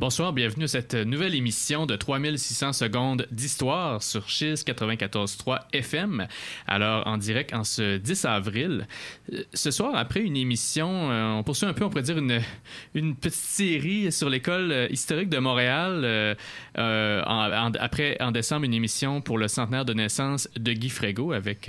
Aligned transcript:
Bonsoir, 0.00 0.32
bienvenue 0.32 0.66
à 0.66 0.68
cette 0.68 0.94
nouvelle 0.94 1.34
émission 1.34 1.84
de 1.84 1.96
3600 1.96 2.72
secondes 2.72 3.26
d'histoire 3.32 4.00
sur 4.00 4.28
Chiz 4.28 4.62
94.3 4.64 5.58
FM. 5.72 6.28
Alors, 6.68 7.04
en 7.08 7.18
direct 7.18 7.52
en 7.52 7.64
ce 7.64 7.96
10 7.96 8.24
avril. 8.26 8.86
Euh, 9.32 9.42
ce 9.52 9.72
soir, 9.72 9.96
après 9.96 10.20
une 10.20 10.36
émission, 10.36 11.10
euh, 11.10 11.32
on 11.32 11.42
poursuit 11.42 11.66
un 11.66 11.72
peu, 11.72 11.82
on 11.84 11.88
pourrait 11.90 12.04
dire, 12.04 12.16
une, 12.16 13.16
petite 13.16 13.34
série 13.34 14.12
sur 14.12 14.30
l'école 14.30 14.70
euh, 14.70 14.88
historique 14.88 15.30
de 15.30 15.38
Montréal. 15.38 16.36
après, 16.76 18.16
en 18.20 18.30
décembre, 18.30 18.66
une 18.66 18.74
émission 18.74 19.20
pour 19.20 19.36
le 19.36 19.48
centenaire 19.48 19.84
de 19.84 19.94
naissance 19.94 20.48
de 20.56 20.74
Guy 20.74 20.90
Frégo 20.90 21.32
avec 21.32 21.68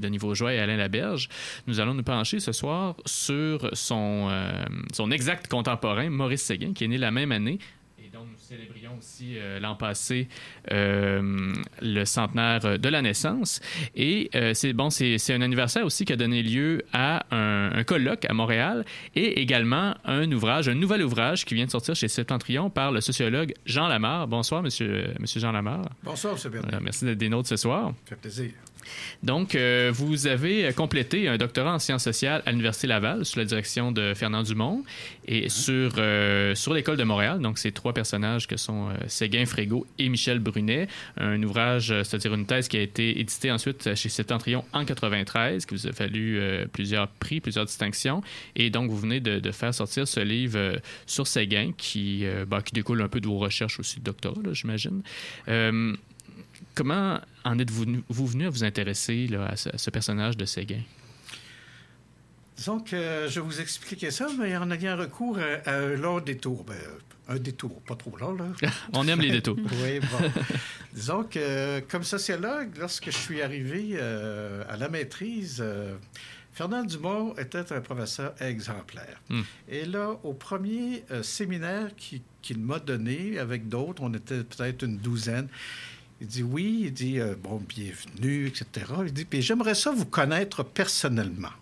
Denis 0.00 0.16
Vaujoie 0.16 0.54
et 0.54 0.58
Alain 0.58 0.78
Laberge. 0.78 1.28
Nous 1.66 1.80
allons 1.80 1.92
nous 1.92 2.02
pencher 2.02 2.40
ce 2.40 2.52
soir 2.52 2.94
sur 3.04 3.68
son, 3.74 4.30
son 4.94 5.10
exact 5.10 5.48
contemporain, 5.48 6.08
Maurice 6.08 6.44
Séguin, 6.44 6.72
qui 6.72 6.84
est 6.84 6.88
né 6.88 6.96
la 6.96 7.10
même 7.10 7.30
année 7.30 7.57
célébrions 8.48 8.96
aussi 8.98 9.36
euh, 9.36 9.60
l'an 9.60 9.74
passé 9.74 10.26
euh, 10.72 11.52
le 11.82 12.04
centenaire 12.06 12.78
de 12.78 12.88
la 12.88 13.02
naissance. 13.02 13.60
Et 13.94 14.30
euh, 14.34 14.54
c'est 14.54 14.72
bon, 14.72 14.88
c'est 14.88 15.34
un 15.34 15.42
anniversaire 15.42 15.84
aussi 15.84 16.06
qui 16.06 16.14
a 16.14 16.16
donné 16.16 16.42
lieu 16.42 16.82
à 16.94 17.26
un, 17.30 17.84
colloque 17.84 18.24
à 18.24 18.32
Montréal 18.32 18.86
et 19.14 19.40
également 19.40 19.94
un 20.04 20.32
ouvrage, 20.32 20.66
un 20.68 20.74
nouvel 20.74 21.02
ouvrage 21.02 21.44
qui 21.44 21.54
vient 21.54 21.66
de 21.66 21.70
sortir 21.70 21.94
chez 21.94 22.08
Septentrion 22.08 22.70
par 22.70 22.90
le 22.90 23.02
sociologue 23.02 23.52
Jean 23.66 23.86
Lamar. 23.86 24.26
Bonsoir, 24.26 24.62
monsieur, 24.62 25.12
monsieur 25.20 25.40
Jean 25.40 25.52
Lamar. 25.52 25.82
Bonsoir, 26.02 26.32
monsieur 26.32 26.48
Bernard. 26.48 26.80
merci 26.80 27.04
d'être 27.04 27.18
des 27.18 27.28
nôtres 27.28 27.50
ce 27.50 27.56
soir. 27.56 27.92
Ça 28.04 28.16
fait 28.16 28.16
plaisir. 28.16 28.50
Donc, 29.22 29.54
euh, 29.54 29.90
vous 29.92 30.26
avez 30.26 30.72
complété 30.72 31.28
un 31.28 31.36
doctorat 31.36 31.74
en 31.74 31.78
sciences 31.78 32.04
sociales 32.04 32.42
à 32.46 32.50
l'Université 32.50 32.86
Laval 32.86 33.24
sous 33.24 33.38
la 33.38 33.44
direction 33.44 33.92
de 33.92 34.14
Fernand 34.14 34.42
Dumont 34.42 34.84
et 35.26 35.42
mhm. 35.42 35.48
sur, 35.48 35.92
euh, 35.98 36.54
sur 36.54 36.74
l'École 36.74 36.96
de 36.96 37.04
Montréal. 37.04 37.40
Donc, 37.40 37.58
ces 37.58 37.72
trois 37.72 37.92
personnages 37.92 38.46
que 38.46 38.56
sont 38.56 38.88
euh, 38.88 38.94
Séguin, 39.06 39.46
Frégo 39.46 39.86
et 39.98 40.08
Michel 40.08 40.38
Brunet. 40.38 40.88
Un 41.16 41.42
ouvrage, 41.42 41.88
c'est-à-dire 41.88 42.34
une 42.34 42.46
thèse 42.46 42.68
qui 42.68 42.76
a 42.76 42.80
été 42.80 43.20
éditée 43.20 43.50
ensuite 43.50 43.94
chez 43.94 44.08
Septentrion 44.08 44.64
en 44.72 44.84
93, 44.84 45.66
qui 45.66 45.74
vous 45.74 45.86
a 45.86 45.92
fallu 45.92 46.40
plusieurs 46.72 47.08
prix, 47.08 47.40
plusieurs 47.40 47.64
distinctions. 47.64 48.22
Et 48.56 48.70
donc, 48.70 48.90
vous 48.90 48.98
venez 48.98 49.20
de, 49.20 49.50
faire 49.50 49.74
sortir 49.74 50.06
ce 50.06 50.20
livre 50.20 50.78
sur 51.06 51.26
Séguin 51.26 51.72
qui, 51.76 52.24
bah, 52.46 52.60
qui 52.62 52.72
découle 52.72 53.00
un 53.02 53.08
peu 53.08 53.20
de 53.20 53.26
vos 53.26 53.38
recherches 53.38 53.80
aussi 53.80 53.98
de 53.98 54.04
doctorat, 54.04 54.40
j'imagine. 54.52 55.02
Comment 56.78 57.20
en 57.44 57.58
êtes-vous 57.58 57.86
vous 58.08 58.26
venu 58.28 58.46
à 58.46 58.50
vous 58.50 58.62
intéresser 58.62 59.28
à, 59.34 59.56
ce, 59.56 59.90
personnage 59.90 60.36
de 60.36 60.44
Séguin? 60.44 60.82
Disons 62.56 62.78
que 62.78 63.26
je 63.28 63.40
vous 63.40 63.60
expliquer 63.60 64.12
ça, 64.12 64.28
mais 64.38 64.56
en 64.56 64.70
ayant 64.70 64.96
recours 64.96 65.40
à, 65.66 65.72
un 65.72 65.96
long 65.96 66.20
détour. 66.20 66.62
Ben, 66.62 66.76
un 67.26 67.40
détour, 67.40 67.82
pas 67.82 67.96
trop 67.96 68.16
long, 68.16 68.32
là. 68.32 68.44
On 68.92 69.08
aime 69.08 69.20
les 69.20 69.32
détours. 69.32 69.56
oui, 69.82 69.98
bon. 69.98 70.30
Disons 70.94 71.24
que, 71.24 71.80
comme 71.80 72.04
sociologue, 72.04 72.70
lorsque 72.78 73.06
je 73.06 73.16
suis 73.16 73.42
arrivé 73.42 73.94
euh, 73.94 74.62
à 74.68 74.76
la 74.76 74.88
maîtrise, 74.88 75.58
euh, 75.60 75.96
Fernand 76.52 76.84
Dumont 76.84 77.34
était 77.38 77.72
un 77.72 77.80
professeur 77.80 78.34
exemplaire. 78.40 79.20
Hmm. 79.28 79.42
Et 79.68 79.84
là, 79.84 80.16
au 80.22 80.32
premier 80.32 81.04
euh, 81.10 81.24
séminaire 81.24 81.90
qu'il 81.96 82.58
m'a 82.58 82.78
donné 82.78 83.40
avec 83.40 83.68
d'autres, 83.68 84.00
on 84.00 84.14
était 84.14 84.44
peut-être 84.44 84.84
une 84.84 84.98
douzaine, 84.98 85.48
il 86.20 86.26
dit 86.26 86.42
oui, 86.42 86.82
il 86.86 86.92
dit 86.92 87.20
euh, 87.20 87.34
bon, 87.40 87.62
bienvenue, 87.68 88.46
etc. 88.46 88.86
Il 89.06 89.12
dit, 89.12 89.26
j'aimerais 89.40 89.74
ça 89.74 89.92
vous 89.92 90.06
connaître 90.06 90.62
personnellement. 90.62 91.52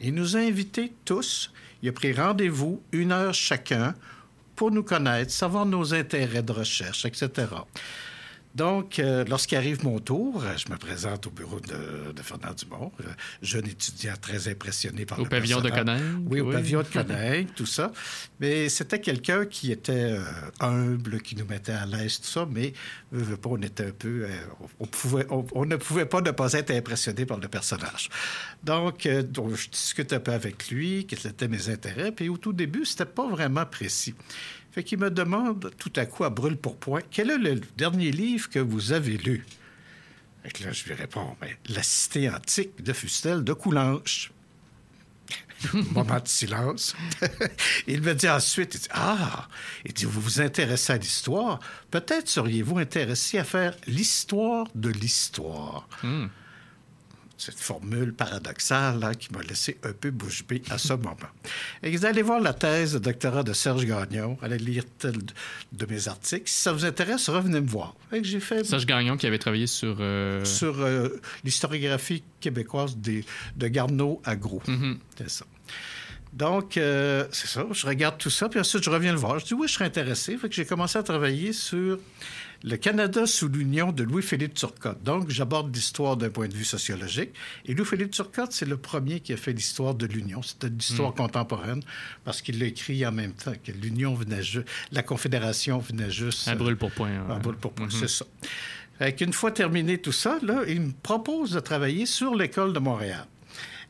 Il 0.00 0.14
nous 0.14 0.36
a 0.36 0.40
invités 0.40 0.92
tous. 1.04 1.52
Il 1.82 1.88
a 1.88 1.92
pris 1.92 2.12
rendez-vous, 2.12 2.82
une 2.92 3.12
heure 3.12 3.34
chacun, 3.34 3.94
pour 4.56 4.70
nous 4.70 4.82
connaître, 4.82 5.30
savoir 5.30 5.66
nos 5.66 5.94
intérêts 5.94 6.42
de 6.42 6.52
recherche, 6.52 7.04
etc. 7.04 7.46
Donc, 8.54 8.98
euh, 8.98 9.24
lorsqu'arrive 9.24 9.82
mon 9.82 9.98
tour, 9.98 10.42
euh, 10.44 10.56
je 10.58 10.70
me 10.70 10.76
présente 10.76 11.26
au 11.26 11.30
bureau 11.30 11.58
de, 11.60 12.22
Fernand 12.22 12.52
Dumont, 12.52 12.92
euh, 13.00 13.04
jeune 13.40 13.66
étudiant 13.66 14.12
très 14.20 14.48
impressionné 14.48 15.06
par 15.06 15.18
au 15.20 15.24
pavillon 15.24 15.62
de 15.62 15.70
Coninck. 15.70 16.02
Oui, 16.26 16.40
au 16.40 16.50
pavillon 16.50 16.82
de 16.82 16.86
Coninck, 16.92 17.54
tout 17.54 17.66
ça. 17.66 17.92
Mais 18.40 18.68
c'était 18.68 19.00
quelqu'un 19.00 19.46
qui 19.46 19.72
était 19.72 20.18
humble, 20.60 21.20
qui 21.22 21.34
nous 21.34 21.46
mettait 21.46 21.72
à 21.72 21.86
l'aise, 21.86 22.20
tout 22.20 22.28
ça, 22.28 22.46
mais 22.50 22.74
on 23.44 23.62
était 23.62 23.86
un 23.86 23.92
peu... 23.92 24.26
on, 24.80 24.86
pouvait, 24.86 25.26
on, 25.30 25.64
ne 25.64 25.76
pouvait 25.76 26.06
pas 26.06 26.20
ne 26.20 26.30
pas 26.30 26.52
être 26.52 26.70
impressionné 26.70 27.24
par 27.24 27.38
le 27.38 27.48
personnage. 27.48 28.10
Donc, 28.62 29.08
donc, 29.08 29.54
je 29.54 29.68
discute 29.70 30.12
un 30.12 30.20
peu 30.20 30.32
avec 30.32 30.68
lui, 30.68 31.06
quels 31.06 31.26
étaient 31.26 31.48
mes 31.48 31.68
intérêts, 31.68 32.12
puis 32.12 32.28
au 32.28 32.36
tout 32.36 32.52
début, 32.52 32.84
c'était 32.84 33.06
pas 33.06 33.28
vraiment 33.28 33.64
précis. 33.64 34.14
Fait 34.72 34.82
qu'il 34.82 34.98
me 34.98 35.10
demande 35.10 35.70
tout 35.78 35.92
à 35.96 36.06
coup 36.06 36.24
à 36.24 36.30
brûle 36.30 36.56
pour 36.56 36.76
point 36.76 37.02
quel 37.10 37.30
est 37.30 37.38
le 37.38 37.60
dernier 37.76 38.10
livre 38.10 38.48
que 38.48 38.58
vous 38.58 38.92
avez 38.92 39.18
lu? 39.18 39.46
Et 40.44 40.64
là, 40.64 40.72
je 40.72 40.84
lui 40.84 40.94
réponds 40.94 41.36
ben, 41.40 41.50
La 41.68 41.82
cité 41.82 42.28
antique 42.30 42.82
de 42.82 42.92
Fustel 42.92 43.44
de 43.44 43.52
Coulanges. 43.52 44.32
Moment 45.92 46.18
de 46.18 46.26
silence. 46.26 46.96
il 47.86 48.02
me 48.02 48.14
dit 48.14 48.28
ensuite, 48.28 48.74
il 48.74 48.80
dit, 48.80 48.88
Ah, 48.90 49.46
il 49.84 49.92
dit, 49.92 50.06
vous 50.06 50.20
vous 50.20 50.40
intéressez 50.40 50.94
à 50.94 50.96
l'histoire. 50.96 51.60
Peut-être 51.90 52.28
seriez-vous 52.28 52.78
intéressé 52.78 53.38
à 53.38 53.44
faire 53.44 53.76
l'histoire 53.86 54.66
de 54.74 54.88
l'histoire. 54.88 55.86
Hmm 56.02 56.26
cette 57.44 57.58
formule 57.58 58.12
paradoxale 58.12 59.16
qui 59.18 59.32
m'a 59.32 59.42
laissé 59.42 59.78
un 59.82 59.92
peu 59.92 60.10
bouche 60.10 60.46
bée 60.46 60.62
à 60.70 60.78
ce 60.78 60.92
moment. 60.92 61.16
Et 61.82 61.90
vous 61.90 62.04
allez 62.04 62.22
voir 62.22 62.40
la 62.40 62.52
thèse 62.52 62.94
de 62.94 62.98
doctorat 62.98 63.42
de 63.42 63.52
Serge 63.52 63.84
Gagnon, 63.84 64.38
allez 64.42 64.58
lire 64.58 64.84
tel 64.98 65.16
de 65.72 65.86
mes 65.86 66.08
articles. 66.08 66.48
Si 66.48 66.60
ça 66.60 66.72
vous 66.72 66.84
intéresse, 66.84 67.28
revenez 67.28 67.60
me 67.60 67.66
voir. 67.66 67.94
Et 68.12 68.22
j'ai 68.22 68.40
fait... 68.40 68.64
Serge 68.64 68.86
Gagnon 68.86 69.16
qui 69.16 69.26
avait 69.26 69.38
travaillé 69.38 69.66
sur... 69.66 69.96
Euh, 70.00 70.44
sur 70.44 70.80
euh, 70.80 71.08
l'historiographie 71.42 72.22
québécoise 72.40 72.96
des, 72.96 73.24
de 73.56 73.68
Garneau 73.68 74.20
à 74.24 74.36
Gros. 74.36 74.62
Mm-hmm. 74.66 74.96
C'est 75.18 75.30
ça. 75.30 75.44
Donc, 76.32 76.76
euh, 76.76 77.26
c'est 77.30 77.48
ça. 77.48 77.66
Je 77.72 77.86
regarde 77.86 78.16
tout 78.18 78.30
ça, 78.30 78.48
puis 78.48 78.58
ensuite, 78.58 78.82
je 78.82 78.90
reviens 78.90 79.12
le 79.12 79.18
voir. 79.18 79.38
Je 79.38 79.44
dis 79.44 79.54
oui, 79.54 79.68
je 79.68 79.74
serais 79.74 79.84
intéressé. 79.84 80.36
Fait 80.38 80.48
que 80.48 80.54
j'ai 80.54 80.64
commencé 80.64 80.96
à 80.98 81.02
travailler 81.02 81.52
sur 81.52 81.98
le 82.64 82.76
Canada 82.76 83.26
sous 83.26 83.48
l'Union 83.48 83.92
de 83.92 84.02
Louis-Philippe 84.02 84.54
Turcotte. 84.54 85.02
Donc, 85.02 85.30
j'aborde 85.30 85.74
l'histoire 85.74 86.16
d'un 86.16 86.30
point 86.30 86.48
de 86.48 86.54
vue 86.54 86.64
sociologique. 86.64 87.30
Et 87.66 87.74
Louis-Philippe 87.74 88.10
Turcotte, 88.10 88.52
c'est 88.52 88.66
le 88.66 88.76
premier 88.76 89.20
qui 89.20 89.32
a 89.32 89.36
fait 89.36 89.52
l'histoire 89.52 89.94
de 89.94 90.06
l'Union. 90.06 90.42
C'était 90.42 90.68
l'histoire 90.68 91.10
hmm. 91.10 91.16
contemporaine 91.16 91.82
parce 92.24 92.42
qu'il 92.42 92.58
l'a 92.58 92.66
écrit 92.66 93.04
en 93.06 93.12
même 93.12 93.32
temps 93.32 93.52
que 93.62 93.72
l'Union 93.72 94.14
venait 94.14 94.42
juste, 94.42 94.68
la 94.92 95.02
Confédération 95.02 95.78
venait 95.78 96.10
juste. 96.10 96.48
Un 96.48 96.56
brûle 96.56 96.76
pour 96.76 96.92
point. 96.92 97.10
Un 97.28 97.38
brûle 97.38 97.56
pour 97.56 97.72
point, 97.72 97.88
c'est 97.90 98.08
ça. 98.08 98.24
Une 99.20 99.32
fois 99.32 99.50
terminé 99.50 99.98
tout 99.98 100.12
ça, 100.12 100.38
là, 100.42 100.62
il 100.68 100.80
me 100.80 100.92
propose 101.02 101.52
de 101.52 101.60
travailler 101.60 102.06
sur 102.06 102.34
l'École 102.34 102.72
de 102.72 102.78
Montréal. 102.78 103.26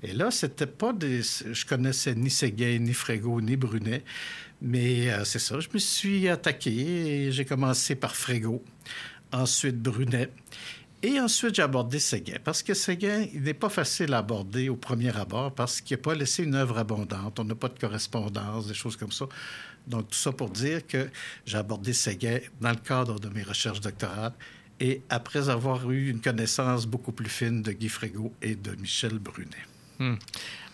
Et 0.02 0.12
là, 0.12 0.30
c'était 0.30 0.66
pas 0.66 0.92
des. 0.92 1.20
Je 1.22 1.64
connaissais 1.64 2.14
ni 2.14 2.30
Séguin, 2.30 2.78
ni 2.78 2.92
Frégo, 2.92 3.40
ni 3.40 3.56
Brunet. 3.56 4.02
Mais 4.64 5.10
euh, 5.10 5.24
c'est 5.24 5.40
ça, 5.40 5.58
je 5.58 5.68
me 5.74 5.78
suis 5.80 6.28
attaqué 6.28 6.70
et 6.70 7.32
j'ai 7.32 7.44
commencé 7.44 7.96
par 7.96 8.14
Frégo, 8.14 8.62
ensuite 9.32 9.82
Brunet. 9.82 10.30
Et 11.02 11.18
ensuite, 11.18 11.56
j'ai 11.56 11.62
abordé 11.62 11.98
Séguin. 11.98 12.36
Parce 12.44 12.62
que 12.62 12.72
Séguin, 12.72 13.26
il 13.34 13.42
n'est 13.42 13.54
pas 13.54 13.68
facile 13.68 14.14
à 14.14 14.18
aborder 14.18 14.68
au 14.68 14.76
premier 14.76 15.14
abord 15.16 15.52
parce 15.52 15.80
qu'il 15.80 15.96
n'a 15.96 16.02
pas 16.04 16.14
laissé 16.14 16.44
une 16.44 16.54
œuvre 16.54 16.78
abondante. 16.78 17.40
On 17.40 17.44
n'a 17.44 17.56
pas 17.56 17.68
de 17.68 17.76
correspondance, 17.76 18.68
des 18.68 18.74
choses 18.74 18.96
comme 18.96 19.10
ça. 19.10 19.26
Donc, 19.88 20.10
tout 20.10 20.16
ça 20.16 20.30
pour 20.30 20.48
dire 20.48 20.86
que 20.86 21.08
j'ai 21.44 21.58
abordé 21.58 21.92
Séguin 21.92 22.38
dans 22.60 22.70
le 22.70 22.76
cadre 22.76 23.18
de 23.18 23.28
mes 23.30 23.42
recherches 23.42 23.80
doctorales 23.80 24.32
et 24.78 25.02
après 25.10 25.48
avoir 25.48 25.90
eu 25.90 26.08
une 26.08 26.20
connaissance 26.20 26.86
beaucoup 26.86 27.10
plus 27.10 27.28
fine 27.28 27.62
de 27.62 27.72
Guy 27.72 27.88
Frégo 27.88 28.32
et 28.40 28.54
de 28.54 28.76
Michel 28.76 29.18
Brunet. 29.18 29.71
Hmm. 29.98 30.14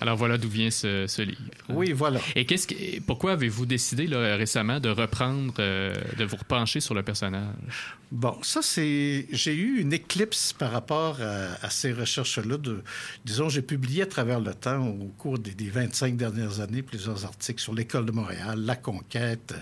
Alors 0.01 0.17
voilà 0.17 0.39
d'où 0.39 0.49
vient 0.49 0.71
ce, 0.71 1.23
livre. 1.23 1.41
Oui, 1.69 1.93
voilà. 1.93 2.21
Et 2.37 2.47
qu'est-ce 2.47 2.69
que, 2.69 3.01
pourquoi 3.01 3.33
avez-vous 3.33 3.67
décidé 3.67 4.07
récemment 4.07 4.79
de 4.79 4.89
reprendre, 4.89 5.55
euh, 5.59 5.93
de 6.17 6.25
vous 6.25 6.37
repencher 6.37 6.79
sur 6.79 6.95
le 6.95 7.03
personnage? 7.03 7.97
Bon, 8.13 8.39
ça 8.43 8.63
c'est, 8.63 9.27
j'ai 9.33 9.55
eu 9.55 9.81
une 9.81 9.93
éclipse 9.93 10.53
par 10.53 10.71
rapport 10.71 11.19
à, 11.21 11.69
ces 11.69 11.93
recherches-là. 11.93 12.59
De, 12.59 12.83
disons, 13.25 13.49
j'ai 13.49 13.61
publié 13.61 14.03
à 14.03 14.07
travers 14.07 14.41
le 14.41 14.55
temps, 14.55 14.87
au 14.87 15.13
cours 15.19 15.39
des, 15.39 15.53
25 15.69 16.17
dernières 16.17 16.61
années, 16.61 16.83
plusieurs 16.83 17.25
articles 17.25 17.61
sur 17.61 17.75
l'école 17.75 18.07
de 18.07 18.13
Montréal, 18.13 18.61
la 18.61 18.77
conquête, 18.77 19.53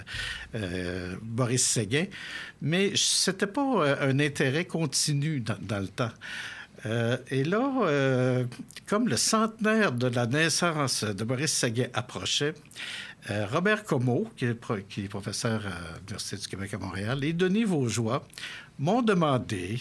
euh, 0.54 1.16
Boris 1.22 1.64
Séguin, 1.64 2.06
mais 2.60 2.92
c'était 2.94 3.46
pas 3.46 3.84
euh, 3.84 4.10
un 4.10 4.20
intérêt 4.20 4.66
continu 4.66 5.40
dans 5.40 5.80
le 5.80 5.88
temps. 5.88 6.12
Euh, 6.84 7.17
et 7.31 7.44
là, 7.44 7.73
euh, 7.82 8.44
comme 8.87 9.08
le 9.08 9.17
centenaire 9.17 9.93
de 9.93 10.08
la 10.08 10.26
naissance 10.26 11.05
de 11.05 11.25
Maurice 11.25 11.52
Saguet 11.52 11.90
approchait, 11.94 12.55
euh, 13.31 13.46
Robert 13.50 13.84
Comeau, 13.84 14.28
qui 14.37 14.44
est, 14.44 15.08
professeur 15.08 15.67
à 15.67 15.99
l'Université 15.99 16.37
du 16.37 16.46
Québec 16.49 16.75
à 16.75 16.78
Montréal, 16.78 17.25
et 17.25 17.32
Denis 17.32 17.64
Vaujoie 17.64 18.26
m'ont 18.78 19.02
demandé 19.02 19.81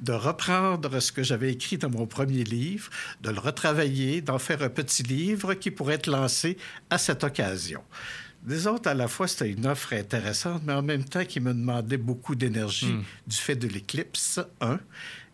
de 0.00 0.12
reprendre 0.12 1.00
ce 1.00 1.10
que 1.10 1.22
j'avais 1.22 1.52
écrit 1.52 1.78
dans 1.78 1.90
mon 1.90 2.06
premier 2.06 2.44
livre, 2.44 2.90
de 3.22 3.30
le 3.30 3.40
retravailler, 3.40 4.20
d'en 4.20 4.38
faire 4.38 4.62
un 4.62 4.68
petit 4.68 5.02
livre 5.02 5.54
qui 5.54 5.70
pourrait 5.70 5.94
être 5.94 6.06
lancé 6.06 6.58
à 6.90 6.98
cette 6.98 7.24
occasion. 7.24 7.82
Des 8.42 8.68
autres, 8.68 8.88
à 8.88 8.94
la 8.94 9.08
fois, 9.08 9.26
c'était 9.26 9.50
une 9.50 9.66
offre 9.66 9.94
intéressante, 9.94 10.62
mais 10.64 10.74
en 10.74 10.82
même 10.82 11.04
temps 11.04 11.24
qui 11.24 11.40
me 11.40 11.52
demandait 11.52 11.96
beaucoup 11.96 12.36
d'énergie 12.36 12.92
Mm. 12.92 13.02
du 13.26 13.36
fait 13.36 13.56
de 13.56 13.66
l'éclipse, 13.66 14.38
un, 14.60 14.78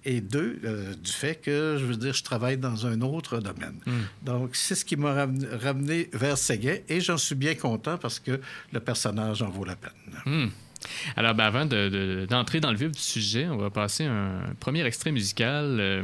et 0.05 0.21
deux, 0.21 0.59
euh, 0.65 0.95
du 0.95 1.13
fait 1.13 1.37
que, 1.37 1.77
je 1.79 1.85
veux 1.85 1.97
dire, 1.97 2.15
je 2.15 2.23
travaille 2.23 2.57
dans 2.57 2.87
un 2.87 3.01
autre 3.01 3.39
domaine. 3.39 3.79
Mm. 3.87 3.93
Donc, 4.23 4.57
c'est 4.57 4.75
ce 4.75 4.85
qui 4.85 4.97
m'a 4.97 5.15
ramené, 5.15 5.47
ramené 5.47 6.11
vers 6.13 6.39
Séguin, 6.39 6.77
et 6.89 7.01
j'en 7.01 7.19
suis 7.19 7.35
bien 7.35 7.55
content 7.55 7.99
parce 7.99 8.19
que 8.19 8.41
le 8.73 8.81
personnage 8.81 9.43
en 9.43 9.49
vaut 9.49 9.65
la 9.65 9.77
peine. 9.77 9.93
Hmm. 10.25 10.49
Alors, 11.17 11.35
ben, 11.35 11.45
avant 11.45 11.67
de- 11.67 11.89
de- 11.89 12.27
d'entrer 12.29 12.61
dans 12.61 12.71
le 12.71 12.77
vif 12.77 12.91
du 12.93 13.01
sujet, 13.01 13.47
on 13.49 13.57
va 13.57 13.71
passer 13.71 14.05
un 14.05 14.41
premier 14.61 14.85
extrait 14.85 15.13
musical, 15.13 15.79
euh, 15.81 16.03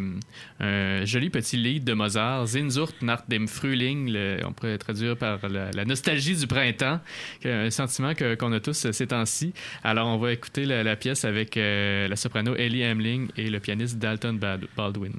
un 0.60 1.04
joli 1.04 1.30
petit 1.30 1.56
lead 1.56 1.84
de 1.84 1.94
Mozart, 1.94 2.48
Sehnsucht 2.48 3.02
nach 3.02 3.22
dem 3.28 3.48
Frühling, 3.48 4.10
le- 4.10 4.40
on 4.46 4.52
pourrait 4.52 4.78
traduire 4.78 5.16
par 5.16 5.38
la, 5.48 5.84
nostalgie 5.84 6.36
du 6.36 6.46
printemps, 6.46 7.00
un 7.44 7.70
sentiment 7.70 8.12
qu'on 8.14 8.52
a 8.52 8.60
tous 8.60 8.86
euh, 8.86 8.92
ces 8.92 9.06
temps-ci. 9.06 9.52
Alors, 9.84 10.08
on 10.08 10.18
va 10.18 10.32
écouter 10.32 10.64
la, 10.64 10.96
pièce 10.96 11.24
avec 11.24 11.56
euh, 11.56 12.08
la 12.08 12.16
soprano 12.16 12.54
Ellie 12.54 12.84
Hamling 12.84 13.28
et 13.36 13.50
le 13.50 13.60
pianiste 13.60 13.98
Dalton 13.98 14.38
Baldwin. 14.76 15.12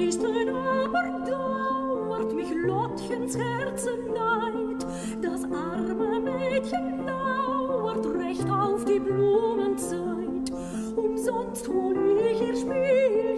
Am 0.00 0.06
meisten 0.06 0.48
aber 0.48 1.30
dauert 1.30 2.32
mich 2.32 2.48
Lottchens 2.54 3.36
Herzenleid. 3.36 4.86
Das 5.20 5.44
arme 5.44 6.20
Mädchen 6.20 7.04
lauert 7.04 8.06
recht 8.16 8.50
auf 8.50 8.82
die 8.86 8.98
Blumenzeit. 8.98 10.50
Umsonst 10.96 11.68
hol 11.68 11.94
ich 12.18 12.40
ihr 12.40 12.56
Spielchen 12.56 13.29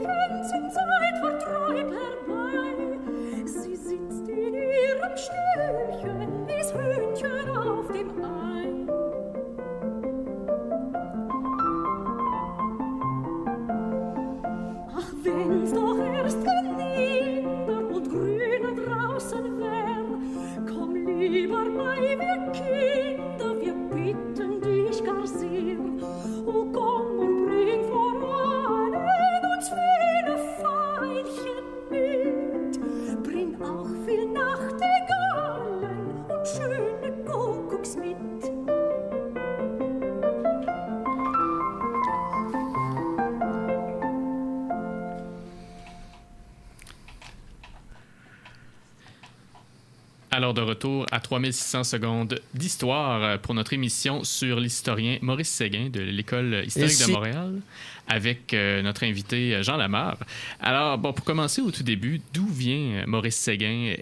3600 51.40 51.84
secondes 51.84 52.40
d'histoire 52.52 53.23
euh, 53.23 53.38
pour 53.38 53.55
notre 53.55 53.73
émission 53.73 54.23
sur 54.23 54.61
l'historien 54.61 55.17
Maurice 55.23 55.49
Séguin 55.49 55.88
de 55.88 56.00
l'École 56.00 56.62
historique 56.67 57.06
de 57.06 57.12
Montréal 57.12 57.61
avec 58.06 58.52
euh, 58.52 58.83
notre 58.83 59.04
invité 59.04 59.54
euh, 59.54 59.62
Jean 59.62 59.78
Lamarre. 59.78 60.18
Alors, 60.61 60.99
bon, 60.99 61.14
pour 61.14 61.25
commencer 61.25 61.62
au 61.62 61.71
tout 61.71 61.85
début, 61.85 62.21
d'où 62.35 62.47
vient 62.47 63.04
Maurice 63.07 63.37
Séguin? 63.37 63.95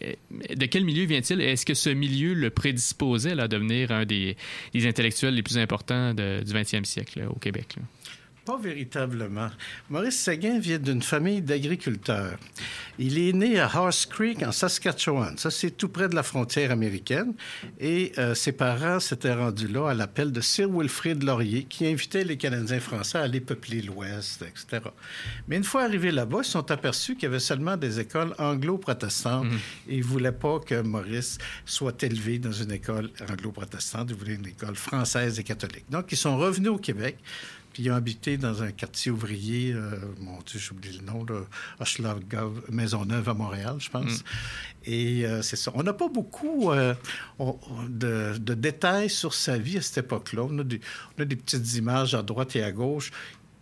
De 0.56 0.66
quel 0.66 0.84
milieu 0.84 1.04
vient-il? 1.04 1.40
Est-ce 1.40 1.64
que 1.64 1.74
ce 1.74 1.90
milieu 1.90 2.34
le 2.34 2.50
prédisposait 2.50 3.36
là, 3.36 3.44
à 3.44 3.48
devenir 3.48 3.92
un 3.92 4.04
des, 4.04 4.36
des 4.74 4.88
intellectuels 4.88 5.34
les 5.34 5.42
plus 5.42 5.58
importants 5.58 6.12
de- 6.14 6.42
du 6.44 6.52
20e 6.52 6.84
siècle 6.84 7.20
là, 7.20 7.30
au 7.30 7.38
Québec? 7.38 7.74
là? 7.76 7.82
Pas 8.50 8.58
véritablement. 8.58 9.48
Maurice 9.90 10.18
Séguin 10.18 10.58
vient 10.58 10.80
d'une 10.80 11.02
famille 11.02 11.40
d'agriculteurs. 11.40 12.36
Il 12.98 13.16
est 13.16 13.32
né 13.32 13.60
à 13.60 13.70
Horse 13.72 14.06
Creek, 14.06 14.42
en 14.42 14.50
Saskatchewan. 14.50 15.38
Ça, 15.38 15.52
c'est 15.52 15.70
tout 15.70 15.88
près 15.88 16.08
de 16.08 16.16
la 16.16 16.24
frontière 16.24 16.72
américaine. 16.72 17.34
Et 17.78 18.10
euh, 18.18 18.34
ses 18.34 18.50
parents 18.50 18.98
s'étaient 18.98 19.34
rendus 19.34 19.68
là 19.68 19.90
à 19.90 19.94
l'appel 19.94 20.32
de 20.32 20.40
Sir 20.40 20.68
Wilfrid 20.68 21.22
Laurier, 21.22 21.62
qui 21.62 21.86
invitait 21.86 22.24
les 22.24 22.36
Canadiens 22.36 22.80
français 22.80 23.18
à 23.18 23.20
aller 23.20 23.40
peupler 23.40 23.82
l'Ouest, 23.82 24.42
etc. 24.42 24.82
Mais 25.46 25.56
une 25.56 25.62
fois 25.62 25.84
arrivés 25.84 26.10
là-bas, 26.10 26.38
ils 26.40 26.44
se 26.44 26.50
sont 26.50 26.72
aperçus 26.72 27.14
qu'il 27.14 27.24
y 27.24 27.26
avait 27.26 27.38
seulement 27.38 27.76
des 27.76 28.00
écoles 28.00 28.34
anglo-protestantes. 28.36 29.46
Et 29.88 29.94
ils 29.94 30.00
ne 30.00 30.04
voulaient 30.04 30.32
pas 30.32 30.58
que 30.58 30.82
Maurice 30.82 31.38
soit 31.64 32.02
élevé 32.02 32.40
dans 32.40 32.50
une 32.50 32.72
école 32.72 33.10
anglo-protestante. 33.30 34.08
Ils 34.10 34.16
voulaient 34.16 34.34
une 34.34 34.48
école 34.48 34.74
française 34.74 35.38
et 35.38 35.44
catholique. 35.44 35.84
Donc, 35.88 36.10
ils 36.10 36.18
sont 36.18 36.36
revenus 36.36 36.70
au 36.70 36.78
Québec. 36.78 37.16
Puis 37.72 37.84
ils 37.84 37.90
ont 37.90 37.94
habité 37.94 38.36
dans 38.36 38.62
un 38.62 38.72
quartier 38.72 39.10
ouvrier, 39.12 39.72
euh, 39.72 39.96
mon 40.20 40.38
Dieu, 40.46 40.58
j'oublie 40.58 40.92
le 40.98 41.04
nom, 41.04 41.24
Maisonneuve 42.70 43.28
à 43.28 43.34
Montréal, 43.34 43.76
je 43.78 43.88
pense. 43.90 44.24
Et 44.84 45.24
euh, 45.26 45.42
c'est 45.42 45.56
ça. 45.56 45.70
On 45.74 45.82
n'a 45.82 45.92
pas 45.92 46.08
beaucoup 46.08 46.72
euh, 46.72 46.94
on- 47.38 47.58
de, 47.88 48.36
de 48.38 48.54
détails 48.54 49.10
sur 49.10 49.34
sa 49.34 49.56
vie 49.58 49.78
à 49.78 49.82
cette 49.82 49.98
époque-là. 49.98 50.42
A 50.58 50.64
on 51.18 51.22
a 51.22 51.24
des 51.24 51.36
petites 51.36 51.74
images 51.76 52.14
à 52.14 52.22
droite 52.22 52.56
et 52.56 52.62
à 52.62 52.72
gauche 52.72 53.10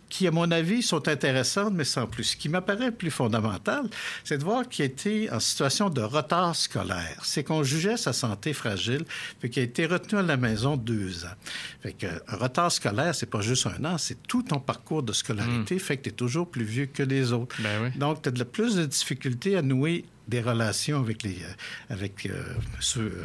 qui, 0.09 0.27
à 0.27 0.31
mon 0.31 0.51
avis, 0.51 0.81
sont 0.81 1.07
intéressantes, 1.07 1.73
mais 1.73 1.83
sans 1.83 2.07
plus. 2.07 2.23
Ce 2.23 2.35
qui 2.35 2.49
m'apparaît 2.49 2.91
plus 2.91 3.11
fondamental, 3.11 3.89
c'est 4.23 4.37
de 4.37 4.43
voir 4.43 4.67
qu'il 4.67 4.85
était 4.85 5.29
en 5.31 5.39
situation 5.39 5.89
de 5.89 6.01
retard 6.01 6.55
scolaire. 6.55 7.21
C'est 7.23 7.43
qu'on 7.43 7.63
jugeait 7.63 7.97
sa 7.97 8.13
santé 8.13 8.53
fragile, 8.53 9.05
fait 9.39 9.49
qu'il 9.49 9.61
a 9.61 9.65
été 9.65 9.85
retenu 9.85 10.19
à 10.19 10.23
la 10.23 10.37
maison 10.37 10.77
deux 10.77 11.25
ans. 11.25 11.35
Fait 11.81 11.93
que 11.93 12.07
un 12.27 12.35
retard 12.35 12.71
scolaire, 12.71 13.15
c'est 13.15 13.29
pas 13.29 13.41
juste 13.41 13.67
un 13.67 13.85
an, 13.85 13.97
c'est 13.97 14.21
tout 14.27 14.43
ton 14.43 14.59
parcours 14.59 15.03
de 15.03 15.13
scolarité, 15.13 15.79
fait 15.79 15.97
que 15.97 16.03
tu 16.03 16.09
es 16.09 16.13
toujours 16.13 16.49
plus 16.49 16.65
vieux 16.65 16.87
que 16.87 17.03
les 17.03 17.31
autres. 17.31 17.55
Ben 17.59 17.81
oui. 17.83 17.89
Donc, 17.97 18.21
tu 18.21 18.29
as 18.29 18.31
de 18.31 18.43
plus 18.43 18.75
de 18.75 18.85
difficultés 18.85 19.55
à 19.55 19.61
nouer 19.61 20.05
des 20.27 20.41
relations 20.41 20.99
avec 20.99 21.23
les, 21.23 21.37
euh, 21.41 21.93
avec, 21.93 22.25
euh, 22.25 22.43
ceux, 22.79 23.23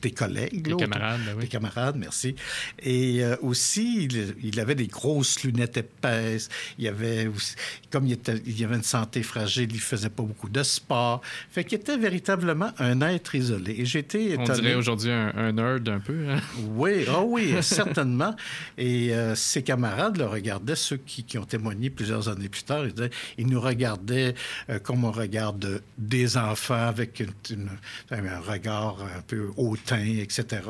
tes 0.00 0.10
collègues. 0.10 0.62
Tes 0.64 0.70
là, 0.70 0.76
camarades, 0.76 1.20
ben 1.26 1.34
oui. 1.36 1.42
Tes 1.42 1.48
camarades, 1.48 1.96
merci. 1.96 2.34
Et 2.82 3.24
euh, 3.24 3.36
aussi, 3.42 4.04
il, 4.04 4.34
il 4.42 4.60
avait 4.60 4.74
des 4.74 4.86
grosses 4.86 5.42
lunettes 5.42 5.76
épaisses. 5.78 6.48
Il 6.78 6.86
avait 6.88 7.26
aussi- 7.26 7.54
comme 7.90 8.06
il, 8.06 8.12
était, 8.12 8.40
il 8.46 8.64
avait 8.64 8.76
une 8.76 8.82
santé 8.82 9.22
fragile, 9.22 9.68
il 9.72 9.80
faisait 9.80 10.10
pas 10.10 10.22
beaucoup 10.22 10.48
de 10.48 10.62
sport. 10.62 11.20
Fait 11.50 11.64
qu'il 11.64 11.78
était 11.78 11.96
véritablement 11.96 12.70
un 12.78 13.00
être 13.00 13.34
isolé. 13.34 13.74
Et 13.78 13.84
j'étais 13.86 14.36
On 14.38 14.42
étonné. 14.44 14.60
dirait 14.60 14.74
aujourd'hui 14.74 15.10
un, 15.10 15.32
un 15.34 15.52
nerd 15.52 15.88
un 15.88 16.00
peu. 16.00 16.28
hein? 16.28 16.40
Oui, 16.74 17.04
ah 17.08 17.22
oui, 17.24 17.54
certainement. 17.62 18.34
Et 18.76 19.12
euh, 19.14 19.34
ses 19.34 19.62
camarades 19.62 20.16
le 20.18 20.26
regardaient, 20.26 20.76
ceux 20.76 20.98
qui, 20.98 21.24
qui 21.24 21.38
ont 21.38 21.44
témoigné 21.44 21.90
plusieurs 21.90 22.28
années 22.28 22.48
plus 22.48 22.62
tard, 22.62 22.84
ils, 22.86 22.92
disaient- 22.92 23.10
ils 23.38 23.46
nous 23.46 23.60
regardaient 23.60 24.34
euh, 24.70 24.78
comme 24.78 25.04
on 25.04 25.12
regarde 25.12 25.82
des 25.96 26.36
enfants 26.36 26.74
avec 26.88 27.20
une- 27.20 27.32
une- 27.50 27.70
un 28.10 28.40
regard 28.40 28.98
un 29.02 29.22
peu 29.22 29.48
hautain, 29.56 29.87
etc. 29.96 30.62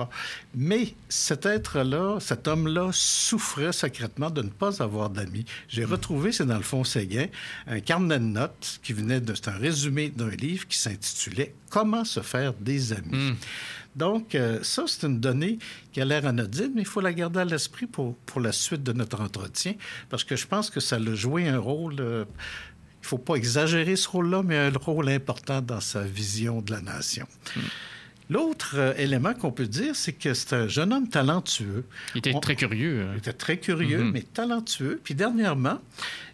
Mais 0.55 0.95
cet 1.09 1.47
être-là, 1.47 2.19
cet 2.21 2.49
homme-là 2.49 2.91
souffrait 2.93 3.73
secrètement 3.73 4.31
de 4.31 4.43
ne 4.43 4.51
pas 4.51 4.83
avoir 4.83 5.11
d'amis. 5.11 5.45
J'ai 5.69 5.85
retrouvé, 5.85 6.33
c'est 6.33 6.47
dans 6.47 6.57
le 6.57 6.63
fond 6.63 6.85
Séguin, 6.85 7.27
un 7.67 7.81
carnet 7.81 8.19
de 8.19 8.25
notes 8.25 8.81
qui 8.83 8.93
venait 8.93 9.21
de... 9.21 9.35
C'est 9.35 9.49
un 9.49 9.59
résumé 9.59 10.11
d'un 10.11 10.31
livre 10.31 10.67
qui 10.67 10.79
s'intitulait 10.79 11.55
Comment 11.71 12.05
se 12.05 12.21
faire 12.21 12.55
des 12.55 12.93
amis. 12.93 13.35
Donc, 13.95 14.35
euh, 14.35 14.61
ça, 14.63 14.85
c'est 14.87 15.07
une 15.07 15.21
donnée 15.21 15.59
qui 15.93 16.01
a 16.01 16.05
l'air 16.05 16.25
anodine, 16.25 16.71
mais 16.75 16.83
il 16.83 16.87
faut 16.87 17.01
la 17.01 17.13
garder 17.13 17.41
à 17.41 17.45
l'esprit 17.45 17.87
pour, 17.87 18.17
pour 18.19 18.41
la 18.41 18.53
suite 18.53 18.83
de 18.83 18.93
notre 18.93 19.21
entretien, 19.21 19.75
parce 20.09 20.25
que 20.25 20.37
je 20.37 20.47
pense 20.47 20.71
que 20.71 20.81
ça 20.81 20.97
a 20.97 21.15
joué 21.15 21.49
un 21.49 21.59
rôle, 21.59 21.97
euh, 21.99 22.25
il 22.29 23.03
ne 23.03 23.07
faut 23.07 23.19
pas 23.19 23.35
exagérer 23.35 23.97
ce 23.97 24.09
rôle-là, 24.09 24.43
mais 24.45 24.57
un 24.57 24.71
rôle 24.71 25.09
important 25.09 25.61
dans 25.61 25.81
sa 25.81 26.03
vision 26.03 26.63
de 26.63 26.71
la 26.71 26.81
nation. 26.81 27.27
L'autre 28.31 28.73
euh, 28.77 28.93
élément 28.99 29.33
qu'on 29.35 29.51
peut 29.53 29.67
dire, 29.67 29.97
c'est 29.97 30.13
que 30.13 30.35
c'est 30.35 30.53
un 30.55 30.69
jeune 30.69 30.93
homme 30.93 31.09
talentueux. 31.09 31.85
Il 32.15 32.19
était 32.19 32.35
On- 32.35 32.41
très 32.41 32.57
curieux. 32.57 33.03
hein. 33.03 33.11
il 33.15 33.19
était 33.19 33.33
très 33.33 33.59
curieux, 33.59 34.05
Mhm. 34.05 34.11
mais 34.13 34.23
talentueux. 34.23 35.01
Puis 35.03 35.15
dernièrement, 35.15 35.79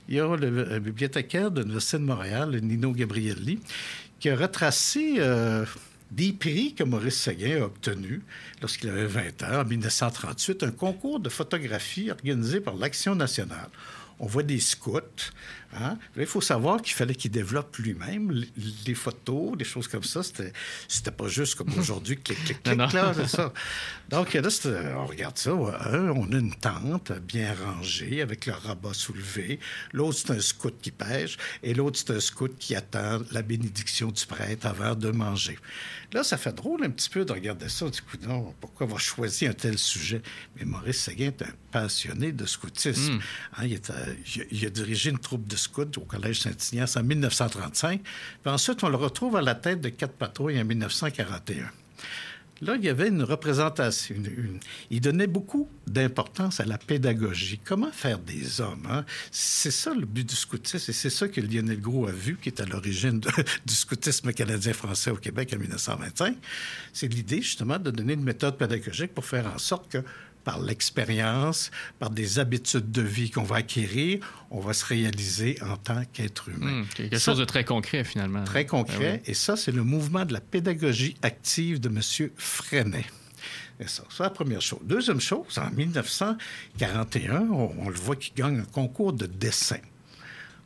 il 0.09 0.17
y 0.17 0.21
a 0.21 0.37
le, 0.37 0.51
le 0.65 0.79
bibliothécaire 0.81 1.51
de 1.51 1.61
l'Université 1.63 1.99
de 1.99 2.03
Montréal, 2.05 2.59
Nino 2.63 2.91
Gabrielli, 2.93 3.61
qui 4.19 4.29
a 4.29 4.37
retracé 4.37 5.15
euh, 5.19 5.65
des 6.11 6.33
prix 6.33 6.75
que 6.75 6.83
Maurice 6.85 7.21
Seguin 7.21 7.63
a 7.63 7.65
obtenus 7.67 8.21
lorsqu'il 8.61 8.89
avait 8.89 9.07
20 9.07 9.43
ans, 9.45 9.61
en 9.61 9.65
1938, 9.65 10.63
un 10.65 10.71
concours 10.73 11.21
de 11.21 11.29
photographie 11.29 12.11
organisé 12.11 12.61
par 12.61 12.75
l'Action 12.75 13.15
nationale. 13.15 13.69
On 14.21 14.27
voit 14.27 14.43
des 14.45 14.61
scouts. 14.61 15.01
Hein? 15.77 15.99
Il 16.17 16.27
faut 16.27 16.41
savoir 16.41 16.81
qu'il 16.83 16.95
fallait 16.95 17.15
qu'il 17.15 17.31
développe 17.31 17.77
lui-même 17.79 18.45
les 18.87 18.95
photos, 18.95 19.57
des 19.57 19.65
choses 19.65 19.89
comme 19.89 20.05
ça. 20.05 20.23
C'était, 20.23 20.53
c'était 20.89 21.11
pas 21.11 21.29
juste 21.29 21.57
comme 21.57 21.73
aujourd'hui, 21.79 22.17
clic, 22.17 22.39
clic, 22.45 22.63
clic, 22.63 22.77
là, 22.93 23.13
c'est 23.15 23.29
ça. 23.29 23.53
Donc 24.09 24.33
là, 24.35 24.51
c'était- 24.51 24.93
on 24.97 25.07
regarde 25.07 25.37
ça. 25.39 25.51
un, 25.51 26.09
on 26.11 26.31
a 26.33 26.37
une 26.37 26.55
tente 26.55 27.13
bien 27.27 27.55
rangée 27.55 28.23
avec 28.23 28.47
le 28.47 28.53
rabat 28.53 28.95
soulevé. 28.95 29.59
L'autre, 29.93 30.19
c'est 30.19 30.31
un 30.33 30.41
scout 30.41 30.75
qui 30.81 30.91
pêche. 30.91 31.37
Et 31.63 31.75
l'autre, 31.75 31.99
c'est 31.99 32.13
un 32.15 32.21
scout 32.21 32.55
qui 32.59 32.75
attend 32.75 33.21
la 33.33 33.43
bénédiction 33.43 34.11
du 34.11 34.27
prêtre 34.27 34.67
avant 34.67 34.95
de 34.95 35.11
manger. 35.11 35.59
Là, 36.13 36.23
ça 36.23 36.37
fait 36.37 36.53
drôle 36.53 36.85
un 36.85 36.91
petit 36.91 37.11
peu 37.11 37.25
de 37.25 37.33
regarder 37.33 37.69
ça. 37.69 37.89
Du 37.91 38.01
coup, 38.03 38.17
non, 38.23 38.55
pourquoi 38.61 38.87
avoir 38.87 39.01
choisi 39.01 39.47
un 39.47 39.53
tel 39.53 39.79
sujet? 39.79 40.23
Mais 40.57 40.65
Maurice 40.65 41.01
Seguin 41.03 41.27
est 41.27 41.43
un 41.43 41.49
passionné 41.73 42.31
de 42.31 42.47
scoutisme. 42.47 43.19
Hein, 43.57 43.65
il, 43.67 43.73
est, 43.73 43.91
euh, 43.91 44.15
il 44.37 44.43
a- 44.43 44.45
il 44.53 44.67
a 44.67 44.71
dirigé 44.71 45.11
une 45.11 45.19
troupe 45.19 45.49
de 45.49 45.57
scouts 45.65 45.99
au 45.99 46.01
Collège 46.03 46.41
Saint-Ignace 46.41 46.97
en 46.97 47.03
1935. 47.03 48.01
Puis 48.03 48.53
ensuite, 48.53 48.83
on 48.85 48.89
le 48.89 48.97
retrouve 48.97 49.37
à 49.37 49.43
la 49.43 49.55
tête 49.55 49.81
de 49.81 49.89
quatre 49.89 50.15
patrouilles 50.15 50.61
en 50.61 50.65
1941. 50.65 51.71
Là, 52.61 52.77
il 52.77 52.85
y 52.85 52.89
avait 52.89 53.09
une 53.09 53.23
représentation. 53.23 54.15
Il 54.91 55.01
donnait 55.01 55.27
beaucoup 55.27 55.69
d'importance 55.87 56.61
à 56.61 56.65
la 56.65 56.79
pédagogie. 56.79 57.61
Comment 57.65 57.91
faire 57.91 58.19
des 58.19 58.61
hommes? 58.61 58.87
hein? 58.89 59.05
C'est 59.33 59.73
ça 59.73 59.93
le 59.93 60.07
but 60.07 60.27
du 60.29 60.37
scoutisme 60.37 60.91
et 60.91 60.95
c'est 60.95 61.11
ça 61.11 61.27
que 61.27 61.41
Lionel 61.41 61.81
Gros 61.81 62.07
a 62.07 62.13
vu, 62.13 62.39
qui 62.41 62.49
est 62.49 62.61
à 62.61 62.65
l'origine 62.65 63.21
du 63.67 63.75
scoutisme 63.75 64.33
canadien-français 64.33 65.11
au 65.11 65.17
Québec 65.17 65.53
en 65.55 65.59
1925. 65.59 66.37
C'est 66.93 67.09
l'idée, 67.09 67.43
justement, 67.43 67.79
de 67.79 67.91
donner 67.91 68.13
une 68.13 68.23
méthode 68.25 68.57
pédagogique 68.57 69.15
pour 69.15 69.25
faire 69.27 69.53
en 69.53 69.59
sorte 69.59 69.91
que 69.91 69.99
par 70.45 70.61
l'expérience, 70.61 71.71
par 71.99 72.11
des 72.11 72.39
habitudes 72.39 72.93
de 72.93 73.03
vie 73.03 73.31
qu'on 73.31 73.43
va 73.43 73.57
acquérir, 73.57 74.21
on 74.51 74.61
va 74.61 74.73
se 74.75 74.85
réaliser 74.85 75.59
en 75.63 75.77
tant 75.77 76.03
qu'être 76.13 76.49
humain. 76.51 76.83
Hmm, 76.83 76.87
quelque 76.95 77.19
Ça- 77.19 77.33
chose 77.33 77.39
de 77.39 77.45
très 77.45 77.65
concret, 77.65 78.05
finalement. 78.05 78.45
Très 78.45 78.67
concret. 78.67 79.23
Et 79.27 79.35
ça, 79.35 79.57
c'est 79.57 79.73
le 79.73 79.83
mouvement 79.85 80.25
de 80.25 80.33
la 80.33 80.41
pédagogie 80.41 81.17
active 81.23 81.81
de 81.81 81.89
M. 81.89 82.31
Freinet. 82.37 83.07
Et 83.81 83.89
ça, 83.89 84.05
c'est 84.09 84.23
la 84.23 84.31
première 84.31 84.61
chose. 84.63 84.79
Deuxième 84.85 85.21
chose, 85.21 85.59
en 85.59 85.69
1941, 85.71 87.49
on, 87.51 87.75
on 87.79 87.89
le 87.89 87.97
voit 87.97 88.17
qu'il 88.17 88.35
gagne 88.35 88.61
un 88.61 88.65
concours 88.65 89.13
de 89.13 89.27
dessin. 89.27 89.79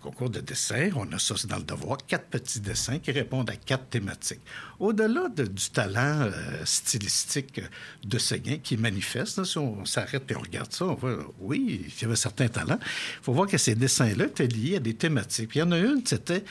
Concours 0.00 0.30
de 0.30 0.40
dessin, 0.40 0.90
on 0.94 1.10
a 1.12 1.18
ça 1.18 1.34
dans 1.48 1.56
le 1.56 1.64
devoir, 1.64 1.98
quatre 2.06 2.26
petits 2.26 2.60
dessins 2.60 3.00
qui 3.00 3.10
répondent 3.10 3.50
à 3.50 3.56
quatre 3.56 3.88
thématiques. 3.88 4.40
Au-delà 4.78 5.28
de- 5.28 5.46
du 5.46 5.70
talent 5.70 6.20
euh, 6.22 6.64
stylistique 6.64 7.60
de 8.04 8.18
Séguin 8.18 8.58
qui 8.58 8.76
manifeste, 8.76 9.42
si 9.42 9.58
on 9.58 9.84
s'arrête 9.84 10.30
et 10.30 10.36
on 10.36 10.40
regarde 10.40 10.72
ça, 10.72 10.84
on 10.84 10.94
voit, 10.94 11.18
oui, 11.40 11.86
il 11.88 12.02
y 12.02 12.04
avait 12.04 12.14
certains 12.14 12.46
talents. 12.48 12.78
Il 12.80 13.22
faut 13.24 13.32
voir 13.32 13.48
que 13.48 13.58
ces 13.58 13.74
dessins-là 13.74 14.26
étaient 14.26 14.46
liés 14.46 14.76
à 14.76 14.80
des 14.80 14.94
thématiques. 14.94 15.50
Il 15.56 15.58
y 15.58 15.62
en 15.62 15.72
a 15.72 15.78
une, 15.78 16.06
c'était 16.06 16.44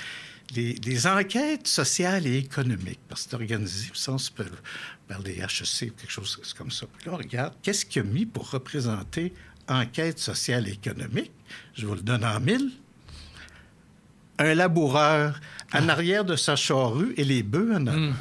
les, 0.53 1.07
enquêtes 1.07 1.67
sociales 1.67 2.27
et 2.27 2.37
économiques, 2.37 2.99
parce 3.07 3.23
que 3.23 3.29
c'est 3.29 3.35
organisé, 3.35 3.89
sens 3.93 4.29
par, 4.29 4.45
par 5.07 5.21
les 5.21 5.37
HEC 5.39 5.91
ou 5.91 5.95
quelque 5.95 6.11
chose 6.11 6.53
comme 6.57 6.71
ça. 6.71 6.85
Puis 6.97 7.05
là, 7.05 7.13
on 7.13 7.17
regarde, 7.17 7.53
qu'est-ce 7.61 7.85
qu'il 7.85 8.01
a 8.01 8.05
mis 8.05 8.25
pour 8.25 8.49
représenter 8.51 9.33
enquête 9.69 10.19
sociale 10.19 10.67
et 10.67 10.73
économique? 10.73 11.31
Je 11.75 11.85
vous 11.85 11.95
le 11.95 12.01
donne 12.01 12.25
en 12.25 12.39
mille 12.39 12.71
un 14.39 14.53
laboureur 14.53 15.39
en 15.73 15.89
arrière 15.89 16.25
de 16.25 16.35
sa 16.35 16.55
charrue 16.55 17.13
et 17.17 17.23
les 17.23 17.43
bœufs 17.43 17.73
en 17.75 17.87
avant. 17.87 18.13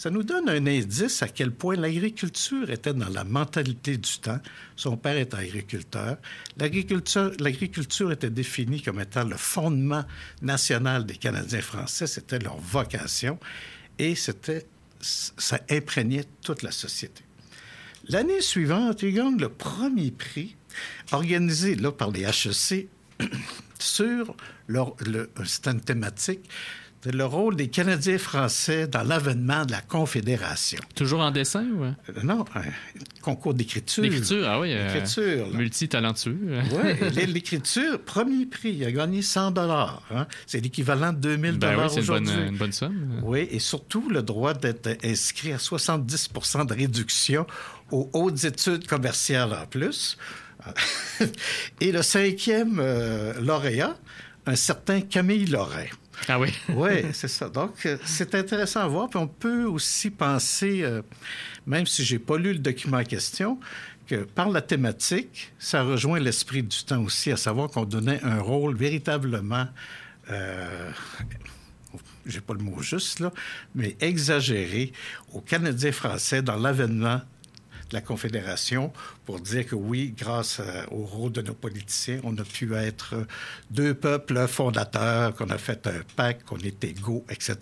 Ça 0.00 0.08
nous 0.08 0.22
donne 0.22 0.48
un 0.48 0.66
indice 0.66 1.22
à 1.22 1.28
quel 1.28 1.50
point 1.50 1.76
l'agriculture 1.76 2.70
était 2.70 2.94
dans 2.94 3.10
la 3.10 3.22
mentalité 3.22 3.98
du 3.98 4.18
temps. 4.18 4.40
Son 4.74 4.96
père 4.96 5.18
était 5.18 5.36
agriculteur. 5.36 6.16
L'agriculture, 6.56 7.32
l'agriculture 7.38 8.10
était 8.10 8.30
définie 8.30 8.80
comme 8.80 8.98
étant 8.98 9.24
le 9.24 9.36
fondement 9.36 10.04
national 10.40 11.04
des 11.04 11.16
Canadiens 11.16 11.60
français. 11.60 12.06
C'était 12.06 12.38
leur 12.38 12.56
vocation 12.56 13.38
et 13.98 14.14
c'était, 14.14 14.66
ça 15.00 15.60
imprégnait 15.68 16.24
toute 16.42 16.62
la 16.62 16.70
société. 16.70 17.22
L'année 18.08 18.40
suivante, 18.40 19.02
il 19.02 19.12
gagne 19.12 19.36
le 19.36 19.50
premier 19.50 20.12
prix 20.12 20.56
organisé 21.12 21.74
là, 21.74 21.92
par 21.92 22.10
les 22.10 22.22
HEC 22.22 22.88
sur 23.82 24.34
leur, 24.68 24.94
le, 25.06 25.30
c'était 25.44 25.70
une 25.70 25.80
thématique 25.80 26.48
de 27.02 27.12
le 27.16 27.24
rôle 27.24 27.56
des 27.56 27.68
Canadiens 27.68 28.18
français 28.18 28.86
dans 28.86 29.02
l'avènement 29.02 29.64
de 29.64 29.72
la 29.72 29.80
Confédération. 29.80 30.78
Toujours 30.94 31.20
en 31.20 31.30
dessin 31.30 31.64
ou... 31.74 31.82
hein? 31.84 31.96
Euh, 32.10 32.20
non, 32.22 32.44
un 32.54 32.60
concours 33.22 33.54
d'écriture. 33.54 34.02
L'écriture, 34.02 34.46
ah 34.46 34.60
oui. 34.60 34.74
euh. 34.74 35.46
Multitalentueux. 35.54 36.38
Oui, 36.72 37.26
l'écriture, 37.26 38.02
premier 38.02 38.44
prix, 38.44 38.72
il 38.72 38.84
a 38.84 38.92
gagné 38.92 39.22
100 39.22 39.52
dollars. 39.52 40.02
hein. 40.14 40.26
C'est 40.46 40.60
l'équivalent 40.60 41.14
de 41.14 41.18
2000 41.20 41.52
Ben 41.58 41.68
oui, 41.70 41.74
dollars 41.76 41.90
c'est 41.90 42.00
une 42.06 42.48
une 42.48 42.56
bonne 42.58 42.72
somme. 42.72 43.20
Oui, 43.22 43.48
et 43.50 43.60
surtout 43.60 44.10
le 44.10 44.22
droit 44.22 44.52
d'être 44.52 44.98
inscrit 45.02 45.54
à 45.54 45.56
70% 45.56 46.66
de 46.66 46.74
réduction 46.74 47.46
aux 47.90 48.10
hautes 48.12 48.44
études 48.44 48.86
commerciales 48.86 49.54
en 49.54 49.64
plus. 49.66 50.18
Et 51.80 51.92
le 51.92 52.02
cinquième 52.02 52.78
euh, 52.80 53.34
lauréat, 53.40 53.96
un 54.46 54.56
certain 54.56 55.00
Camille 55.00 55.46
Lorrain. 55.46 55.86
Ah 56.28 56.38
oui. 56.38 56.48
Oui, 56.74 57.04
c'est 57.12 57.28
ça. 57.28 57.48
Donc, 57.48 57.86
euh, 57.86 57.96
c'est 58.04 58.34
intéressant 58.34 58.80
à 58.80 58.86
voir. 58.86 59.08
Puis 59.08 59.18
on 59.18 59.28
peut 59.28 59.64
aussi 59.64 60.10
penser, 60.10 60.82
euh, 60.82 61.02
même 61.66 61.86
si 61.86 62.04
j'ai 62.04 62.18
pas 62.18 62.36
lu 62.36 62.52
le 62.52 62.58
document 62.58 62.98
en 62.98 63.04
question, 63.04 63.58
que 64.06 64.16
par 64.24 64.50
la 64.50 64.60
thématique, 64.60 65.52
ça 65.58 65.82
rejoint 65.82 66.18
l'esprit 66.18 66.62
du 66.62 66.84
temps 66.84 67.02
aussi, 67.02 67.30
à 67.30 67.36
savoir 67.36 67.70
qu'on 67.70 67.84
donnait 67.84 68.20
un 68.24 68.40
rôle 68.40 68.76
véritablement, 68.76 69.68
euh, 70.30 70.90
j'ai 72.26 72.40
pas 72.40 72.54
le 72.54 72.60
mot 72.60 72.80
juste 72.82 73.20
là, 73.20 73.32
mais 73.74 73.96
exagéré 74.00 74.92
aux 75.32 75.40
Canadiens 75.40 75.92
français 75.92 76.42
dans 76.42 76.56
l'avènement 76.56 77.20
la 77.92 78.00
Confédération 78.00 78.92
pour 79.24 79.40
dire 79.40 79.66
que 79.66 79.74
oui, 79.74 80.14
grâce 80.16 80.60
euh, 80.60 80.84
au 80.90 81.04
rôle 81.04 81.32
de 81.32 81.42
nos 81.42 81.54
politiciens, 81.54 82.20
on 82.24 82.36
a 82.38 82.44
pu 82.44 82.74
être 82.74 83.26
deux 83.70 83.94
peuples 83.94 84.46
fondateurs, 84.48 85.34
qu'on 85.34 85.50
a 85.50 85.58
fait 85.58 85.86
un 85.86 86.00
pacte, 86.16 86.44
qu'on 86.46 86.58
est 86.58 86.82
égaux, 86.84 87.24
etc. 87.30 87.56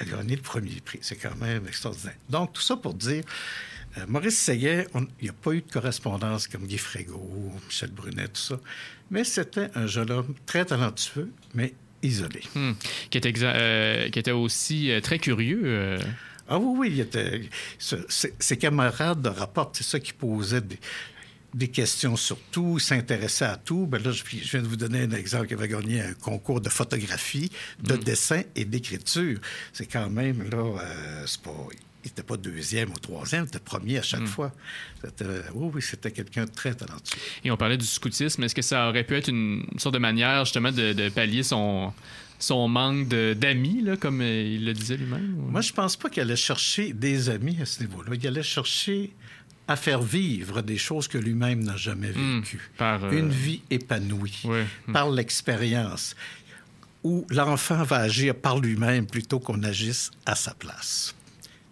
Il 0.00 0.02
a 0.02 0.16
gagné 0.16 0.36
le 0.36 0.42
premier 0.42 0.80
prix. 0.84 0.98
C'est 1.02 1.16
quand 1.16 1.36
même 1.36 1.66
extraordinaire. 1.66 2.16
Donc, 2.28 2.52
tout 2.52 2.62
ça 2.62 2.76
pour 2.76 2.94
dire, 2.94 3.24
euh, 3.96 4.04
Maurice 4.06 4.38
Seguin, 4.38 4.84
il 4.94 5.24
n'y 5.24 5.28
a 5.30 5.32
pas 5.32 5.52
eu 5.52 5.62
de 5.62 5.70
correspondance 5.72 6.46
comme 6.46 6.66
Guy 6.66 6.78
Frégaud, 6.78 7.52
Michel 7.66 7.90
Brunet, 7.90 8.28
tout 8.28 8.40
ça. 8.40 8.60
Mais 9.10 9.24
c'était 9.24 9.68
un 9.74 9.86
jeune 9.86 10.10
homme 10.10 10.34
très 10.46 10.64
talentueux, 10.64 11.32
mais 11.54 11.74
isolé. 12.02 12.42
Hmm. 12.54 12.72
Qui, 13.10 13.18
était 13.18 13.30
exa- 13.32 13.54
euh, 13.56 14.08
qui 14.10 14.18
était 14.18 14.30
aussi 14.30 14.90
très 15.02 15.18
curieux. 15.18 15.98
Ah 16.48 16.58
oui, 16.58 16.78
oui, 16.78 16.88
il 16.92 17.00
était, 17.00 17.42
ses, 17.78 18.56
camarades 18.56 19.26
rapportent, 19.26 19.76
c'est 19.76 19.84
ça 19.84 20.00
qui 20.00 20.12
posait 20.12 20.62
des, 20.62 20.78
des 21.54 21.68
questions 21.68 22.16
sur 22.16 22.38
tout, 22.50 22.78
s'intéressait 22.78 23.46
à 23.46 23.56
tout. 23.56 23.86
Ben 23.86 24.02
là, 24.02 24.10
je, 24.12 24.22
viens 24.24 24.62
de 24.62 24.66
vous 24.66 24.76
donner 24.76 25.02
un 25.02 25.10
exemple 25.10 25.48
qui 25.48 25.54
avait 25.54 25.68
gagné 25.68 26.00
un 26.00 26.14
concours 26.14 26.60
de 26.60 26.68
photographie, 26.68 27.50
de 27.82 27.94
mm. 27.94 28.04
dessin 28.04 28.42
et 28.54 28.64
d'écriture. 28.64 29.38
C'est 29.72 29.86
quand 29.86 30.10
même, 30.10 30.48
là, 30.50 30.58
euh, 30.58 31.22
c'est 31.26 31.42
pas, 31.42 31.66
il 32.04 32.08
n'était 32.08 32.22
pas 32.22 32.36
deuxième 32.36 32.90
ou 32.90 32.98
troisième, 32.98 33.44
il 33.44 33.48
était 33.48 33.58
premier 33.58 33.98
à 33.98 34.02
chaque 34.02 34.20
mm. 34.20 34.26
fois. 34.26 34.52
oui, 35.54 35.70
oui, 35.74 35.82
c'était 35.82 36.10
quelqu'un 36.10 36.44
de 36.44 36.50
très 36.50 36.74
talentueux. 36.74 37.18
Et 37.44 37.50
on 37.50 37.56
parlait 37.56 37.78
du 37.78 37.86
scoutisme. 37.86 38.42
Est-ce 38.44 38.54
que 38.54 38.62
ça 38.62 38.88
aurait 38.88 39.04
pu 39.04 39.16
être 39.16 39.28
une 39.28 39.64
sorte 39.78 39.94
de 39.94 40.00
manière, 40.00 40.44
justement, 40.44 40.72
de, 40.72 41.08
pallier 41.08 41.42
son, 41.42 41.92
son 42.38 42.68
manque 42.68 43.08
d'amis, 43.08 43.84
comme 44.00 44.20
euh, 44.20 44.42
il 44.42 44.64
le 44.64 44.72
disait 44.72 44.96
lui-même? 44.96 45.36
Moi, 45.50 45.60
je 45.60 45.72
pense 45.72 45.96
pas 45.96 46.08
qu'il 46.08 46.22
allait 46.22 46.36
chercher 46.36 46.92
des 46.92 47.30
amis 47.30 47.58
à 47.60 47.66
ce 47.66 47.80
niveau-là. 47.80 48.10
Il 48.14 48.26
allait 48.26 48.42
chercher 48.42 49.12
à 49.66 49.76
faire 49.76 50.02
vivre 50.02 50.62
des 50.62 50.78
choses 50.78 51.08
que 51.08 51.18
lui-même 51.18 51.62
n'a 51.62 51.76
jamais 51.76 52.10
hmm. 52.10 52.40
vécues. 52.40 52.70
par, 52.78 53.04
euh, 53.04 53.10
Une 53.10 53.30
vie 53.30 53.62
épanouie, 53.70 54.42
hmm. 54.44 54.92
par 54.92 55.10
l'expérience, 55.10 56.16
où 57.04 57.26
l'enfant 57.30 57.82
va 57.82 57.98
agir 57.98 58.34
par 58.34 58.58
lui-même 58.58 59.06
plutôt 59.06 59.40
qu'on 59.40 59.62
agisse 59.62 60.10
à 60.26 60.34
sa 60.34 60.54
place 60.54 61.14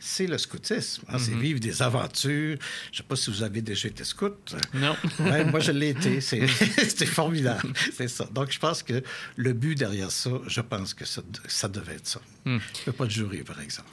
c'est 0.07 0.29
le 0.29 0.39
scoutisme. 0.39 1.03
Hein, 1.09 1.19
C'est 1.19 1.33
mhm. 1.33 1.41
vivre 1.41 1.61
des 1.61 1.83
aventures. 1.83 2.57
Je 2.93 2.93
ne 2.93 2.97
sais 2.97 3.03
pas 3.03 3.17
si 3.17 3.29
vous 3.31 3.43
avez 3.43 3.61
déjà 3.61 3.89
été 3.89 4.05
scout. 4.05 4.55
Non. 4.73 4.97
moi, 5.51 5.59
je 5.59 5.73
l'ai 5.73 5.91
été. 5.91 6.21
C'était 6.21 6.47
formidable. 7.07 7.73
C'est 7.93 8.09
ça. 8.09 8.29
Donc, 8.33 8.53
je 8.53 8.59
pense 8.59 8.85
que 8.85 9.03
le 9.35 9.53
but 9.53 9.77
derrière 9.77 10.13
ça, 10.13 10.31
je 10.47 10.61
pense 10.61 10.95
que 10.95 11.05
ça, 11.05 11.23
ça 11.49 11.67
devait 11.67 11.95
être 11.95 12.07
ça. 12.07 12.21
Je 12.45 12.53
ne 12.53 12.61
peux 12.85 12.93
pas 12.93 13.05
le 13.05 13.11
jurer, 13.11 13.39
par 13.39 13.61
exemple. 13.61 13.91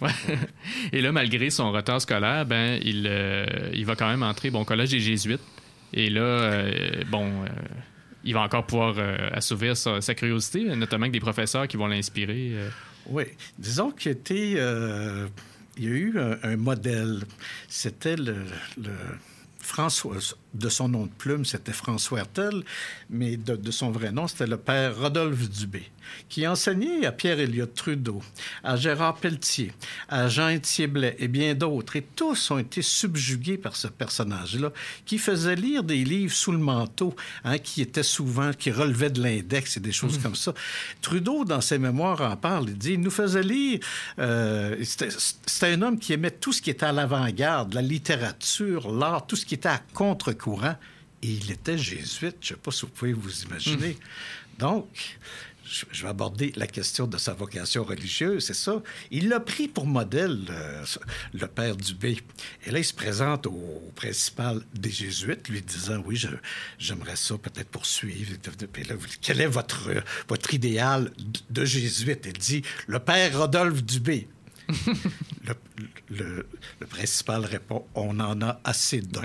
Et 0.91 1.01
là, 1.01 1.11
malgré 1.11 1.49
son 1.49 1.71
retard 1.71 1.99
scolaire, 1.99 2.45
ben, 2.45 2.79
il, 2.83 3.07
euh, 3.07 3.71
il 3.73 3.85
va 3.85 3.95
quand 3.95 4.07
même 4.07 4.23
entrer 4.23 4.51
bon, 4.51 4.61
au 4.61 4.65
collège 4.65 4.91
des 4.91 4.99
Jésuites. 4.99 5.41
Et 5.93 6.09
là, 6.09 6.21
euh, 6.21 7.03
bon... 7.09 7.43
Euh, 7.43 7.47
il 8.25 8.33
va 8.33 8.39
encore 8.39 8.65
pouvoir 8.65 8.95
assouvir 9.33 9.75
sa, 9.75 9.99
curiosité, 10.15 10.63
notamment 10.77 11.03
avec 11.03 11.11
des 11.11 11.19
professeurs 11.19 11.67
qui 11.67 11.75
vont 11.75 11.87
l'inspirer. 11.87 12.53
Oui. 13.05 13.25
Disons 13.59 13.91
qu'il 13.91 14.13
était 14.13 14.55
il 15.77 15.83
y 15.83 15.87
a 15.87 15.91
eu 15.91 16.19
un, 16.43 16.57
modèle. 16.57 17.23
C'était 17.67 18.15
le, 18.15 18.45
le 18.77 18.91
François, 19.59 20.17
de 20.53 20.69
son 20.69 20.89
nom 20.89 21.05
de 21.05 21.11
plume, 21.11 21.45
c'était 21.45 21.73
François 21.73 22.19
Hertel, 22.19 22.63
mais 23.09 23.37
de, 23.37 23.71
son 23.71 23.91
vrai 23.91 24.11
nom, 24.11 24.27
c'était 24.27 24.47
le 24.47 24.57
père 24.57 24.97
Rodolphe 24.97 25.49
Dubé, 25.49 25.83
qui 26.29 26.47
enseignait 26.47 27.05
à 27.05 27.11
Pierre-Éliott 27.11 27.73
Trudeau, 27.73 28.21
à 28.63 28.75
Gérard 28.75 29.15
Pelletier, 29.15 29.71
à 30.09 30.27
Jean-Étienne 30.27 30.91
Blais 30.91 31.15
et 31.19 31.27
bien 31.27 31.55
d'autres. 31.55 31.95
Et 31.95 32.01
tous 32.01 32.51
ont 32.51 32.59
été 32.59 32.81
subjugués 32.81 33.57
par 33.57 33.75
ce 33.75 33.87
personnage-là, 33.87 34.71
qui 35.05 35.17
faisait 35.17 35.55
lire 35.55 35.83
des 35.83 36.03
livres 36.03 36.33
sous 36.33 36.51
le 36.51 36.57
manteau, 36.59 37.15
hein, 37.43 37.57
qui 37.57 37.81
étaient 37.81 38.03
souvent, 38.03 38.51
qui 38.53 38.71
relevaient 38.71 39.09
de 39.09 39.21
l'index 39.21 39.77
et 39.77 39.79
des 39.79 39.91
choses 39.91 40.19
mmh. 40.19 40.21
comme 40.21 40.35
ça. 40.35 40.53
Trudeau, 41.01 41.45
dans 41.45 41.61
ses 41.61 41.79
mémoires, 41.79 42.21
en 42.21 42.35
parle. 42.35 42.69
Il 42.69 42.77
dit, 42.77 42.93
il 42.93 43.01
nous 43.01 43.11
faisait 43.11 43.43
lire... 43.43 43.79
Euh, 44.19 44.83
c'était 44.83 45.73
un 45.73 45.81
homme 45.81 45.99
qui 45.99 46.13
aimait 46.13 46.31
tout 46.31 46.53
ce 46.53 46.61
qui 46.61 46.69
était 46.69 46.85
à 46.85 46.91
l'avant-garde, 46.91 47.73
la 47.73 47.81
littérature, 47.81 48.91
l'art, 48.91 49.25
tout 49.25 49.35
ce 49.35 49.45
qui 49.45 49.55
était 49.55 49.69
à 49.69 49.81
contre 49.93 50.33
courant. 50.43 50.75
Et 51.21 51.27
il 51.27 51.51
était 51.51 51.77
jésuite. 51.77 52.37
Je 52.41 52.53
ne 52.53 52.57
sais 52.57 52.61
pas 52.61 52.71
si 52.71 52.81
vous 52.81 52.91
pouvez 52.91 53.13
vous 53.13 53.43
imaginer. 53.43 53.93
Hmm. 53.93 54.59
Donc, 54.59 55.17
je 55.91 56.03
vais 56.03 56.09
aborder 56.09 56.51
la 56.55 56.67
question 56.67 57.07
de 57.07 57.17
sa 57.17 57.33
vocation 57.33 57.83
religieuse, 57.83 58.45
c'est 58.45 58.53
ça. 58.53 58.81
Il 59.11 59.29
l'a 59.29 59.39
pris 59.39 59.67
pour 59.67 59.85
modèle, 59.85 60.39
euh, 60.49 60.85
le 61.33 61.47
père 61.47 61.75
Dubé. 61.75 62.17
Et 62.65 62.71
là, 62.71 62.79
il 62.79 62.85
se 62.85 62.93
présente 62.93 63.47
au 63.47 63.91
principal 63.95 64.61
des 64.73 64.91
Jésuites, 64.91 65.47
lui 65.49 65.61
disant 65.61 66.03
Oui, 66.05 66.21
j'aimerais 66.77 67.15
ça 67.15 67.37
peut-être 67.37 67.69
poursuivre. 67.69 68.33
quel 69.21 69.41
est 69.41 69.47
votre, 69.47 69.89
votre 70.27 70.53
idéal 70.53 71.11
de 71.49 71.65
jésuite 71.65 72.25
Il 72.25 72.33
dit 72.33 72.61
Le 72.87 72.99
père 72.99 73.37
Rodolphe 73.39 73.83
Dubé 73.83 74.27
le, 76.09 76.45
principal 76.89 77.45
répond 77.45 77.85
on 77.95 78.19
en 78.19 78.41
a 78.41 78.59
assez 78.63 79.01
de 79.01 79.19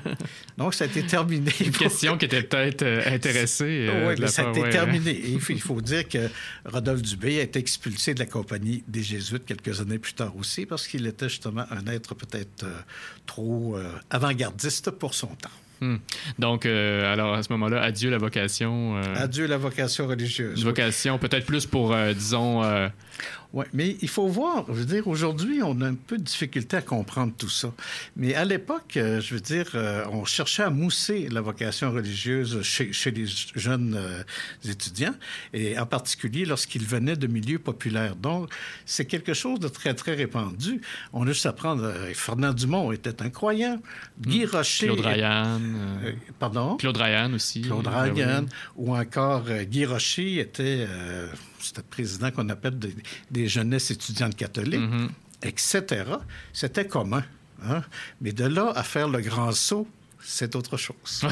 Donc, 0.58 0.74
ça 0.74 0.84
a 0.84 0.86
été 0.86 1.02
terminé. 1.04 1.50
Une 1.60 1.70
question 1.70 2.18
qui 2.18 2.24
était 2.26 2.42
peut-être 2.42 2.82
euh, 2.82 3.02
intéressée. 3.06 3.86
Euh, 3.88 4.08
oui, 4.08 4.14
mais 4.18 4.26
ça 4.26 4.46
a 4.46 4.50
été 4.50 4.68
terminé. 4.70 5.18
il, 5.24 5.40
faut, 5.40 5.80
dire 5.80 6.08
que 6.08 6.28
Rodolphe 6.64 7.02
Dubé 7.02 7.40
a 7.40 7.42
été 7.42 7.58
expulsé 7.58 8.14
de 8.14 8.20
la 8.20 8.26
compagnie 8.26 8.82
des 8.88 9.02
Jésuites 9.02 9.44
quelques 9.46 9.80
années 9.80 9.98
plus 9.98 10.14
tard 10.14 10.36
aussi 10.36 10.66
parce 10.66 10.86
qu'il 10.86 11.06
était 11.06 11.28
justement 11.28 11.64
un 11.70 11.86
être 11.86 12.14
peut-être 12.14 12.64
euh, 12.64 12.80
trop 13.26 13.78
avant-gardiste 14.10 14.90
pour 14.90 15.14
son 15.14 15.28
temps. 15.28 15.50
Hmm. 15.80 15.96
Donc, 16.38 16.66
alors 16.66 17.34
à 17.34 17.42
ce 17.42 17.52
moment-là, 17.52 17.82
adieu 17.82 18.10
la 18.10 18.18
vocation. 18.18 18.96
Adieu 19.14 19.46
la 19.46 19.56
vocation 19.56 20.06
religieuse. 20.06 20.58
Une 20.58 20.64
vocation 20.64 21.18
peut-être 21.18 21.46
plus 21.46 21.64
pour, 21.64 21.96
disons, 22.14 22.62
oui, 23.52 23.64
mais 23.72 23.96
il 24.00 24.08
faut 24.08 24.28
voir, 24.28 24.64
je 24.68 24.74
veux 24.74 24.84
dire, 24.84 25.08
aujourd'hui, 25.08 25.60
on 25.62 25.80
a 25.80 25.88
un 25.88 25.94
peu 25.94 26.18
de 26.18 26.22
difficulté 26.22 26.76
à 26.76 26.82
comprendre 26.82 27.32
tout 27.36 27.48
ça. 27.48 27.72
Mais 28.16 28.34
à 28.34 28.44
l'époque, 28.44 28.96
euh, 28.96 29.20
je 29.20 29.34
veux 29.34 29.40
dire, 29.40 29.70
euh, 29.74 30.04
on 30.12 30.24
cherchait 30.24 30.62
à 30.62 30.70
mousser 30.70 31.28
la 31.28 31.40
vocation 31.40 31.90
religieuse 31.90 32.62
chez, 32.62 32.92
chez 32.92 33.10
les 33.10 33.26
jeunes 33.26 33.96
euh, 33.98 34.22
étudiants, 34.64 35.14
et 35.52 35.76
en 35.78 35.86
particulier 35.86 36.44
lorsqu'ils 36.44 36.86
venaient 36.86 37.16
de 37.16 37.26
milieux 37.26 37.58
populaires. 37.58 38.14
Donc, 38.14 38.50
c'est 38.86 39.06
quelque 39.06 39.34
chose 39.34 39.58
de 39.58 39.68
très, 39.68 39.94
très 39.94 40.14
répandu. 40.14 40.80
On 41.12 41.24
a 41.24 41.32
juste 41.32 41.46
à 41.46 41.52
prendre, 41.52 41.92
Fernand 42.14 42.52
Dumont 42.52 42.92
était 42.92 43.20
un 43.20 43.30
croyant, 43.30 43.80
Guy 44.20 44.44
hmm. 44.44 44.50
Rocher... 44.50 44.86
Claude 44.86 45.00
Ryan. 45.00 45.60
pardon? 46.38 46.76
Claude 46.76 46.96
Ryan 46.96 47.32
aussi. 47.32 47.62
Claude 47.62 47.88
Ryan, 47.88 48.46
ou 48.76 48.96
encore 48.96 49.44
Guy 49.64 49.86
Rocher 49.86 50.38
était 50.38 50.86
c'était 51.62 51.82
président 51.82 52.30
qu'on 52.30 52.48
appelle 52.48 52.78
des, 53.30 53.48
jeunesses 53.48 53.90
étudiantes 53.90 54.36
catholiques, 54.36 54.80
mm-hmm. 54.80 55.08
etc. 55.42 56.04
C'était 56.52 56.86
commun. 56.86 57.24
Hein. 57.62 57.82
Mais 58.20 58.32
de 58.32 58.44
là 58.44 58.72
à 58.74 58.82
faire 58.82 59.08
le 59.08 59.20
grand 59.20 59.52
saut, 59.52 59.86
c'est 60.22 60.54
autre 60.54 60.76
chose. 60.76 61.26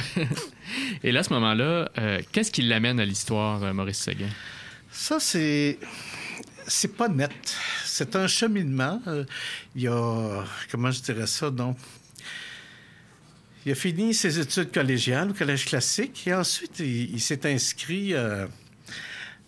Et 1.02 1.12
là, 1.12 1.20
à 1.20 1.22
ce 1.22 1.32
moment-là, 1.34 1.90
euh, 1.98 2.20
qu'est-ce 2.32 2.50
qui 2.50 2.62
l'amène 2.62 3.00
à 3.00 3.04
l'histoire, 3.04 3.62
euh, 3.62 3.72
Maurice 3.72 3.98
Seguin? 3.98 4.28
Ça, 4.90 5.20
c'est. 5.20 5.78
C'est 6.66 6.96
pas 6.96 7.08
net. 7.08 7.32
C'est 7.84 8.14
un 8.14 8.26
cheminement. 8.26 9.00
Euh, 9.06 9.24
il 9.74 9.82
y 9.82 9.88
a. 9.88 10.44
Comment 10.70 10.90
je 10.90 11.00
dirais 11.00 11.26
ça, 11.26 11.50
donc? 11.50 11.78
Il 13.68 13.72
a 13.72 13.74
fini 13.74 14.14
ses 14.14 14.38
études 14.38 14.72
collégiales 14.72 15.30
au 15.30 15.34
collège 15.34 15.66
classique 15.66 16.26
et 16.26 16.32
ensuite 16.32 16.78
il, 16.78 17.20
s'est 17.20 17.44
inscrit 17.52 18.14
euh, 18.14 18.46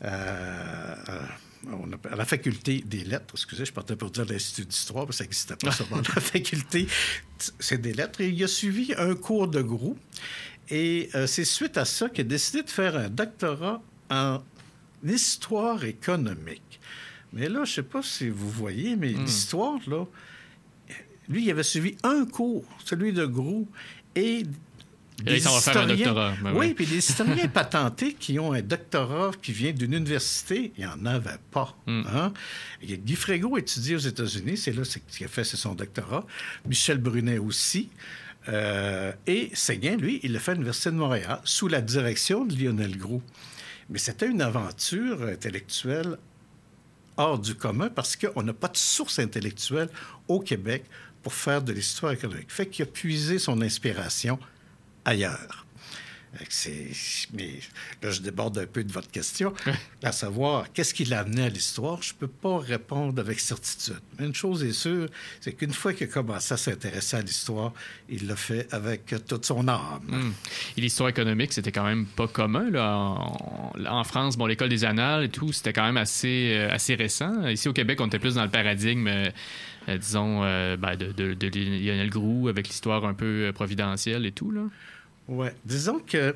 à 0.03 1.37
la 2.17 2.25
faculté 2.25 2.83
des 2.87 3.05
lettres. 3.05 3.35
Excusez, 3.35 3.65
je 3.65 3.73
partais 3.73 3.97
pour 3.97 4.11
dire 4.11 4.25
l'Institut 4.25 4.67
d'histoire, 4.67 5.07
parce 5.07 5.19
que 5.19 5.19
ça 5.19 5.25
n'existait 5.25 5.57
pas 5.57 5.73
seulement. 5.73 5.97
la 5.97 6.03
faculté, 6.21 6.87
c'est 7.59 7.81
des 7.81 7.93
lettres. 7.93 8.21
Et 8.21 8.29
il 8.29 8.43
a 8.43 8.49
suivi 8.49 8.95
un 8.97 9.15
cours 9.15 9.49
de 9.49 9.63
groupe. 9.63 9.99
Et 10.71 11.11
euh, 11.15 11.27
c'est 11.27 11.45
suite 11.45 11.77
à 11.77 11.85
ça 11.85 12.09
qu'il 12.09 12.25
a 12.27 12.29
décidé 12.29 12.63
de 12.63 12.71
faire 12.71 12.97
un 12.97 13.09
doctorat 13.09 13.83
en 14.09 14.41
histoire 15.05 15.85
économique. 15.85 16.81
Mais 17.33 17.49
là, 17.49 17.65
je 17.65 17.71
ne 17.71 17.75
sais 17.77 17.83
pas 17.83 18.03
si 18.03 18.29
vous 18.29 18.49
voyez, 18.49 18.97
mais 18.97 19.11
hmm. 19.11 19.25
l'histoire, 19.25 19.79
là, 19.89 20.05
lui, 21.29 21.45
il 21.45 21.51
avait 21.51 21.63
suivi 21.63 21.97
un 22.03 22.25
cours, 22.25 22.65
celui 22.85 23.13
de 23.13 23.25
Grou, 23.25 23.69
et 24.17 24.43
et 25.27 25.39
va 25.39 25.61
faire 25.61 25.77
un 25.79 25.87
doctorat. 25.87 26.33
Ben 26.43 26.53
oui, 26.55 26.75
puis 26.75 26.87
des 26.87 26.99
historiens 26.99 27.49
patentés 27.53 28.15
qui 28.15 28.39
ont 28.39 28.53
un 28.53 28.63
doctorat 28.63 29.31
qui 29.41 29.53
vient 29.53 29.73
d'une 29.73 29.95
université, 29.95 30.73
il 30.77 30.85
n'y 30.85 30.91
en 30.91 31.05
avait 31.07 31.39
pas. 31.51 31.77
Hmm. 31.87 32.03
Hein? 32.13 32.33
Guy 32.83 33.17
Frégo 33.17 33.57
étudie 33.59 33.95
aux 33.95 33.99
États-Unis, 33.99 34.57
c'est 34.57 34.73
là 34.73 34.85
ce 34.85 34.99
qu'il 34.99 35.27
a 35.27 35.29
fait, 35.29 35.45
c'est 35.45 35.57
son 35.57 35.75
doctorat. 35.75 36.27
Michel 36.67 36.99
Brunet 36.99 37.39
aussi. 37.39 37.91
Euh, 38.49 39.13
et 39.27 39.51
Séguin, 39.53 39.97
lui, 39.97 40.21
il 40.23 40.33
l'a 40.33 40.41
fait 40.41 40.53
à 40.53 40.55
l'Université 40.55 40.91
de 40.91 40.97
Montréal 40.97 41.41
sous 41.45 41.69
la 41.69 41.81
direction 41.81 42.45
de 42.45 42.57
Lionel 42.57 42.97
Groux. 42.97 43.23
Mais 43.91 43.99
c'était 43.99 44.29
une 44.29 44.41
aventure 44.41 45.23
intellectuelle 45.25 46.17
hors 47.17 47.39
du 47.39 47.55
commun 47.55 47.91
parce 47.91 48.17
qu'on 48.17 48.43
n'a 48.43 48.55
pas 48.55 48.69
de 48.69 48.77
source 48.77 49.19
intellectuelle 49.19 49.89
au 50.29 50.41
Québec 50.41 50.85
pour 51.23 51.35
faire 51.35 51.61
de 51.63 51.73
l'histoire 51.73 52.13
économique. 52.13 52.51
Fait 52.51 52.67
qu'il 52.67 52.85
a 52.85 52.87
puisé 52.87 53.39
son 53.39 53.61
inspiration 53.61 54.39
ailleurs. 55.05 55.67
Mais 57.35 57.61
là, 58.03 58.11
je 58.11 58.21
déborde 58.21 58.59
un 58.59 58.67
peu 58.67 58.85
de 58.85 58.93
votre 58.93 59.11
question, 59.11 59.53
à 60.03 60.13
savoir 60.13 60.73
qu'est-ce 60.73 60.95
qui 60.95 61.05
l'a 61.05 61.21
amené 61.21 61.45
à 61.45 61.49
l'histoire? 61.49 62.03
Je 62.03 62.13
ne 62.15 62.19
peux 62.19 62.29
pas 62.29 62.59
répondre 62.59 63.21
avec 63.21 63.41
certitude. 63.41 64.01
Mais 64.19 64.27
une 64.27 64.35
chose 64.35 64.63
est 64.63 64.73
sûre, 64.73 65.09
c'est 65.41 65.53
qu'une 65.53 65.73
fois 65.73 65.93
qu'il 65.93 66.09
a 66.09 66.11
commencé 66.11 66.55
à 66.55 66.57
s'intéresser 66.57 67.17
à 67.17 67.23
l'histoire, 67.23 67.73
il 68.09 68.27
l'a 68.27 68.37
fait 68.37 68.73
avec 68.73 69.15
toute 69.27 69.45
son 69.45 69.67
âme. 69.69 70.03
Hmm. 70.07 70.33
Et 70.77 70.81
l'histoire 70.81 71.09
économique, 71.09 71.53
c'était 71.53 71.73
quand 71.73 71.85
même 71.85 72.07
pas 72.07 72.29
commun. 72.29 72.71
Là. 72.71 73.17
En, 73.89 74.05
France, 74.05 74.37
bon, 74.37 74.47
l'école 74.47 74.69
des 74.69 74.85
annales 74.85 75.25
et 75.25 75.29
tout, 75.29 75.53
c'était 75.53 75.73
quand 75.73 75.85
même 75.85 75.97
assez, 75.97 76.53
euh, 76.55 76.71
assez 76.71 76.95
récent. 76.95 77.47
Ici, 77.49 77.69
au 77.69 77.73
Québec, 77.73 78.01
on 78.01 78.07
était 78.07 78.19
plus 78.19 78.35
dans 78.35 78.45
le 78.45 78.51
paradigme. 78.51 79.09
Euh, 79.09 79.31
disons, 79.99 80.45
euh, 80.45 80.77
ben, 80.77 80.97
de, 80.97 81.13
de, 81.13 81.35
de, 81.35 81.49
Lionel 81.49 82.11
Groux 82.11 82.49
avec 82.49 82.69
l'histoire 82.69 83.05
un 83.05 83.15
peu 83.15 83.51
providentielle 83.55 84.27
et 84.27 84.33
tout. 84.33 84.51
Là. 84.51 84.63
Oui. 85.33 85.47
Disons 85.65 86.01
qu'il 86.01 86.35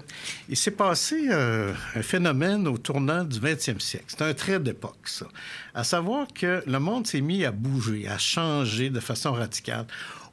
s'est 0.56 0.70
passé 0.70 1.26
euh, 1.28 1.74
un 1.96 2.02
phénomène 2.02 2.68
au 2.68 2.78
tournant 2.78 3.24
du 3.24 3.40
20e 3.40 3.80
siècle. 3.80 4.04
C'est 4.06 4.22
un 4.22 4.32
trait 4.34 4.60
d'époque, 4.60 5.08
ça. 5.08 5.26
À 5.74 5.82
savoir 5.82 6.28
que 6.32 6.62
le 6.64 6.78
monde 6.78 7.04
s'est 7.04 7.20
mis 7.20 7.44
à 7.44 7.50
bouger, 7.50 8.06
à 8.06 8.18
changer 8.18 8.90
de 8.90 9.00
façon 9.00 9.32
radicale 9.32 9.86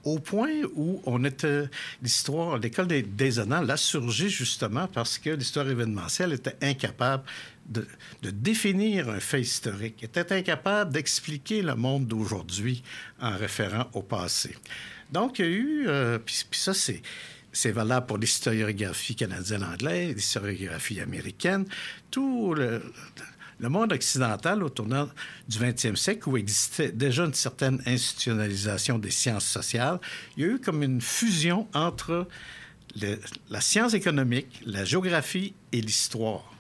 au 0.04 0.19
point 0.19 0.62
où 0.76 1.02
on 1.06 1.24
était 1.26 1.65
l'histoire, 2.04 2.60
l'école 2.60 2.88
des, 2.88 3.02
des 3.02 3.39
annales 3.39 3.69
a 3.69 3.78
surgi 3.78 4.30
justement 4.30 4.88
parce 4.88 5.17
que 5.17 5.32
l'histoire 5.32 5.67
événementielle 5.67 6.34
était 6.34 6.56
incapable 6.62 7.24
de, 7.67 7.88
définir 8.32 9.10
un 9.10 9.19
fait 9.19 9.41
historique, 9.41 10.04
était 10.04 10.32
incapable 10.34 10.91
d'expliquer 10.91 11.62
le 11.62 11.76
monde 11.76 12.06
d'aujourd'hui 12.06 12.84
en 13.19 13.36
référant 13.36 13.88
au 13.93 14.02
passé. 14.02 14.56
Donc, 15.12 15.39
il 15.39 15.45
y 15.45 15.47
a 15.47 15.52
eu, 15.52 15.84
euh, 15.88 16.19
puis 16.19 16.43
ça 16.52 16.74
c'est 16.74 17.02
c'est 17.54 17.72
valable 17.72 18.06
pour 18.06 18.18
l'historiographie 18.18 19.16
canadienne-anglaise, 19.16 20.16
l'historiographie 20.16 21.00
américaine, 21.00 21.66
tout 22.10 22.54
le, 22.54 22.82
monde 23.60 23.94
occidental 23.94 24.64
au 24.64 24.70
tournant 24.70 25.10
du 25.48 25.60
20e 25.60 25.96
siècle, 25.96 26.30
où 26.30 26.38
existait 26.38 26.92
déjà 26.92 27.26
une 27.26 27.34
certaine 27.34 27.82
institutionnalisation 27.86 28.98
des 28.98 29.12
sciences 29.12 29.46
sociales, 29.46 30.00
il 30.36 30.44
y 30.44 30.46
a 30.48 30.54
eu 30.54 30.60
comme 30.60 30.82
une 30.82 31.02
fusion 31.02 31.68
entre 31.74 32.28
la 33.50 33.62
science 33.62 33.94
économique, 33.94 34.62
la 34.66 34.84
géographie 34.84 35.54
et 35.72 35.82
l'histoire. 35.82 36.52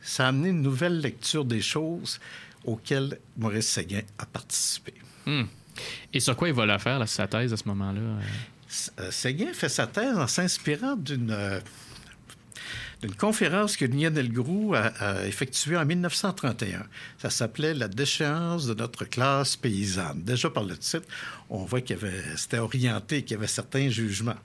Ça 0.00 0.26
a 0.26 0.28
amené 0.28 0.48
une 0.48 0.62
nouvelle 0.62 1.00
lecture 1.00 1.44
des 1.44 1.60
choses 1.60 2.18
auxquelles 2.64 3.18
Maurice 3.36 3.68
Séguin 3.68 4.02
a 4.18 4.26
participé. 4.26 4.94
Hmm. 5.26 5.44
Et 6.12 6.20
sur 6.20 6.36
quoi 6.36 6.48
il 6.48 6.54
va 6.54 6.66
la 6.66 6.78
faire, 6.78 7.06
sa 7.08 7.26
thèse, 7.26 7.52
à 7.52 7.56
ce 7.56 7.68
moment-là? 7.68 8.00
Euh, 9.00 9.10
Séguin 9.10 9.52
fait 9.52 9.68
sa 9.68 9.86
thèse 9.86 10.16
en 10.16 10.26
s'inspirant 10.26 10.96
d'une 10.96 11.30
euh, 11.30 11.60
conférence 13.18 13.76
que 13.76 13.84
Lionel 13.84 14.32
Groux 14.32 14.74
a, 14.74 15.26
effectuée 15.26 15.76
en 15.76 15.84
1931. 15.84 16.86
Ça 17.18 17.30
s'appelait 17.30 17.74
La 17.74 17.88
déchéance 17.88 18.66
de 18.66 18.74
notre 18.74 19.04
classe 19.04 19.56
paysanne. 19.56 20.22
Déjà 20.22 20.50
par 20.50 20.64
le 20.64 20.76
titre, 20.76 21.06
on 21.48 21.64
voit 21.64 21.80
qu'il 21.80 21.98
c'était 22.36 22.58
orienté, 22.58 23.22
qu'il 23.22 23.36
y 23.36 23.38
avait 23.38 23.46
certains 23.46 23.88
jugements. 23.88 24.38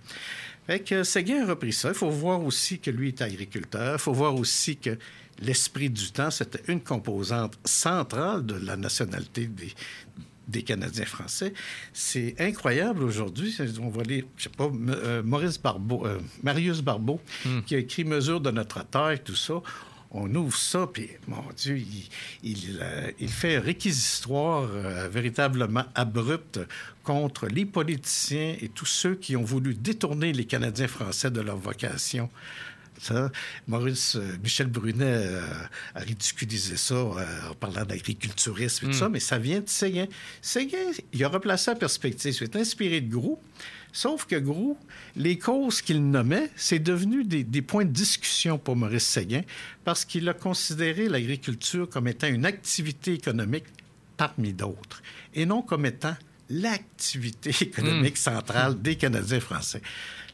Fait 0.65 0.79
que 0.79 1.03
Séguin 1.03 1.43
a 1.43 1.49
repris 1.49 1.73
ça. 1.73 1.89
Il 1.89 1.95
faut 1.95 2.09
voir 2.09 2.43
aussi 2.43 2.79
que 2.79 2.89
lui 2.89 3.09
est 3.09 3.21
agriculteur. 3.21 3.95
Il 3.95 3.99
faut 3.99 4.13
voir 4.13 4.35
aussi 4.35 4.77
que 4.77 4.97
l'esprit 5.39 5.89
du 5.89 6.11
temps, 6.11 6.31
c'était 6.31 6.63
une 6.71 6.81
composante 6.81 7.59
centrale 7.65 8.45
de 8.45 8.55
la 8.55 8.75
nationalité 8.75 9.45
des, 9.45 9.73
des 10.47 10.63
Canadiens 10.63 11.05
français. 11.05 11.53
C'est 11.93 12.35
incroyable 12.39 13.03
aujourd'hui. 13.03 13.55
On 13.81 13.89
voit 13.89 14.03
les, 14.03 14.25
je 14.37 14.43
sais 14.43 14.49
pas, 14.49 14.69
euh, 14.89 15.23
Maurice 15.23 15.59
Barbeau, 15.59 16.05
euh, 16.05 16.19
Marius 16.43 16.81
Barbeau, 16.81 17.19
hmm. 17.45 17.61
qui 17.61 17.75
a 17.75 17.79
écrit 17.79 18.03
Mesure 18.03 18.41
de 18.41 18.51
notre 18.51 18.85
terre, 18.85 19.17
tout 19.23 19.35
ça. 19.35 19.55
On 20.11 20.33
ouvre 20.33 20.55
ça, 20.55 20.87
puis, 20.91 21.09
mon 21.27 21.43
Dieu, 21.57 21.77
il, 22.41 22.79
euh, 22.81 23.11
fait 23.27 23.57
un 23.57 23.59
réquisitoire 23.59 24.65
véritablement 25.11 25.83
abrupt 25.93 26.59
contre 27.03 27.47
les 27.47 27.65
politiciens 27.65 28.55
et 28.61 28.69
tous 28.69 28.85
ceux 28.85 29.15
qui 29.15 29.35
ont 29.35 29.43
voulu 29.43 29.73
détourner 29.73 30.31
les 30.31 30.45
Canadiens 30.45 30.87
français 30.87 31.31
de 31.31 31.41
leur 31.41 31.57
vocation 31.57 32.29
Maurice, 33.67 34.15
euh, 34.15 34.37
Michel 34.43 34.67
Brunet 34.67 35.05
euh, 35.05 35.41
a 35.93 35.99
ridiculisé 35.99 36.77
ça 36.77 36.95
euh, 36.95 37.25
en 37.49 37.53
parlant 37.55 37.85
d'agriculturisme 37.85 38.85
et 38.85 38.89
tout 38.89 38.97
ça, 38.97 39.09
hmm. 39.09 39.11
mais 39.11 39.19
ça 39.19 39.37
vient 39.37 39.59
de 39.59 39.69
Séguin. 39.69 40.07
Séguin, 40.41 40.91
il 41.13 41.23
a 41.23 41.29
replacé 41.29 41.71
la 41.71 41.75
perspective. 41.75 42.35
Il 42.39 42.43
est 42.43 42.55
inspiré 42.55 43.01
de 43.01 43.11
Groux. 43.11 43.39
Sauf 43.91 44.25
que 44.25 44.35
Groux, 44.35 44.77
les 45.15 45.37
causes 45.37 45.81
qu'il 45.81 46.09
nommait, 46.09 46.49
c'est 46.57 46.79
devenu 46.79 47.23
des, 47.23 47.43
des, 47.45 47.61
points 47.61 47.85
de 47.85 47.91
discussion 47.91 48.57
pour 48.57 48.75
Maurice 48.75 49.07
Séguin 49.07 49.43
parce 49.85 50.03
qu'il 50.03 50.27
a 50.27 50.33
considéré 50.33 51.07
l'agriculture 51.07 51.89
comme 51.89 52.07
étant 52.07 52.27
une 52.27 52.45
activité 52.45 53.13
économique 53.13 53.65
parmi 54.17 54.53
d'autres 54.53 55.01
et 55.33 55.45
non 55.45 55.61
comme 55.61 55.85
étant 55.85 56.15
l'activité 56.49 57.49
économique 57.61 58.15
hmm. 58.15 58.17
centrale 58.17 58.81
des 58.81 58.95
Canadiens 58.95 59.39
français 59.39 59.81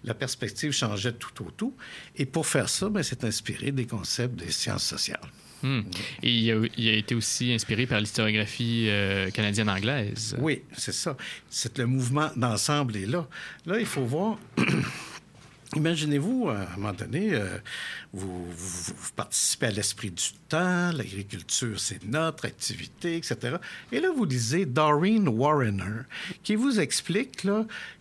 la 0.04 0.14
perspective 0.14 0.72
changeait 0.72 1.14
tout 1.14 1.46
au 1.46 1.52
tout. 1.52 1.76
Et 2.16 2.26
pour 2.26 2.48
faire 2.48 2.70
ça, 2.70 2.90
ben, 2.90 3.04
c'est 3.04 3.24
inspiré 3.24 3.72
des 3.72 3.86
concepts 3.86 4.36
des 4.36 4.52
sciences 4.52 4.84
sociales. 4.84 5.20
Hmm. 5.64 5.82
Et 6.24 6.32
il 6.32 6.90
a, 6.90 6.94
été 6.94 7.14
aussi 7.14 7.54
inspiré 7.54 7.86
par 7.86 8.00
l'historiographie 8.00 8.88
euh, 8.90 9.30
canadienne-anglaise. 9.30 10.36
Oui, 10.40 10.64
c'est 10.76 10.94
ça. 10.94 11.16
C'est 11.50 11.78
le 11.78 11.86
mouvement 11.86 12.32
d'ensemble 12.36 12.98
est 12.98 13.06
là. 13.06 13.28
Là, 13.68 13.80
il 13.80 13.86
faut 13.86 14.04
voir. 14.04 14.40
Imaginez-vous, 15.76 16.50
à 16.50 16.74
un 16.74 16.76
moment 16.76 16.92
donné, 16.92 17.34
euh, 17.34 17.58
vous, 18.12 18.46
participez 19.16 19.68
à 19.68 19.72
l'esprit 19.72 20.12
du 20.12 20.32
temps, 20.50 20.92
l'agriculture, 20.92 21.80
c'est 21.80 22.04
notre 22.04 22.46
activité, 22.46 23.16
etc. 23.16 23.56
Et 23.94 24.02
là, 24.02 24.10
vous 24.14 24.26
lisez 24.26 24.66
Doreen 24.66 25.30
Warrener, 25.30 26.04
qui 26.44 26.56
vous 26.56 26.82
explique 26.82 27.48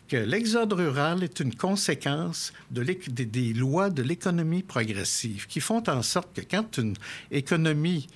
que 0.08 0.16
l'exode 0.16 0.72
rural 0.72 1.22
est 1.22 1.38
une 1.38 1.54
conséquence 1.54 2.52
de 2.72 2.82
des, 2.82 3.52
lois 3.52 3.88
de 3.88 4.02
l'économie 4.02 4.64
progressive 4.64 5.46
qui 5.46 5.60
font 5.60 5.84
en 5.88 6.02
sorte 6.02 6.34
que 6.34 6.40
quand 6.40 6.78
une 6.78 6.96
économie 7.30 8.08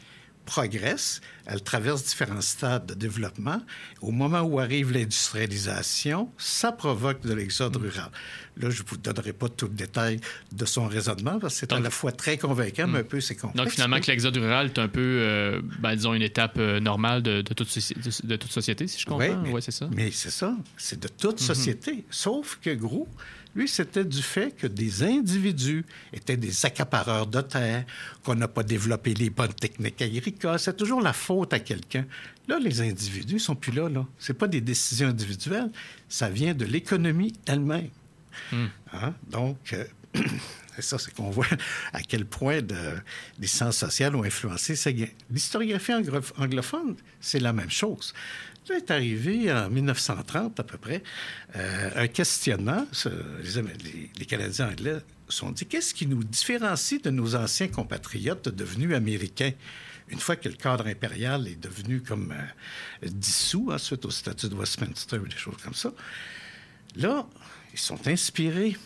progresse, 0.45 1.21
elle 1.47 1.63
traverse 1.63 2.05
différents 2.05 2.41
stades 2.41 2.87
de 2.87 2.95
développement. 2.95 3.61
Au 4.01 4.11
moment 4.11 4.41
où 4.41 4.59
arrive 4.59 4.93
l'industrialisation, 4.93 6.31
ça 6.39 6.73
provoque 6.73 7.23
de 7.23 7.35
l'exode 7.35 7.77
rural. 7.77 8.11
Là, 8.57 8.71
je 8.71 8.83
ne 8.83 8.89
vous 8.89 8.97
donnerai 8.97 9.33
pas 9.33 9.49
tout 9.49 9.67
le 9.67 9.75
détail 9.75 10.21
de 10.53 10.65
son 10.65 10.87
raisonnement 10.87 11.39
parce 11.41 11.55
que 11.55 11.61
c'est 11.61 11.73
à 11.73 11.81
la 11.81 11.91
fois 11.91 12.13
très 12.13 12.39
convaincant, 12.39 12.87
mais 12.87 13.01
un 13.01 13.05
peu 13.05 13.21
c'est 13.21 13.35
complexe. 13.35 13.65
Donc, 13.65 13.73
finalement, 13.73 14.01
que 14.01 14.11
l'exode 14.11 14.37
rural 14.37 14.67
est 14.67 14.79
un 14.79 14.89
peu, 14.89 15.01
euh, 15.01 15.61
ben, 15.81 15.97
disons, 15.97 16.15
une 16.15 16.23
étape 16.23 16.57
euh, 16.59 16.79
normale 16.79 17.23
de, 17.23 17.43
toute, 17.43 17.59
de, 18.25 18.37
toute, 18.37 18.53
société, 18.53 18.87
si 18.87 19.01
je 19.01 19.07
comprends. 19.07 19.43
Oui, 19.47 19.61
c'est 19.61 19.73
ça. 19.73 19.89
Mais 19.93 20.11
c'est 20.11 20.31
ça. 20.31 20.55
C'est 20.77 21.01
de 21.01 21.09
toute 21.09 21.41
mhm. 21.41 21.47
société. 21.47 22.05
Sauf 22.11 22.59
que, 22.63 22.71
gros, 22.71 23.09
lui, 23.55 23.69
c'était 23.69 24.05
du 24.05 24.23
fait 24.23 24.57
que 24.57 24.67
des 24.67 25.03
individus 25.03 25.85
étaient 26.13 26.37
des 26.37 26.67
accapareurs 26.67 27.27
de 27.27 27.41
terre, 27.41 27.85
qu'on 28.25 28.35
n'a 28.35 28.49
pas 28.49 28.65
développé 28.65 29.15
les 29.15 29.31
bonnes 29.31 29.55
techniques 29.55 30.03
agricoles. 30.03 30.59
C'est 30.59 30.77
toujours 30.77 31.01
la 31.01 31.13
faute 31.13 31.53
à 31.53 31.61
quelqu'un. 31.61 32.05
Là, 32.49 32.59
les 32.59 32.81
individus 32.81 33.39
sont 33.39 33.55
plus 33.55 33.73
là. 33.73 33.89
là. 33.89 34.07
Ce 34.19 34.33
pas 34.33 34.49
des 34.49 34.61
décisions 34.61 35.09
individuelles. 35.09 35.71
Ça 36.09 36.29
vient 36.29 36.55
de 36.55 36.65
l'économie 36.65 37.33
elle-même. 37.47 37.91
Hmm. 38.51 38.67
Hein? 38.93 39.15
Donc, 39.31 39.73
euh, 39.73 39.85
ça, 40.81 40.99
c'est 40.99 41.15
qu'on 41.15 41.31
voit 41.31 41.47
à 41.93 42.03
quel 42.03 42.27
point 42.27 42.59
les 43.39 43.47
sciences 43.47 43.77
sociales 43.77 44.17
ont 44.17 44.25
influencé 44.25 44.75
L'historiographie 45.31 45.93
anglophone, 46.37 46.97
c'est 47.21 47.41
la 47.41 47.53
même 47.53 47.71
chose. 47.71 48.13
Est 48.71 48.91
arrivé 48.91 49.53
en 49.53 49.69
1930 49.69 50.59
à 50.59 50.63
peu 50.63 50.79
près 50.79 51.03
euh, 51.55 51.91
un 51.97 52.07
questionnement. 52.09 52.87
Les, 53.05 54.11
les, 54.19 54.25
Canadiens 54.25 54.71
anglais 54.71 54.99
se 55.29 55.37
sont 55.37 55.51
dit 55.51 55.67
qu'est-ce 55.67 55.93
qui 55.93 56.07
nous 56.07 56.25
différencie 56.25 57.01
de 57.01 57.11
nos 57.11 57.35
anciens 57.35 57.69
compatriotes 57.69 58.49
devenus 58.49 58.95
américains? 58.95 59.53
Une 60.09 60.19
fois 60.19 60.37
que 60.37 60.49
le 60.49 60.55
cadre 60.55 60.87
impérial 60.87 61.47
est 61.47 61.61
devenu 61.61 62.01
comme 62.01 62.33
euh, 62.33 63.09
dissous 63.09 63.71
ensuite 63.71 64.05
au 64.07 64.11
statut 64.11 64.49
de 64.49 64.55
Westminster 64.55 65.19
des 65.19 65.37
choses 65.37 65.57
comme 65.63 65.75
ça. 65.75 65.93
Là, 66.97 67.27
ils 67.73 67.79
sont 67.79 68.09
inspirés 68.09 68.77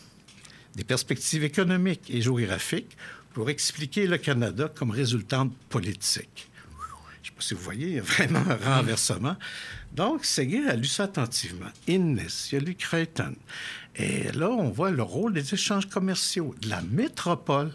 des 0.74 0.84
perspectives 0.84 1.44
économiques 1.44 2.08
et 2.08 2.20
géographiques 2.20 2.96
pour 3.32 3.50
expliquer 3.50 4.06
le 4.06 4.18
Canada 4.18 4.70
comme 4.74 4.90
résultante 4.90 5.54
politique. 5.68 6.48
Je 7.22 7.27
ne 7.27 7.27
sais 7.27 7.27
pas 7.27 7.27
si 7.40 7.54
vous 7.54 7.60
voyez, 7.60 7.86
il 7.86 7.94
y 7.94 7.98
a 7.98 8.02
vraiment 8.02 8.42
un 8.48 8.56
renversement. 8.76 9.36
Donc, 9.92 10.24
Séguin 10.24 10.66
a 10.68 10.76
lu 10.76 10.86
ça 10.86 11.04
attentivement. 11.04 11.70
Innes, 11.86 12.20
il 12.52 12.56
a 12.56 12.60
lu 12.60 12.74
Creighton. 12.74 13.34
Et 13.96 14.30
là, 14.32 14.50
on 14.50 14.70
voit 14.70 14.90
le 14.90 15.02
rôle 15.02 15.32
des 15.32 15.54
échanges 15.54 15.88
commerciaux, 15.88 16.54
de 16.60 16.68
la 16.68 16.82
métropole. 16.82 17.72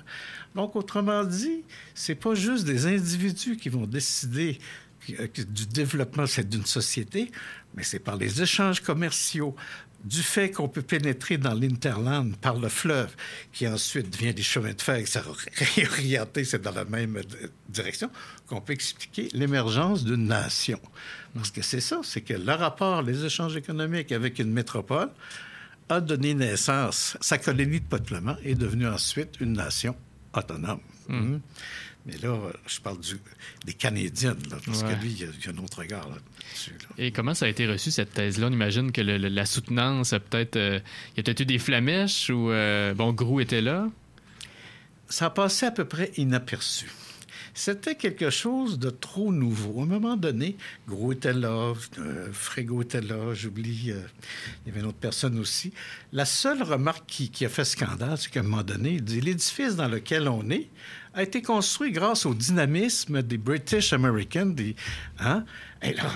Donc, 0.56 0.76
autrement 0.76 1.24
dit, 1.24 1.64
c'est 1.96 2.16
pas 2.16 2.36
juste 2.36 2.66
des 2.66 2.86
individus 2.86 3.58
qui 3.58 3.70
vont 3.70 3.86
décider 3.86 4.60
du 5.08 5.66
développement 5.66 6.26
d'une 6.46 6.66
société, 6.66 7.30
mais 7.76 7.84
c'est 7.84 8.00
par 8.00 8.16
les 8.16 8.42
échanges 8.42 8.80
commerciaux, 8.80 9.54
du 10.04 10.22
fait 10.22 10.52
qu'on 10.52 10.68
peut 10.68 10.82
pénétrer 10.82 11.38
dans 11.38 11.54
l'interland 11.54 12.36
par 12.38 12.58
le 12.58 12.70
fleuve, 12.70 13.16
qui 13.52 13.68
ensuite 13.68 14.10
devient 14.10 14.34
des 14.34 14.44
chemins 14.44 14.74
de 14.74 14.82
fer, 14.82 14.96
et 14.96 15.06
ça 15.06 15.24
réorienté, 15.76 16.44
c'est 16.44 16.62
dans 16.62 16.72
la 16.72 16.86
même 16.86 17.22
direction, 17.70 18.10
qu'on 18.48 18.62
peut 18.62 18.74
expliquer 18.74 19.30
l'émergence 19.34 20.04
d'une 20.04 20.26
nation. 20.26 20.80
Parce 21.34 21.52
que 21.52 21.62
c'est 21.62 21.82
ça, 21.82 22.02
c'est 22.04 22.22
que 22.22 22.34
le 22.34 22.54
rapport, 22.54 23.02
les 23.02 23.26
échanges 23.26 23.56
économiques 23.56 24.12
avec 24.12 24.40
une 24.40 24.52
métropole 24.52 25.10
a 25.90 26.02
donné 26.02 26.34
naissance, 26.34 27.18
sa 27.22 27.38
colonie 27.38 27.80
de 27.80 27.86
peuplement 27.86 28.36
est 28.44 28.56
devenue 28.56 28.88
ensuite 28.88 29.40
une 29.40 29.54
nation 29.54 29.96
autonome. 30.34 30.80
Mmh. 31.10 31.38
Mais 32.06 32.18
là, 32.22 32.38
je 32.68 32.80
parle 32.82 33.00
du, 33.00 33.16
des 33.66 33.74
Canadiennes, 33.74 34.38
là, 34.52 34.58
parce 34.66 34.84
Ouais. 34.84 34.94
que 34.94 35.02
lui, 35.02 35.12
il 35.12 35.20
y, 35.22 35.24
a, 35.24 35.28
il 35.40 35.46
y 35.46 35.48
a 35.48 35.52
un 35.58 35.64
autre 35.64 35.80
regard 35.80 36.10
là-dessus. 36.10 36.72
là. 36.82 36.88
Et 36.98 37.12
comment 37.12 37.34
ça 37.34 37.46
a 37.46 37.50
été 37.50 37.66
reçu, 37.66 37.92
cette 37.92 38.14
thèse-là? 38.14 38.48
On 38.48 38.52
imagine 38.52 38.92
que 38.92 39.00
le- 39.00 39.18
le- 39.18 39.30
la 39.30 39.46
soutenance 39.46 40.12
a 40.12 40.20
peut-être... 40.20 40.58
euh, 40.58 40.80
il 41.14 41.18
y 41.18 41.20
a 41.22 41.24
peut-être 41.24 41.40
eu 41.40 41.46
des 41.46 41.60
flamèches 41.60 42.30
ou... 42.30 42.52
euh, 42.52 42.94
bon, 42.94 43.14
Grou 43.14 43.40
était 43.40 43.62
là? 43.62 43.88
ça 45.08 45.28
a 45.28 45.30
passé 45.30 45.66
à 45.68 45.72
peu 45.72 45.86
près 45.86 46.12
inaperçu. 46.18 46.90
C'était 47.54 47.96
quelque 47.96 48.30
chose 48.32 48.80
de 48.80 48.90
trop 48.90 49.32
nouveau. 49.32 49.82
À 49.82 49.84
un 49.84 49.86
moment 49.86 50.18
donné, 50.18 50.58
Gros 50.88 51.12
était 51.12 51.34
euh, 51.36 51.74
Frégo 52.32 52.84
j'oublie, 53.34 53.92
euh, 53.92 54.02
il 54.66 54.70
y 54.70 54.72
avait 54.72 54.80
une 54.82 54.88
autre 54.88 54.98
personne 54.98 55.38
aussi. 55.38 55.72
La 56.12 56.26
seule 56.26 56.64
remarque 56.64 57.06
qui, 57.06 57.46
a 57.46 57.50
fait 57.50 57.66
scandale, 57.66 58.18
c'est 58.18 58.32
qu'à 58.32 58.40
un 58.40 58.44
moment 58.44 58.64
donné, 58.64 58.94
il 58.94 59.04
dit 59.04 59.22
l'édifice 59.22 59.76
dans 59.76 59.88
lequel 59.88 60.28
on 60.28 60.50
est 60.50 60.70
a 61.14 61.22
été 61.22 61.44
construit 61.44 61.92
grâce 61.92 62.26
au 62.26 62.34
dynamisme 62.34 63.22
des 63.22 63.38
British 63.38 63.94
Americans. 63.94 64.56
Hein? 65.20 65.46
Et 65.84 65.94
là, 65.94 66.10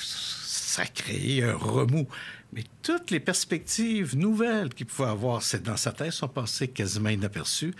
ça 0.00 0.82
a 0.82 0.86
créé 0.86 1.44
un 1.44 1.54
remous. 1.54 2.08
Mais 2.52 2.64
toutes 2.82 3.10
les 3.10 3.20
perspectives 3.20 4.16
nouvelles 4.16 4.72
qu'il 4.72 4.86
pouvait 4.86 5.08
avoir 5.08 5.42
dans 5.64 5.76
sa 5.76 5.92
tête 5.92 6.12
sont 6.12 6.28
passées 6.28 6.68
quasiment 6.68 7.08
inaperçues 7.08 7.74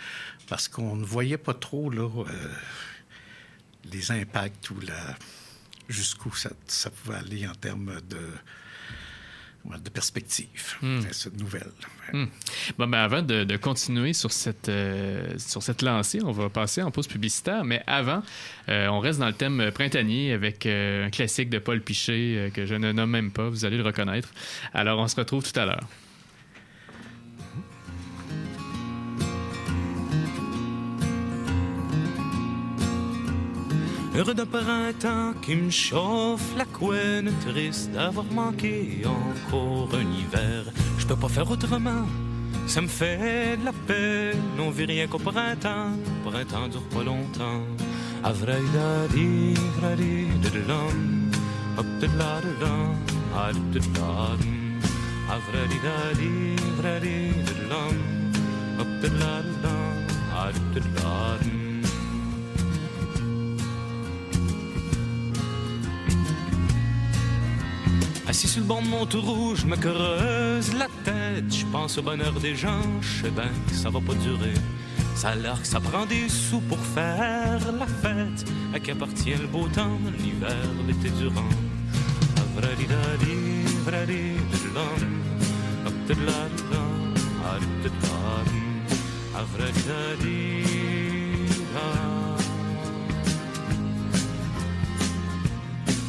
parce 0.47 0.67
qu'on 0.67 0.97
ne 0.97 1.05
voyait 1.05 1.37
pas 1.37 1.53
trop 1.53 1.89
là, 1.89 2.01
euh, 2.03 2.25
les 3.91 4.11
impacts 4.11 4.69
ou 4.69 4.79
la, 4.81 5.15
jusqu'où 5.89 6.33
ça, 6.35 6.49
ça 6.67 6.89
pouvait 6.89 7.17
aller 7.17 7.47
en 7.47 7.53
termes 7.53 7.99
de, 8.09 9.77
de 9.83 9.89
perspective, 9.89 10.75
cette 11.11 11.39
nouvelle. 11.39 11.71
Hmm. 12.13 12.25
Bon, 12.77 12.87
ben 12.87 12.99
avant 12.99 13.21
de, 13.21 13.43
de 13.43 13.57
continuer 13.57 14.13
sur 14.13 14.31
cette, 14.31 14.69
euh, 14.69 15.33
sur 15.37 15.63
cette 15.63 15.81
lancée, 15.81 16.19
on 16.23 16.31
va 16.31 16.49
passer 16.49 16.81
en 16.81 16.91
pause 16.91 17.07
publicitaire. 17.07 17.63
Mais 17.63 17.83
avant, 17.87 18.21
euh, 18.69 18.87
on 18.87 18.99
reste 18.99 19.19
dans 19.19 19.27
le 19.27 19.33
thème 19.33 19.71
printanier 19.73 20.33
avec 20.33 20.65
euh, 20.65 21.07
un 21.07 21.09
classique 21.09 21.49
de 21.49 21.59
Paul 21.59 21.81
Piché 21.81 22.51
que 22.53 22.65
je 22.65 22.75
ne 22.75 22.91
nomme 22.91 23.11
même 23.11 23.31
pas. 23.31 23.49
Vous 23.49 23.65
allez 23.65 23.77
le 23.77 23.83
reconnaître. 23.83 24.29
Alors, 24.73 24.99
on 24.99 25.07
se 25.07 25.15
retrouve 25.15 25.43
tout 25.51 25.59
à 25.59 25.65
l'heure. 25.65 25.87
Heureux 34.17 34.33
d'un 34.33 34.45
printemps 34.45 35.33
qui 35.41 35.55
me 35.55 35.69
chauffe 35.69 36.55
la 36.57 36.63
couenne, 36.65 37.31
triste 37.45 37.91
d'avoir 37.91 38.25
manqué 38.31 39.03
encore 39.05 39.89
un 39.93 40.09
hiver. 40.19 40.63
Je 40.97 41.05
peux 41.05 41.17
pas 41.17 41.27
faire 41.27 41.51
autrement, 41.51 42.05
ça 42.65 42.79
me 42.79 42.87
fait 42.87 43.57
de 43.57 43.65
la 43.65 43.73
peine. 43.73 44.41
On 44.57 44.69
vit 44.69 44.85
rien 44.85 45.07
qu'au 45.07 45.19
printemps, 45.19 45.91
printemps 46.23 46.67
dure 46.69 46.87
pas 46.89 47.03
longtemps. 47.03 47.61
Assis 68.27 68.47
sur 68.47 68.61
le 68.61 68.67
banc 68.67 68.81
de 68.81 68.87
mon 68.87 69.05
tout 69.05 69.21
rouge, 69.21 69.65
me 69.65 69.75
creuse 69.75 70.73
la 70.73 70.87
tête. 71.03 71.53
Je 71.53 71.65
pense 71.67 71.97
au 71.99 72.01
bonheur 72.01 72.33
des 72.33 72.55
gens, 72.55 72.81
je 73.01 73.23
sais 73.23 73.29
bien 73.29 73.51
que 73.67 73.75
ça 73.75 73.89
va 73.89 73.99
pas 73.99 74.15
durer. 74.15 74.53
Ça 75.15 75.29
a 75.29 75.35
l'air 75.35 75.61
que 75.61 75.67
ça 75.67 75.79
prend 75.79 76.05
des 76.05 76.27
sous 76.27 76.59
pour 76.61 76.79
faire 76.79 77.59
la 77.79 77.85
fête. 77.85 78.45
À 78.73 78.79
qui 78.79 78.91
appartient 78.91 79.35
le 79.35 79.47
beau 79.47 79.67
temps, 79.67 79.99
l'hiver, 80.17 80.55
l'été 80.87 81.09
durant? 81.11 81.49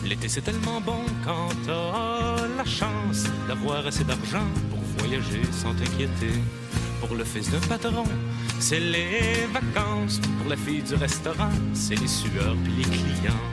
L'été 0.09 0.29
c'est 0.29 0.43
tellement 0.43 0.81
bon 0.81 1.03
quand 1.25 1.49
t'as 1.67 2.47
la 2.57 2.65
chance 2.65 3.25
d'avoir 3.49 3.85
assez 3.85 4.05
d'argent 4.05 4.47
pour 4.71 4.79
voyager 4.99 5.43
sans 5.51 5.75
t'inquiéter. 5.75 6.41
Pour 7.01 7.17
le 7.17 7.25
fils 7.25 7.51
d'un 7.51 7.61
patron, 7.67 8.05
c'est 8.61 8.79
les 8.79 9.47
vacances. 9.53 10.21
Pour 10.39 10.49
la 10.49 10.57
fille 10.57 10.83
du 10.83 10.95
restaurant, 10.95 11.51
c'est 11.75 11.97
les 11.97 12.07
sueurs 12.07 12.57
puis 12.63 12.75
les 12.75 12.85
clients. 12.85 13.47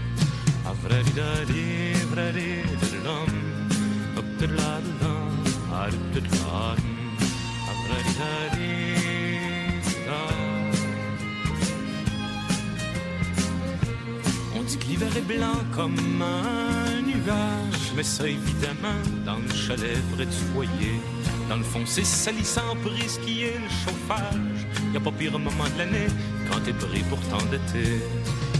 Est 15.17 15.21
blanc 15.21 15.59
comme 15.75 16.21
un 16.21 17.01
nuage, 17.01 17.91
mais 17.95 18.03
ça 18.03 18.27
évidemment 18.27 19.01
dans 19.25 19.37
le 19.37 19.53
chalet 19.53 19.97
près 20.13 20.25
du 20.25 20.37
foyer. 20.53 20.99
Dans 21.49 21.57
le 21.57 21.63
fond, 21.63 21.81
c'est 21.85 22.05
salissant 22.05 22.75
pour 22.81 22.91
risquer 22.91 23.53
le 23.63 23.69
chauffage. 23.69 24.67
Y 24.93 24.97
a 24.97 24.99
pas 24.99 25.11
pire 25.11 25.37
moment 25.37 25.69
de 25.73 25.77
l'année 25.77 26.07
quand 26.49 26.59
t'es 26.61 26.73
pris 26.73 27.03
pour. 27.09 27.19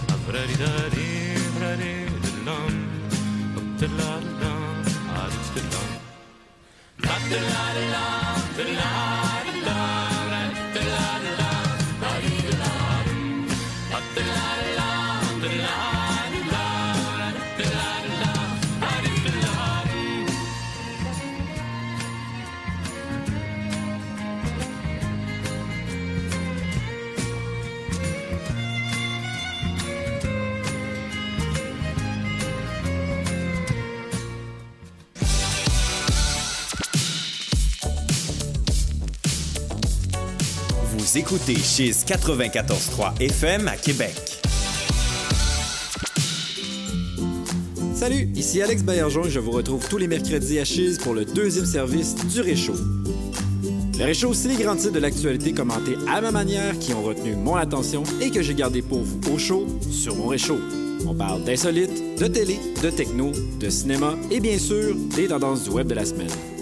Avradidadi, 0.10 1.24
Écoutez 41.16 41.56
Chiz 41.56 42.06
94.3 42.08 43.22
FM 43.22 43.68
à 43.68 43.78
Québec. 43.78 44.16
Salut, 47.94 48.30
ici 48.34 48.64
Alex 48.64 48.82
Baillargeon 48.82 49.26
et 49.26 49.30
je 49.30 49.40
vous 49.40 49.52
retrouve 49.52 49.88
tous 49.88 50.00
les 50.00 50.08
mercredis 50.08 50.58
à 50.58 50.66
Chiz 50.66 50.98
pour 50.98 51.14
le 51.14 51.24
deuxième 51.24 51.66
service 51.66 52.16
du 52.16 52.42
Réchaud. 52.42 52.74
Le 54.00 54.06
Réchaud, 54.06 54.34
c'est 54.34 54.48
les 54.48 54.56
grands 54.56 54.76
titres 54.76 54.94
de 54.94 55.00
l'actualité 55.00 55.54
commentés 55.54 55.98
à 56.10 56.20
ma 56.20 56.32
manière 56.32 56.80
qui 56.80 56.96
ont 56.96 57.04
retenu 57.04 57.36
mon 57.36 57.58
attention 57.58 58.02
et 58.20 58.32
que 58.32 58.42
j'ai 58.42 58.56
gardé 58.56 58.82
pour 58.82 59.04
vous 59.04 59.20
au 59.32 59.38
chaud 59.38 59.68
sur 59.92 60.16
mon 60.16 60.28
Réchaud. 60.28 60.60
On 61.06 61.14
parle 61.14 61.44
d'insolites, 61.44 62.20
de 62.20 62.26
télé, 62.26 62.58
de 62.82 62.90
techno, 62.90 63.32
de 63.60 63.70
cinéma 63.70 64.16
et 64.32 64.40
bien 64.40 64.58
sûr 64.58 64.96
des 65.16 65.28
tendances 65.28 65.66
du 65.66 65.70
web 65.70 65.88
de 65.88 65.94
la 65.94 66.06
semaine. 66.06 66.53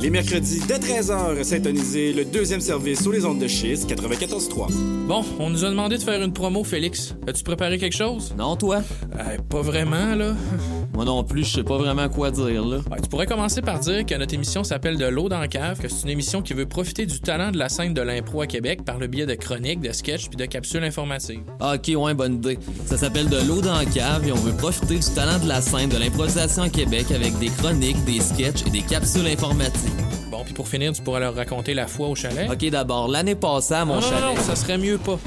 Les 0.00 0.10
mercredis 0.10 0.60
dès 0.68 0.78
13h, 0.78 1.42
syntonisez 1.42 2.12
le 2.12 2.24
deuxième 2.24 2.60
service 2.60 3.02
sur 3.02 3.10
les 3.10 3.24
ondes 3.24 3.40
de 3.40 3.48
Chiz 3.48 3.84
94.3. 3.84 4.72
Bon, 5.08 5.24
on 5.40 5.50
nous 5.50 5.64
a 5.64 5.70
demandé 5.70 5.98
de 5.98 6.02
faire 6.02 6.22
une 6.22 6.32
promo, 6.32 6.62
Félix. 6.62 7.16
As-tu 7.26 7.42
préparé 7.42 7.78
quelque 7.78 7.96
chose? 7.96 8.32
Non, 8.38 8.54
toi? 8.54 8.82
Euh, 9.18 9.38
pas 9.48 9.60
vraiment, 9.62 10.14
là. 10.14 10.34
Moi 10.98 11.04
non 11.04 11.22
plus, 11.22 11.44
je 11.44 11.54
sais 11.54 11.62
pas 11.62 11.78
vraiment 11.78 12.08
quoi 12.08 12.32
dire, 12.32 12.64
là. 12.66 12.78
Ouais, 12.90 13.00
tu 13.00 13.08
pourrais 13.08 13.26
commencer 13.26 13.62
par 13.62 13.78
dire 13.78 14.04
que 14.04 14.16
notre 14.16 14.34
émission 14.34 14.64
s'appelle 14.64 14.96
De 14.96 15.04
l'eau 15.04 15.28
dans 15.28 15.38
la 15.38 15.46
cave, 15.46 15.78
que 15.78 15.86
c'est 15.86 16.02
une 16.02 16.08
émission 16.08 16.42
qui 16.42 16.54
veut 16.54 16.66
profiter 16.66 17.06
du 17.06 17.20
talent 17.20 17.52
de 17.52 17.56
la 17.56 17.68
scène 17.68 17.94
de 17.94 18.02
l'impro 18.02 18.40
à 18.40 18.48
Québec 18.48 18.84
par 18.84 18.98
le 18.98 19.06
biais 19.06 19.24
de 19.24 19.34
chroniques, 19.34 19.80
de 19.80 19.92
sketchs 19.92 20.26
puis 20.26 20.36
de 20.36 20.44
capsules 20.46 20.82
informatives. 20.82 21.38
Ah, 21.60 21.76
ok, 21.76 21.92
ouais, 21.96 22.14
bonne 22.14 22.34
idée. 22.34 22.58
Ça 22.86 22.98
s'appelle 22.98 23.28
De 23.28 23.36
l'eau 23.46 23.60
dans 23.60 23.78
la 23.78 23.84
cave 23.84 24.26
et 24.26 24.32
on 24.32 24.38
veut 24.38 24.56
profiter 24.56 24.96
du 24.96 25.14
talent 25.14 25.38
de 25.38 25.46
la 25.46 25.60
scène 25.60 25.88
de 25.88 25.98
l'improvisation 25.98 26.64
à 26.64 26.68
Québec 26.68 27.12
avec 27.12 27.38
des 27.38 27.50
chroniques, 27.50 28.04
des 28.04 28.18
sketchs 28.18 28.66
et 28.66 28.70
des 28.70 28.82
capsules 28.82 29.28
informatives. 29.28 29.92
Bon, 30.32 30.42
puis 30.44 30.52
pour 30.52 30.66
finir, 30.66 30.92
tu 30.94 31.02
pourrais 31.02 31.20
leur 31.20 31.36
raconter 31.36 31.74
la 31.74 31.86
fois 31.86 32.08
au 32.08 32.16
chalet. 32.16 32.50
Ok, 32.50 32.68
d'abord, 32.70 33.06
l'année 33.06 33.36
passée 33.36 33.74
à 33.74 33.84
mon 33.84 33.94
non, 33.94 34.00
non, 34.00 34.06
chalet. 34.08 34.34
non, 34.36 34.42
ça 34.42 34.56
serait 34.56 34.78
mieux 34.78 34.98
pas. 34.98 35.20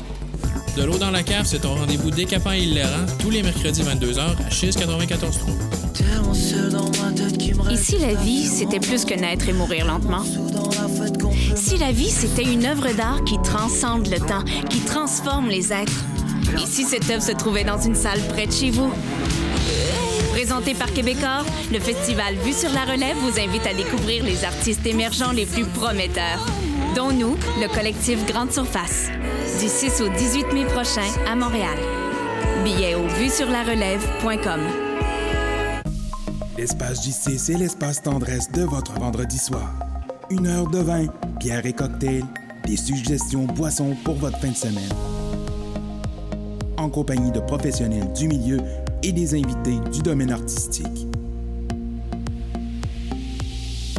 De 0.76 0.84
l'eau 0.84 0.98
dans 0.98 1.12
la 1.12 1.24
cave, 1.24 1.46
c'est 1.46 1.60
ton 1.60 1.76
rendez-vous 1.76 2.12
décapant 2.12 2.54
et 2.54 2.60
hilarant 2.60 3.06
tous 3.20 3.30
les 3.30 3.44
mercredis 3.44 3.84
22h 3.84 4.20
à 4.20 4.50
Chiz 4.50 4.78
94.3. 4.78 7.72
Et 7.72 7.78
si 7.78 7.98
la 7.98 8.14
vie, 8.14 8.46
c'était 8.46 8.80
plus 8.80 9.04
que 9.04 9.14
naître 9.14 9.50
et 9.50 9.54
mourir 9.54 9.86
lentement? 9.86 10.24
Si 11.56 11.78
la 11.78 11.92
vie, 11.92 12.10
c'était 12.10 12.44
une 12.44 12.66
œuvre 12.66 12.94
d'art 12.94 13.24
qui 13.26 13.36
transcende 13.44 14.08
le 14.08 14.20
temps, 14.20 14.44
qui 14.70 14.80
transforme 14.80 15.50
les 15.50 15.74
êtres? 15.74 16.06
Et 16.56 16.66
si 16.66 16.84
cette 16.84 17.10
œuvre 17.10 17.24
se 17.24 17.34
trouvait 17.34 17.64
dans 17.64 17.80
une 17.80 17.96
salle 17.96 18.20
près 18.30 18.48
de 18.48 18.52
chez 18.52 18.72
vous? 18.72 18.92
Présenté 20.32 20.74
par 20.74 20.92
Québecor, 20.94 21.46
le 21.72 21.80
festival 21.80 22.36
Vue 22.46 22.54
sur 22.54 22.72
la 22.72 22.86
Relève 22.86 23.18
vous 23.18 23.40
invite 23.40 23.68
à 23.68 23.74
découvrir 23.74 24.24
les 24.24 24.46
artistes 24.46 24.86
émergents 24.86 25.34
les 25.34 25.46
plus 25.46 25.66
prometteurs, 25.66 26.46
dont 26.96 27.12
nous, 27.12 27.36
le 27.62 27.68
collectif 27.68 28.26
Grande 28.26 28.52
Surface, 28.52 29.10
du 29.62 29.68
6 29.68 30.02
au 30.02 30.10
18 30.10 30.54
mai 30.54 30.66
prochain 30.66 31.08
à 31.30 31.36
Montréal. 31.36 31.78
Billets 32.64 32.96
au 32.96 33.06
vuesurlarelève.com. 33.08 34.60
L'espace 36.58 37.06
JC, 37.06 37.38
c'est 37.38 37.54
l'espace 37.54 38.02
tendresse 38.02 38.52
de 38.52 38.64
votre 38.64 38.94
vendredi 38.94 39.38
soir. 39.38 39.72
Une 40.32 40.48
heure 40.48 40.66
de 40.66 40.80
vin, 40.80 41.06
bière 41.40 41.64
et 41.68 41.74
cocktail, 41.74 42.24
des 42.66 42.76
suggestions 42.76 43.46
boissons 43.46 43.96
pour 44.04 44.16
votre 44.16 44.40
fin 44.40 44.50
de 44.50 44.56
semaine. 44.56 44.90
En 46.78 46.90
compagnie 46.90 47.32
de 47.32 47.40
professionnels 47.40 48.12
du 48.14 48.28
milieu 48.28 48.58
et 49.04 49.12
des 49.12 49.36
invités 49.36 49.78
du 49.92 50.02
domaine 50.02 50.32
artistique. 50.32 51.06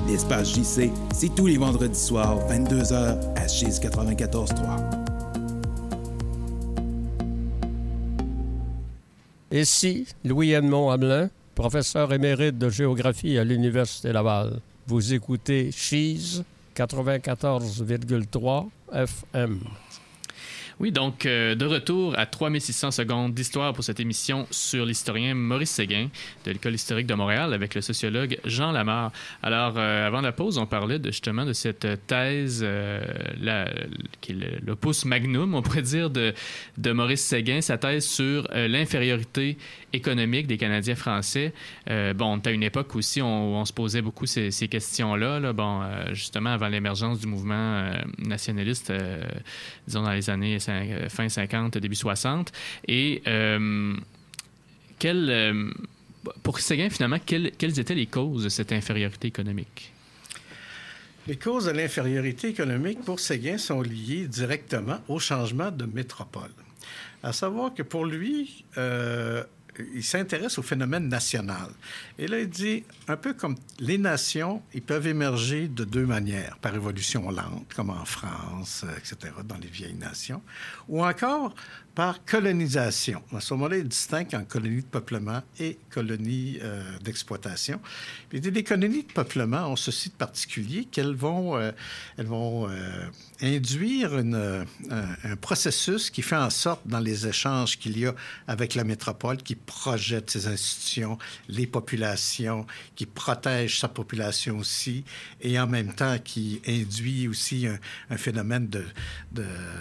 L'espace 0.09 0.55
JC, 0.57 0.91
c'est 1.15 1.33
tous 1.37 1.47
les 1.47 1.57
vendredis 1.57 2.01
soirs, 2.01 2.37
22h 2.49 3.17
à 3.37 3.47
Chise 3.47 3.79
94.3. 3.79 5.02
Ici, 9.53 10.07
Louis-Edmond 10.25 10.91
Hamelin, 10.91 11.29
professeur 11.55 12.11
émérite 12.15 12.57
de 12.57 12.71
géographie 12.71 13.37
à 13.37 13.45
l'Université 13.45 14.11
Laval. 14.11 14.61
Vous 14.87 15.13
écoutez 15.13 15.71
Cheese 15.71 16.43
94,3 16.75 18.69
FM. 18.95 19.61
Oui, 20.81 20.91
donc 20.91 21.27
euh, 21.27 21.55
de 21.55 21.67
retour 21.67 22.19
à 22.19 22.27
3600 22.27 22.93
secondes 22.93 23.35
d'histoire 23.35 23.73
pour 23.73 23.85
cette 23.85 24.01
émission 24.01 24.47
sur 24.51 24.87
l'historien 24.87 25.35
Maurice 25.35 25.71
Séguin 25.71 26.09
de 26.45 26.51
l'École 26.51 26.75
historique 26.75 27.07
de 27.07 27.15
Montréal 27.15 27.53
avec 27.53 27.75
le 27.75 27.81
sociologue 27.81 28.39
Jean 28.45 28.73
Lamar. 28.73 29.13
Alors, 29.43 29.75
euh, 29.77 30.07
avant 30.07 30.21
la 30.21 30.33
pause, 30.33 30.59
on 30.59 30.67
parlait 30.67 30.99
justement 31.05 31.45
de 31.45 31.53
cette 31.53 31.87
thèse, 32.07 32.63
euh, 32.65 33.01
qui 34.21 34.33
est 34.33 34.35
le- 34.35 34.77
magnum, 35.05 35.55
on 35.55 35.63
pourrait 35.63 35.83
dire, 35.83 36.11
de, 36.11 36.35
Maurice 36.93 37.25
Séguin, 37.25 37.61
sa 37.61 37.79
thèse 37.79 38.05
sur 38.05 38.47
l'infériorité 38.53 39.57
économique 39.93 40.47
des 40.47 40.59
Canadiens 40.59 40.95
français. 40.95 41.53
Bon, 42.17 42.41
à 42.45 42.51
une 42.51 42.63
époque 42.63 42.95
aussi 42.97 43.23
où 43.23 43.27
on, 43.27 43.65
se 43.65 43.73
posait 43.73 44.03
beaucoup 44.03 44.27
ces, 44.27 44.51
questions-là, 44.69 45.41
justement 46.13 46.51
avant 46.51 46.69
l'émergence 46.69 47.21
du 47.21 47.27
mouvement 47.27 47.91
nationaliste, 48.19 48.93
disons 49.87 50.03
dans 50.03 50.13
les 50.13 50.29
années 50.29 50.59
fin 51.09 51.29
50, 51.29 51.79
début 51.79 51.95
60. 51.95 52.53
Et 52.89 53.23
euh, 53.27 53.95
euh, 55.05 55.71
pour 56.43 56.61
Séguin, 56.61 56.91
finalement, 56.91 57.19
quelles, 57.25 57.47
étaient 57.79 57.95
les 57.95 58.07
causes 58.07 58.45
de 58.45 58.49
cette 58.49 58.73
infériorité 58.73 59.29
économique? 59.29 59.93
Les 61.27 61.37
causes 61.37 61.67
de 61.67 61.71
l'infériorité 61.71 62.49
économique 62.49 63.01
pour 63.03 63.21
Séguin 63.21 63.59
sont 63.59 63.81
liées 63.81 64.27
directement 64.27 64.99
au 65.09 65.19
changement 65.19 65.71
de 65.71 65.85
métropole. 65.85 66.51
À 67.23 67.33
savoir 67.33 67.73
que 67.75 67.83
pour 67.83 68.05
lui, 68.05 68.65
euh, 68.77 69.45
il 69.95 70.05
s'intéresse 70.05 70.59
au 70.59 70.63
phénomène 70.63 71.09
national. 71.09 71.71
Et 72.19 72.27
là, 72.27 72.41
il 72.41 72.49
dit, 72.49 72.85
un 73.09 73.17
peu 73.17 73.35
comme 73.35 73.57
les 73.79 73.99
nations, 73.99 74.63
ils 74.75 74.83
peuvent 74.83 75.07
émerger 75.07 75.69
de 75.69 75.85
deux 75.85 76.07
manières, 76.07 76.59
par 76.61 76.75
évolution 76.75 77.31
lente, 77.31 77.73
comme 77.75 77.91
en 77.91 78.05
France, 78.05 78.85
euh, 78.85 78.97
etc., 78.97 79.33
dans 79.45 79.59
les 79.59 79.69
vieilles 79.69 79.95
nations, 79.95 80.43
ou 80.89 81.05
encore 81.05 81.55
par 81.95 82.25
colonisation. 82.25 83.23
À 83.35 83.41
ce 83.41 83.53
moment-là, 83.55 83.77
il 83.77 83.89
distingue 83.89 84.35
en 84.35 84.45
colonies 84.45 84.83
de 84.83 84.87
peuplement 84.87 85.43
et 85.61 85.79
colonies 85.91 86.59
euh, 86.63 86.83
d'exploitation. 87.03 87.81
Dit, 88.33 88.51
les 88.51 88.65
colonies 88.65 89.03
de 89.03 89.13
peuplement 89.13 89.69
ont 89.69 89.77
ceci 89.77 90.09
de 90.09 90.15
particulier 90.15 90.87
qu'elles 90.87 91.15
vont, 91.15 91.57
euh, 91.57 91.71
elles 92.17 92.27
vont 92.27 92.69
euh, 92.69 93.07
induire 93.43 94.15
un, 94.15 94.65
processus 95.41 96.11
qui 96.11 96.23
fait 96.23 96.37
en 96.37 96.51
sorte, 96.51 96.83
dans 96.87 97.01
les 97.01 97.27
échanges 97.27 97.79
qu'il 97.79 97.99
y 97.99 98.07
a 98.07 98.15
avec 98.47 98.75
la 98.75 98.85
métropole, 98.85 99.37
qui 99.39 99.55
projette 99.55 100.31
ses 100.31 100.47
institutions, 100.47 101.19
les 101.49 101.67
populations, 101.67 102.67
qui 102.95 103.07
protège 103.07 103.81
sa 103.81 103.89
population 103.89 104.59
aussi, 104.59 105.05
et 105.41 105.59
en 105.59 105.67
même 105.67 105.93
temps 105.93 106.17
qui 106.19 106.63
induit 106.67 107.29
aussi 107.29 107.67
un, 107.67 108.17
phénomène 108.17 108.71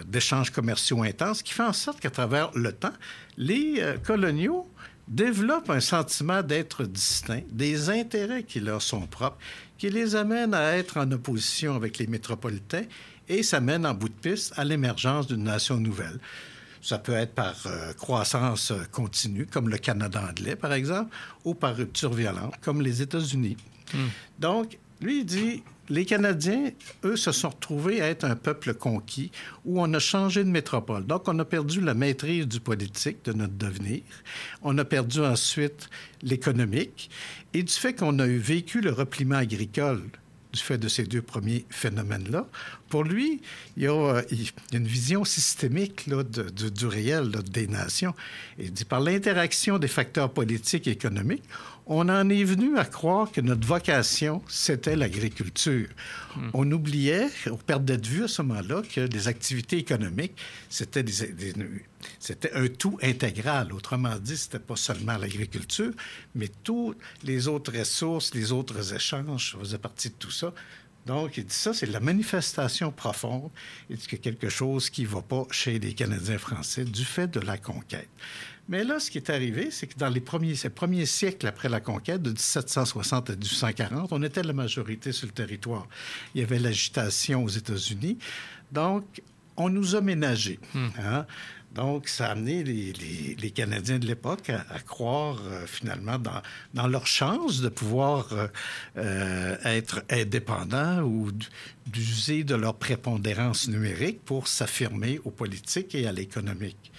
d'échanges 0.06 0.50
commerciaux 0.50 1.04
intenses, 1.04 1.41
qui 1.41 1.54
fait 1.54 1.63
en 1.63 1.74
sorte 1.74 2.00
qu'à 2.01 2.09
travers 2.09 2.51
le 2.55 2.73
temps, 2.73 2.93
les 3.37 3.75
euh, 3.79 3.97
coloniaux 3.97 4.67
développent 5.07 5.69
un 5.69 5.79
sentiment 5.79 6.41
d'être 6.41 6.83
distincts, 6.83 7.43
des 7.51 7.89
intérêts 7.89 8.43
qui 8.43 8.59
leur 8.59 8.81
sont 8.81 9.07
propres, 9.07 9.37
qui 9.77 9.89
les 9.89 10.15
amènent 10.15 10.53
à 10.53 10.77
être 10.77 10.97
en 10.97 11.09
opposition 11.11 11.75
avec 11.75 11.97
les 11.97 12.07
métropolitains 12.07 12.83
et 13.29 13.43
ça 13.43 13.59
mène 13.59 13.85
en 13.85 13.93
bout 13.93 14.09
de 14.09 14.13
piste 14.13 14.53
à 14.57 14.63
l'émergence 14.63 15.27
d'une 15.27 15.43
nation 15.43 15.77
nouvelle. 15.77 16.19
Ça 16.81 16.97
peut 16.97 17.13
être 17.13 17.33
par 17.33 17.55
euh, 17.67 17.93
croissance 17.93 18.71
euh, 18.71 18.83
continue, 18.91 19.45
comme 19.45 19.69
le 19.69 19.77
Canada 19.77 20.23
anglais, 20.27 20.55
par 20.55 20.73
exemple, 20.73 21.15
ou 21.45 21.53
par 21.53 21.75
rupture 21.75 22.13
violente, 22.13 22.55
comme 22.61 22.81
les 22.81 23.01
États-Unis. 23.01 23.57
Donc, 24.39 24.77
lui, 25.01 25.19
il 25.19 25.25
dit, 25.25 25.63
les 25.91 26.06
Canadiens, 26.06 26.71
eux, 27.04 27.17
se 27.17 27.34
sont 27.34 27.49
retrouvés 27.49 28.01
à 28.01 28.08
être 28.08 28.23
un 28.23 28.38
peuple 28.38 28.73
conquis 28.73 29.30
où 29.65 29.82
on 29.82 29.93
a 29.93 29.99
changé 29.99 30.41
de 30.43 30.49
métropole. 30.49 31.06
Donc, 31.06 31.27
on 31.27 31.38
a 31.38 31.43
perdu 31.43 31.82
la 31.82 31.93
maîtrise 31.93 32.47
du 32.47 32.62
politique, 32.62 33.25
de 33.25 33.34
notre 33.34 33.56
devenir. 33.56 34.01
On 34.62 34.77
a 34.77 34.86
perdu 34.86 35.19
ensuite 35.19 35.89
l'économique. 36.21 37.10
Et 37.54 37.62
du 37.62 37.73
fait 37.73 37.93
qu'on 37.93 38.17
a 38.19 38.25
vécu 38.25 38.80
le 38.80 38.91
repliement 38.91 39.36
agricole 39.36 40.01
du 40.53 40.59
fait 40.59 40.77
de 40.77 40.87
ces 40.87 41.03
deux 41.03 41.21
premiers 41.21 41.65
phénomènes-là. 41.69 42.47
Pour 42.89 43.03
lui, 43.03 43.41
il 43.77 43.83
y 43.83 43.87
a, 43.87 43.91
euh, 43.93 44.21
il 44.31 44.43
y 44.43 44.47
a 44.73 44.77
une 44.77 44.87
vision 44.87 45.23
systémique 45.23 46.07
là, 46.07 46.23
de- 46.23 46.49
de- 46.49 46.69
du 46.69 46.85
réel 46.87 47.31
là, 47.31 47.41
des 47.41 47.67
nations. 47.67 48.13
Il 48.59 48.71
dit 48.73 48.85
par 48.85 48.99
l'interaction 48.99 49.77
des 49.79 49.87
facteurs 49.87 50.31
politiques 50.33 50.87
et 50.87 50.91
économiques, 50.91 51.43
on 51.87 52.07
en 52.09 52.29
est 52.29 52.43
venu 52.43 52.77
à 52.77 52.85
croire 52.85 53.31
que 53.31 53.41
notre 53.41 53.65
vocation, 53.67 54.41
c'était 54.47 54.95
l'agriculture. 54.95 55.87
On 56.53 56.69
oubliait, 56.71 57.27
on 57.49 57.57
perdait 57.57 57.97
de 57.97 58.07
vue 58.07 58.23
à 58.23 58.27
ce 58.27 58.41
moment-là 58.41 58.81
que 58.93 59.01
les 59.01 59.27
activités 59.27 59.77
économiques, 59.77 60.37
c'était 60.69 61.03
des- 61.03 61.27
des- 61.33 61.53
c'était 62.19 62.53
un 62.53 62.67
tout 62.67 62.97
intégral. 63.01 63.73
Autrement 63.73 64.17
dit, 64.17 64.37
c'était 64.37 64.59
pas 64.59 64.75
seulement 64.75 65.17
l'agriculture, 65.17 65.93
mais 66.35 66.49
toutes 66.63 66.97
les 67.23 67.47
autres 67.47 67.77
ressources, 67.77 68.33
les 68.33 68.51
autres 68.51 68.93
échanges 68.93 69.55
faisaient 69.59 69.77
partie 69.77 70.09
de 70.09 70.15
tout 70.15 70.31
ça. 70.31 70.53
Donc, 71.05 71.37
il 71.37 71.45
dit 71.45 71.53
ça, 71.53 71.73
c'est 71.73 71.87
la 71.87 71.99
manifestation 71.99 72.91
profonde. 72.91 73.49
Il 73.89 73.97
dit 73.97 74.07
a 74.11 74.17
quelque 74.17 74.49
chose 74.49 74.89
qui 74.89 75.01
ne 75.03 75.07
va 75.07 75.21
pas 75.21 75.45
chez 75.49 75.79
les 75.79 75.93
Canadiens 75.93 76.37
français 76.37 76.85
du 76.85 77.05
fait 77.05 77.27
de 77.27 77.39
la 77.39 77.57
conquête. 77.57 78.09
Mais 78.69 78.83
là, 78.83 78.99
ce 78.99 79.09
qui 79.09 79.17
est 79.17 79.29
arrivé, 79.31 79.71
c'est 79.71 79.87
que 79.87 79.97
dans 79.97 80.09
les 80.09 80.21
premiers, 80.21 80.55
ces 80.55 80.69
premiers 80.69 81.07
siècles 81.07 81.47
après 81.47 81.69
la 81.69 81.79
conquête, 81.79 82.21
de 82.21 82.29
1760 82.29 83.31
à 83.31 83.33
1840, 83.33 84.13
on 84.13 84.21
était 84.21 84.43
la 84.43 84.53
majorité 84.53 85.11
sur 85.11 85.25
le 85.27 85.33
territoire. 85.33 85.87
Il 86.35 86.41
y 86.41 86.43
avait 86.43 86.59
l'agitation 86.59 87.43
aux 87.43 87.49
États-Unis. 87.49 88.17
Donc, 88.71 89.21
on 89.57 89.69
nous 89.69 89.95
a 89.95 90.01
ménagés. 90.01 90.59
hein. 90.99 91.25
Donc, 91.73 92.10
ça 92.10 92.27
a 92.27 92.31
amené 92.31 92.63
les, 92.63 93.51
Canadiens 93.51 93.99
de 93.99 94.05
l'époque 94.05 94.49
à, 94.49 94.79
croire 94.79 95.41
euh, 95.45 95.65
finalement 95.65 96.17
dans, 96.73 96.88
leur 96.88 97.07
chance 97.07 97.62
de 97.62 97.69
pouvoir 97.69 98.31
euh, 98.34 98.47
euh, 98.97 99.57
être 99.63 100.03
indépendants 100.10 101.01
ou 101.01 101.31
d'user 101.88 102.43
de 102.43 102.55
leur 102.55 102.75
prépondérance 102.75 103.67
numérique 103.67 104.21
pour 104.23 104.47
s'affirmer 104.47 105.19
aux 105.23 105.31
politiques 105.31 105.95
et 105.95 106.07
à 106.07 106.12
l'économique. 106.12 106.91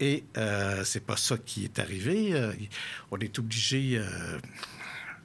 Et 0.00 0.24
euh, 0.36 0.84
c'est 0.84 1.04
pas 1.04 1.16
ça 1.16 1.36
qui 1.36 1.64
est 1.64 1.78
arrivé. 1.78 2.32
On 3.10 3.18
est 3.18 3.38
obligé, 3.38 4.00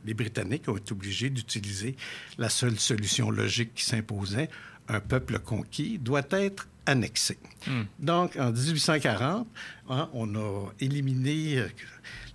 les 0.05 0.13
Britanniques 0.13 0.67
ont 0.67 0.77
été 0.77 0.91
obligés 0.91 1.29
d'utiliser 1.29 1.95
la 2.37 2.49
seule 2.49 2.79
solution 2.79 3.31
logique 3.31 3.73
qui 3.75 3.85
s'imposait. 3.85 4.49
Un 4.87 4.99
peuple 4.99 5.39
conquis 5.39 5.99
doit 5.99 6.25
être 6.31 6.67
annexé. 6.85 7.37
Hmm. 7.67 7.83
Donc, 7.99 8.35
en 8.37 8.51
1840, 8.51 9.47
hein, 9.89 10.09
on 10.13 10.35
a 10.35 10.71
éliminé 10.79 11.57
euh, 11.57 11.67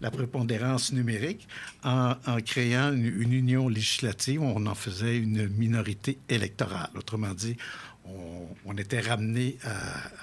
la 0.01 0.11
prépondérance 0.11 0.92
numérique 0.92 1.46
en, 1.84 2.14
en 2.26 2.40
créant 2.40 2.92
une, 2.92 3.07
une 3.07 3.32
union 3.32 3.68
législative. 3.68 4.42
On 4.42 4.66
en 4.66 4.74
faisait 4.74 5.18
une 5.18 5.49
minorité 5.49 6.18
électorale. 6.28 6.90
Autrement 6.96 7.34
dit, 7.34 7.57
on, 8.05 8.49
on 8.64 8.76
était 8.76 9.01
ramené 9.01 9.59
à, 9.64 9.70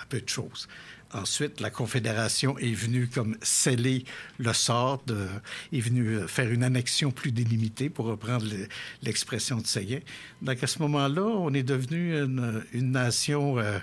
à 0.01 0.05
peu 0.09 0.21
de 0.21 0.30
choses. 0.30 0.67
Ensuite, 1.16 1.61
la 1.61 1.70
Confédération 1.70 2.57
est 2.59 2.74
venue 2.74 3.07
comme 3.07 3.38
sceller 3.41 4.03
le 4.38 4.51
sort, 4.51 5.01
est 5.72 5.80
venue 5.80 6.18
euh, 6.18 6.28
faire 6.28 6.51
une 6.51 6.61
annexion 6.61 7.09
plus 7.11 7.32
délimitée, 7.32 7.89
pour 7.89 8.05
reprendre 8.07 8.45
le- 8.45 8.68
l'expression 9.01 9.57
de 9.59 9.66
Séguin. 9.66 9.99
Donc, 10.41 10.61
à 10.61 10.68
ce 10.68 10.80
moment-là, 10.80 11.22
on 11.24 11.53
est 11.53 11.63
devenu 11.63 12.18
une, 12.22 12.61
une 12.74 12.91
nation 12.91 13.57
euh, 13.59 13.80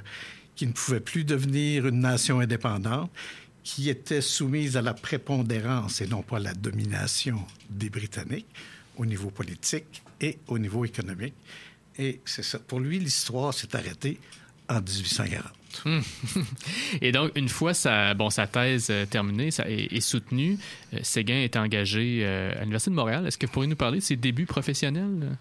qui 0.56 0.66
ne 0.66 0.72
pouvait 0.72 1.00
plus 1.00 1.24
devenir 1.24 1.86
une 1.86 2.00
nation 2.00 2.40
indépendante, 2.40 3.10
qui 3.64 3.88
était 3.88 4.20
soumise 4.20 4.76
à 4.76 4.82
la 4.82 4.92
prépondérance 4.92 6.02
et 6.02 6.06
non 6.06 6.20
pas 6.22 6.36
à 6.36 6.40
la 6.40 6.52
domination 6.52 7.40
des 7.70 7.88
Britanniques 7.88 8.48
au 8.98 9.06
niveau 9.06 9.30
politique 9.30 10.02
et 10.20 10.38
au 10.48 10.58
niveau 10.58 10.84
économique. 10.84 11.34
Et 11.98 12.20
c'est 12.26 12.42
ça. 12.44 12.58
Pour 12.58 12.80
lui, 12.80 12.98
l'histoire 12.98 13.54
s'est 13.54 13.74
arrêtée 13.74 14.18
en 14.68 14.82
1840. 14.82 15.44
Et 17.02 17.12
donc, 17.12 17.32
une 17.36 17.48
fois 17.48 17.74
sa, 17.74 18.14
bon, 18.14 18.30
sa 18.30 18.46
thèse 18.46 18.88
euh, 18.90 19.06
terminée 19.06 19.50
ça, 19.50 19.64
et, 19.68 20.00
soutenue, 20.00 20.58
euh, 20.94 20.98
Séguin 21.02 21.42
est 21.42 21.56
engagé 21.56 22.22
euh, 22.22 22.52
à 22.52 22.60
l'Université 22.60 22.90
de 22.90 22.96
Montréal. 22.96 23.26
Est-ce 23.26 23.38
que 23.38 23.46
vous 23.46 23.52
pourriez 23.52 23.68
nous 23.68 23.76
parler 23.76 23.98
de 23.98 24.04
ses 24.04 24.16
débuts 24.16 24.46
professionnels? 24.46 25.36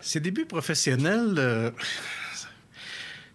Ses 0.00 0.20
débuts 0.20 0.46
professionnels, 0.46 1.72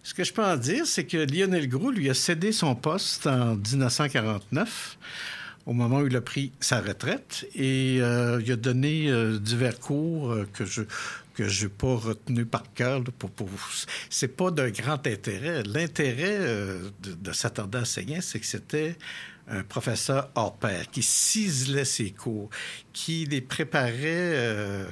ce 0.02 0.14
que 0.14 0.24
je 0.24 0.32
peux 0.32 0.44
en 0.44 0.56
dire, 0.56 0.84
c'est 0.84 1.04
que 1.04 1.16
Lionel 1.16 1.68
Groux 1.68 1.92
lui 1.92 2.10
a 2.10 2.14
cédé 2.14 2.50
son 2.50 2.74
poste 2.74 3.28
en 3.28 3.54
1949, 3.54 4.98
au 5.66 5.72
moment 5.72 5.98
où 5.98 6.08
il 6.08 6.16
a 6.16 6.20
pris 6.20 6.50
sa 6.58 6.80
retraite, 6.80 7.46
et 7.54 7.98
il 7.98 8.02
a 8.02 8.56
donné 8.56 9.08
divers 9.38 9.78
cours 9.78 10.36
que 10.52 10.64
je 10.64 10.82
que 11.36 11.48
je 11.48 11.64
n'ai 11.66 11.68
pas 11.70 11.94
retenu 11.94 12.46
par 12.46 12.72
cœur. 12.72 13.04
Pour, 13.18 13.30
pour... 13.30 13.48
C'est 14.10 14.28
pas 14.36 14.50
d'un 14.50 14.70
grand 14.70 15.06
intérêt. 15.06 15.62
L'intérêt 15.64 16.38
euh, 16.40 16.90
de, 17.02 17.12
de 17.12 17.84
Séguin, 17.84 18.20
c'est 18.20 18.40
que 18.40 18.46
c'était 18.46 18.96
un 19.48 19.62
professeur 19.62 20.30
hors 20.34 20.56
pair 20.56 20.90
qui 20.90 21.02
ciselait 21.02 21.84
ses 21.84 22.10
cours, 22.10 22.50
qui 22.92 23.26
les 23.26 23.40
préparait. 23.40 23.92
euh, 24.04 24.86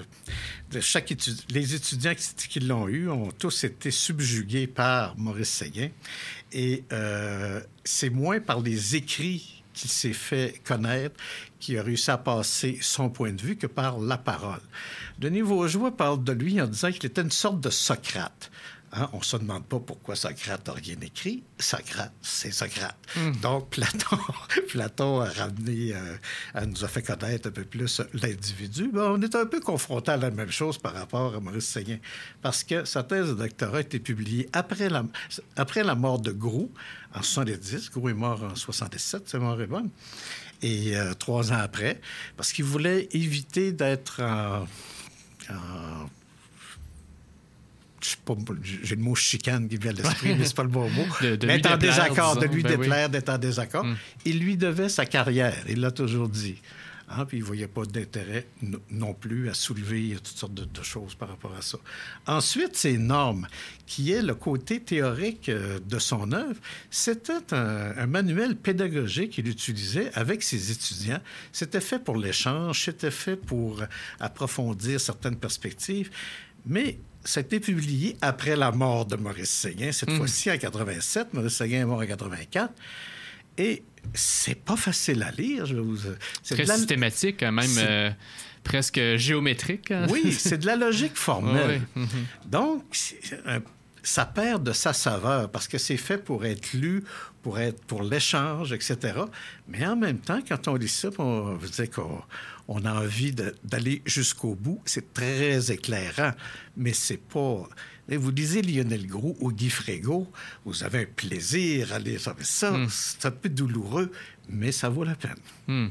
de 0.71 0.81
chaque 0.81 1.11
étu- 1.11 1.35
Les 1.51 1.75
étudiants 1.75 2.15
qui, 2.15 2.61
l'ont 2.61 2.89
eu 2.89 3.09
ont 3.09 3.31
tous 3.33 3.65
été 3.65 3.91
subjugués 3.91 4.67
par 4.67 5.17
Maurice 5.17 5.49
Séguin. 5.51 5.89
Et 6.53 6.85
euh, 6.93 7.61
c'est 7.85 8.11
moins 8.11 8.39
par 8.41 8.61
les 8.61 8.97
écrits 8.97 9.54
qu'il 9.75 9.91
s'est 9.91 10.13
fait 10.13 10.61
connaître, 10.65 11.17
qui 11.61 11.77
a 11.77 11.83
réussi 11.83 12.11
à 12.11 12.19
passer 12.19 12.79
son 12.81 13.11
point 13.11 13.33
de 13.33 13.43
vue, 13.43 13.57
que 13.57 13.67
par 13.67 13.99
la 13.99 14.17
parole. 14.17 14.61
Denis 15.19 15.43
Vaugeois 15.43 15.97
parle 15.97 16.25
de 16.25 16.33
lui 16.33 16.61
en 16.61 16.67
disant 16.67 16.91
qu'il 16.91 17.07
était 17.07 17.23
une 17.23 17.31
sorte 17.31 17.61
de 17.61 17.71
Socrate. 17.71 18.51
Hein, 18.97 19.11
on 19.13 19.19
ne 19.19 19.25
se 19.25 19.37
demande 19.37 19.65
pas 19.67 19.81
pourquoi 19.81 20.15
Socrate 20.15 20.69
n'a 20.69 20.73
rien 20.73 20.95
écrit. 21.03 21.43
Socrate, 21.59 22.13
c'est 22.23 22.53
Socrate. 22.53 22.97
Donc, 23.43 23.71
Platon, 23.71 24.19
Platon 24.69 25.21
a 25.21 25.29
ramené, 25.31 25.93
euh, 25.93 26.17
a- 26.55 26.65
nous 26.65 26.85
a 26.85 26.87
fait 26.89 27.03
connaître 27.03 27.49
un 27.49 27.51
peu 27.51 27.65
plus 27.65 28.01
l'individu. 28.13 28.91
Ben, 28.93 29.03
on 29.17 29.21
est 29.21 29.35
un 29.35 29.47
peu 29.47 29.59
confronté 29.59 30.13
à 30.13 30.17
la 30.17 30.31
même 30.31 30.53
chose 30.53 30.79
par 30.79 30.93
rapport 30.95 31.35
à 31.35 31.41
Maurice 31.41 31.67
Séguin, 31.67 31.99
parce 32.41 32.63
que 32.63 32.85
sa 32.85 33.03
thèse 33.03 33.31
de 33.31 33.35
doctorat 33.35 33.79
a 33.79 33.81
été 33.81 33.99
publiée 33.99 34.49
après 34.53 34.89
la, 34.89 35.05
après 35.57 35.83
la 35.83 35.97
mort 35.97 36.21
de 36.21 36.31
Groux, 36.31 36.71
en 37.15 37.23
70. 37.23 37.91
Groux 37.91 38.11
est 38.11 38.15
mort 38.15 38.45
en 38.45 38.55
67, 38.55 39.25
c'est 39.27 39.39
mort 39.41 39.61
est 39.61 39.67
bonne. 39.67 39.91
Et 40.63 40.97
euh, 40.97 41.15
trois 41.15 41.51
ans 41.53 41.59
après, 41.59 42.01
parce 42.37 42.53
qu'il 42.53 42.65
voulait 42.65 43.09
éviter 43.11 43.73
d'être 43.73 44.23
en- 44.23 44.67
j'ai 48.63 48.97
le 48.97 49.03
mot 49.03 49.15
chicane 49.15 49.69
qui 49.69 49.77
vient 49.77 49.91
à 49.91 49.95
l'esprit, 49.95 50.35
mais 50.39 50.45
c'est 50.45 50.55
pas 50.57 50.63
le 50.63 50.69
bon 50.69 50.89
mot. 50.91 51.07
De- 51.23 51.37
de 51.37 51.47
mais 51.47 51.55
lui 51.55 51.61
être 51.61 51.73
en 51.73 51.77
désaccord, 51.79 52.37
de 52.37 52.47
lui 52.47 52.63
Ben 52.63 52.73
oui. 52.73 52.77
déplaire, 52.79 53.09
d'être 53.09 53.29
en 53.31 53.39
désaccord. 53.39 53.85
Mm. 53.85 53.97
Il 54.27 54.39
lui 54.41 54.57
devait 54.57 54.89
sa 54.89 55.07
carrière, 55.07 55.57
il 55.69 55.81
l'a 55.81 55.91
toujours 55.91 56.29
dit. 56.29 56.57
Hein, 57.07 57.27
puis 57.27 57.37
il 57.37 57.41
ne 57.41 57.47
voyait 57.47 57.69
pas 57.69 57.85
d'intérêt 57.85 58.47
no- 58.63 58.79
non 58.91 59.13
plus 59.13 59.51
à 59.51 59.55
soulever 59.55 60.15
toutes 60.17 60.27
sortes 60.39 60.55
de, 60.55 60.65
de 60.65 60.83
choses 60.83 61.15
par 61.15 61.29
rapport 61.29 61.55
à 61.55 61.61
ça. 61.61 61.77
Ensuite, 62.27 62.77
ces 62.77 62.97
normes, 62.97 63.47
qui 63.87 64.11
est 64.13 64.23
le 64.23 64.35
côté 64.35 64.81
théorique 64.81 65.51
euh, 65.51 65.79
de 65.87 65.99
son 65.99 66.33
œuvre, 66.33 66.57
c'était 66.91 67.53
un, 67.55 67.93
un 67.99 68.07
manuel 68.07 68.57
pédagogique 68.57 69.33
qu'il 69.33 69.49
utilisait 69.49 70.11
avec 70.15 70.43
ses 70.43 70.71
étudiants. 70.73 71.21
C'était 71.53 71.83
fait 71.83 71.99
pour 72.03 72.17
l'échange, 72.17 72.83
c'était 72.87 73.11
fait 73.11 73.37
pour 73.37 73.83
approfondir 74.19 74.99
certaines 74.99 75.37
perspectives, 75.37 76.11
mais 76.67 76.99
ça 77.25 77.41
a 77.41 77.43
été 77.43 77.59
publié 77.61 78.17
après 78.21 78.55
la 78.57 78.71
mort 78.71 79.07
de 79.07 79.17
Maurice 79.17 79.51
Séguin, 79.51 79.93
cette 79.93 80.11
Mm. 80.11 80.17
fois-ci 80.19 80.51
en 80.51 80.59
87. 80.59 81.33
Maurice 81.35 81.55
Séguin 81.57 81.81
est 81.81 81.85
mort 81.85 82.01
en 82.01 82.07
84. 82.07 82.73
Et 83.57 83.83
c'est 84.15 84.57
pas 84.63 84.77
facile 84.77 85.23
à 85.23 85.31
lire. 85.31 85.65
Je 85.67 85.77
vous... 85.77 85.97
c'est 86.43 86.55
Très 86.55 86.65
la- 86.65 86.77
systématique, 86.77 87.37
quand 87.41 87.53
même 87.53 87.71
euh, 87.79 88.11
presque 88.63 89.01
géométrique. 89.17 89.91
hein? 89.91 90.07
Oui, 90.11 90.33
c'est 90.33 90.59
de 90.59 90.67
la 90.67 90.77
logique 90.77 91.17
formelle. 91.31 91.81
Mhm. 91.95 92.07
Donc, 92.47 92.83
un- 93.47 93.61
ça 94.03 94.27
perd 94.27 94.63
de 94.63 94.73
sa 94.73 94.93
saveur 94.93 95.51
parce 95.51 95.67
que 95.67 95.79
c'est 95.79 95.97
fait 95.97 96.19
pour 96.19 96.45
être 96.45 96.75
lu, 96.75 97.05
pour 97.43 97.59
être 97.59 97.83
pour 97.85 98.03
l'échange, 98.03 98.73
etc. 98.73 98.99
Mais 99.67 99.87
en 99.87 99.97
même 99.97 100.19
temps, 100.19 100.41
quand 100.47 100.69
on 100.69 100.75
lit 100.75 100.89
ça, 100.89 101.09
on 101.19 101.55
veut 101.55 101.69
dire 101.71 101.89
qu'on 101.91 102.21
on 102.69 102.85
a 102.85 102.93
envie 102.95 103.33
d'aller 103.63 104.03
jusqu'au 104.07 104.55
bout. 104.55 104.81
C'est 104.85 105.13
très 105.13 105.71
éclairant, 105.73 106.33
mais 106.77 106.93
c'est 106.93 107.17
pas. 107.19 107.69
Et 108.09 108.17
Vous 108.19 108.31
lisez 108.31 108.61
Lionel 108.63 109.07
Groux 109.07 109.35
ou 109.41 109.51
Guy 109.51 109.71
Frégo, 109.71 110.31
vous 110.67 110.85
avez 110.85 111.01
un 111.03 111.07
plaisir 111.07 111.93
à 111.95 111.99
lire 111.99 112.21
ça. 112.21 112.35
Mais 112.39 112.45
ça, 112.45 112.71
Mm. 112.73 112.89
c'est 112.91 113.27
un 113.27 113.31
peu 113.31 113.49
douloureux, 113.49 114.13
mais 114.49 114.73
ça 114.73 114.89
vaut 114.91 115.05
la 115.05 115.15
peine. 115.15 115.37
Hmm. 115.67 115.87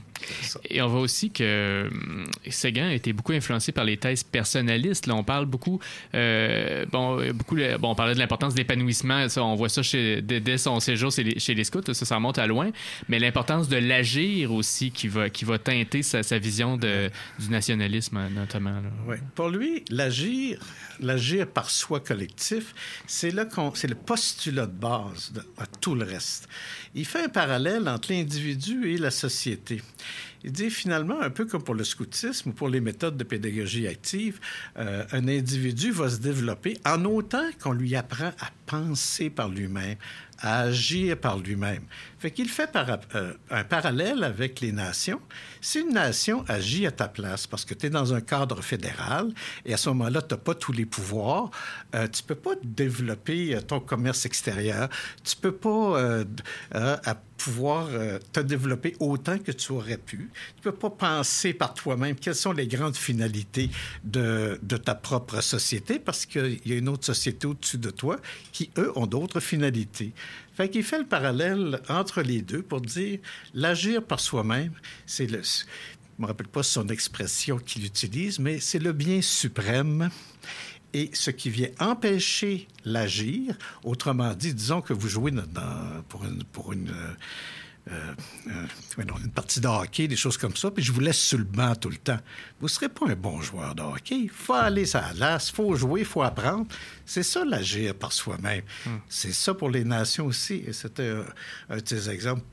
Et 0.69 0.81
on 0.81 0.87
voit 0.87 1.01
aussi 1.01 1.31
que 1.31 1.89
hum, 1.91 2.25
Séguin 2.49 2.89
a 2.89 2.93
été 2.93 3.11
beaucoup 3.11 3.31
influencé 3.31 3.71
par 3.71 3.85
les 3.85 3.97
thèses 3.97 4.23
personnalistes. 4.23 5.07
Là, 5.07 5.15
on 5.15 5.23
parle 5.23 5.45
beaucoup, 5.45 5.79
euh, 6.13 6.85
bon, 6.91 7.19
euh, 7.19 7.33
beaucoup, 7.33 7.55
le- 7.55 7.77
bon, 7.77 7.91
on 7.91 7.95
parlait 7.95 8.13
de 8.13 8.19
l'importance 8.19 8.53
de 8.53 8.59
l'épanouissement. 8.59 9.25
On 9.37 9.55
voit 9.55 9.69
ça 9.69 9.81
dès, 10.21 10.57
son 10.57 10.79
séjour 10.79 11.11
chez 11.11 11.23
les, 11.23 11.63
scouts. 11.63 11.81
Ça, 11.93 12.05
ça 12.05 12.15
remonte 12.15 12.37
à 12.37 12.47
loin. 12.47 12.71
Mais 13.09 13.19
l'importance 13.19 13.67
de 13.67 13.77
l'agir 13.77 14.51
aussi, 14.53 14.91
qui 14.91 15.07
va, 15.07 15.29
qui 15.29 15.45
va 15.45 15.57
teinter 15.57 16.03
sa, 16.03 16.21
vision 16.37 16.77
du 16.77 17.49
nationalisme, 17.49 18.19
notamment. 18.29 18.81
Oui. 19.07 19.17
Pour 19.35 19.49
lui, 19.49 19.83
l'agir, 19.89 20.59
l'agir 20.99 21.47
par 21.47 21.69
soi 21.69 21.99
collectif, 21.99 22.73
c'est 23.07 23.33
qu'on, 23.49 23.73
c'est 23.73 23.87
le 23.87 23.95
postulat 23.95 24.65
de 24.65 24.71
base 24.71 25.31
de, 25.33 25.41
à 25.57 25.65
tout 25.65 25.95
le 25.95 26.05
reste. 26.05 26.47
Il 26.95 27.05
fait 27.05 27.23
un 27.23 27.29
parallèle 27.29 27.87
entre 27.87 28.11
l'individu 28.11 28.91
et 28.91 28.97
la 28.97 29.11
société. 29.11 29.62
Il 30.43 30.51
dit 30.51 30.69
finalement, 30.69 31.21
un 31.21 31.29
peu 31.29 31.45
comme 31.45 31.63
pour 31.63 31.75
le 31.75 31.83
scoutisme 31.83 32.49
ou 32.49 32.53
pour 32.53 32.69
les 32.69 32.81
méthodes 32.81 33.17
de 33.17 33.23
pédagogie 33.23 33.87
active, 33.87 34.39
euh, 34.77 35.05
un 35.11 35.27
individu 35.27 35.91
va 35.91 36.09
se 36.09 36.17
développer 36.17 36.77
en 36.85 37.05
autant 37.05 37.49
qu'on 37.61 37.71
lui 37.73 37.95
apprend 37.95 38.31
à 38.39 38.49
penser 38.65 39.29
par 39.29 39.49
lui-même, 39.49 39.95
à 40.39 40.61
agir 40.61 41.17
par 41.17 41.39
lui-même. 41.39 41.83
Fait 42.23 42.31
qu'il 42.31 42.47
fait 42.47 42.69
euh, 42.77 43.33
un 43.49 43.65
parallèle 43.65 44.23
avec 44.23 44.61
les 44.61 44.71
nations. 44.71 45.19
Si 45.59 45.81
une 45.81 45.89
nation 45.89 46.45
agit 46.47 46.87
à 46.87 46.91
ta 46.91 47.09
place 47.09 47.47
parce 47.47 47.65
que 47.65 47.73
tu 47.73 47.87
es 47.87 47.89
dans 47.89 48.13
un 48.13 48.21
cadre 48.21 48.61
fédéral 48.61 49.33
et 49.65 49.73
à 49.73 49.77
ce 49.77 49.89
moment-là, 49.89 50.21
tu 50.21 50.33
n'as 50.33 50.39
pas 50.39 50.55
tous 50.55 50.71
les 50.71 50.85
pouvoirs, 50.85 51.51
euh, 51.95 52.07
tu 52.07 52.23
peux 52.23 52.35
pas 52.35 52.55
développer 52.63 53.53
euh, 53.53 53.59
ton 53.59 53.81
commerce 53.81 54.25
extérieur, 54.25 54.87
tu 55.25 55.35
peux 55.35 55.51
pas 55.51 55.99
euh, 55.99 56.23
euh, 56.75 56.95
à 57.03 57.15
pouvoir 57.35 57.89
te 58.31 58.39
développer 58.39 58.95
autant 59.01 59.37
que 59.37 59.51
tu 59.51 59.73
aurais 59.73 59.97
pu. 59.97 60.29
Tu 60.55 60.61
peux 60.61 60.71
pas 60.71 60.91
penser 60.91 61.53
par 61.53 61.73
toi-même 61.73 62.15
quelles 62.15 62.35
sont 62.35 62.53
les 62.53 62.67
grandes 62.67 62.95
finalités 62.95 63.69
de 64.05 64.77
ta 64.77 64.95
propre 64.95 65.41
société 65.41 65.99
parce 65.99 66.25
qu'il 66.25 66.61
y 66.63 66.71
a 66.71 66.77
une 66.77 66.87
autre 66.87 67.05
société 67.05 67.45
au-dessus 67.45 67.79
de 67.79 67.89
toi 67.89 68.17
qui, 68.53 68.69
eux, 68.77 68.93
ont 68.95 69.07
d'autres 69.07 69.41
finalités. 69.41 70.13
Fait 70.55 70.69
qu'il 70.69 70.83
fait 70.83 70.99
le 70.99 71.05
parallèle 71.05 71.81
entre 71.89 72.21
les 72.21 72.41
deux 72.41 72.61
pour 72.61 72.81
dire 72.81 73.19
l'agir 73.53 74.03
par 74.03 74.19
soi-même, 74.19 74.73
c'est 75.05 75.25
le. 75.25 75.41
Je 75.43 76.21
me 76.21 76.27
rappelle 76.27 76.47
pas 76.47 76.61
son 76.61 76.87
expression 76.89 77.57
qu'il 77.57 77.85
utilise, 77.85 78.37
mais 78.37 78.59
c'est 78.59 78.77
le 78.77 78.93
bien 78.93 79.21
suprême 79.21 80.11
et 80.93 81.09
ce 81.13 81.31
qui 81.31 81.49
vient 81.49 81.69
empêcher 81.79 82.67
l'agir, 82.85 83.57
autrement 83.83 84.33
dit, 84.35 84.53
disons 84.53 84.81
que 84.81 84.93
vous 84.93 85.09
jouez 85.09 85.31
pour 86.07 86.23
une, 86.23 86.43
pour 86.43 86.71
une, 86.71 86.93
euh, 87.91 88.13
euh, 88.47 89.03
une 89.23 89.31
partie 89.31 89.59
de 89.59 89.67
hockey, 89.67 90.07
des 90.07 90.15
choses 90.15 90.37
comme 90.37 90.55
ça, 90.55 90.71
puis 90.71 90.83
je 90.83 90.91
vous 90.91 91.01
laisse 91.01 91.19
sur 91.19 91.37
le 91.37 91.43
banc 91.43 91.75
tout 91.75 91.89
le 91.89 91.97
temps. 91.97 92.19
Vous 92.59 92.67
ne 92.67 92.71
serez 92.71 92.89
pas 92.89 93.07
un 93.07 93.15
bon 93.15 93.41
joueur 93.41 93.75
de 93.75 93.81
hockey. 93.81 94.19
Il 94.21 94.29
faut 94.29 94.53
aller 94.53 94.85
sur 94.85 95.01
la 95.01 95.13
glace, 95.13 95.49
il 95.49 95.55
faut 95.55 95.75
jouer, 95.75 96.01
il 96.01 96.05
faut 96.05 96.21
apprendre. 96.21 96.65
C'est 97.05 97.23
ça 97.23 97.43
l'agir 97.43 97.93
par 97.95 98.13
soi-même. 98.13 98.63
C'est 99.09 99.33
ça 99.33 99.53
pour 99.53 99.69
les 99.69 99.83
nations 99.83 100.27
aussi. 100.27 100.63
Et 100.65 100.71
c'était 100.71 101.09
un, 101.09 101.75
un 101.75 101.77
de 101.77 101.87
ces 101.87 102.09
exemples 102.09 102.43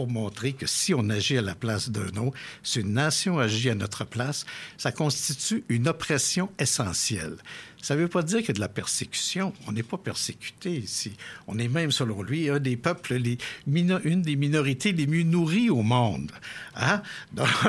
pour 0.00 0.08
montrer 0.08 0.54
que 0.54 0.66
si 0.66 0.94
on 0.94 1.10
agit 1.10 1.36
à 1.36 1.42
la 1.42 1.54
place 1.54 1.90
d'un 1.90 2.16
autre, 2.16 2.38
si 2.62 2.80
une 2.80 2.94
nation 2.94 3.38
agit 3.38 3.68
à 3.68 3.74
notre 3.74 4.06
place, 4.06 4.46
ça 4.78 4.92
constitue 4.92 5.62
une 5.68 5.88
oppression 5.88 6.50
essentielle. 6.58 7.36
Ça 7.82 7.94
ne 7.94 8.00
veut 8.00 8.08
pas 8.08 8.22
dire 8.22 8.40
a 8.48 8.52
de 8.54 8.60
la 8.60 8.70
persécution. 8.70 9.52
On 9.66 9.72
n'est 9.72 9.82
pas 9.82 9.98
persécuté 9.98 10.74
ici. 10.74 11.12
On 11.46 11.58
est 11.58 11.68
même, 11.68 11.90
selon 11.90 12.22
lui, 12.22 12.48
un 12.48 12.60
des 12.60 12.78
peuples, 12.78 13.20
une 13.66 14.22
des 14.22 14.36
minorités 14.36 14.92
les 14.92 15.06
mieux 15.06 15.22
nourries 15.22 15.68
au 15.68 15.82
monde. 15.82 16.32
Hein? 16.76 17.02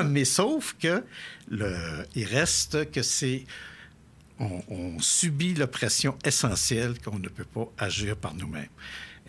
Mais 0.06 0.24
sauf 0.24 0.74
que 0.80 1.04
il 1.50 2.24
reste 2.24 2.90
que 2.92 3.02
c'est 3.02 3.44
on 4.38 4.98
subit 5.00 5.52
l'oppression 5.52 6.16
essentielle 6.24 6.98
qu'on 6.98 7.18
ne 7.18 7.28
peut 7.28 7.44
pas 7.44 7.70
agir 7.76 8.16
par 8.16 8.34
nous-mêmes. 8.34 8.68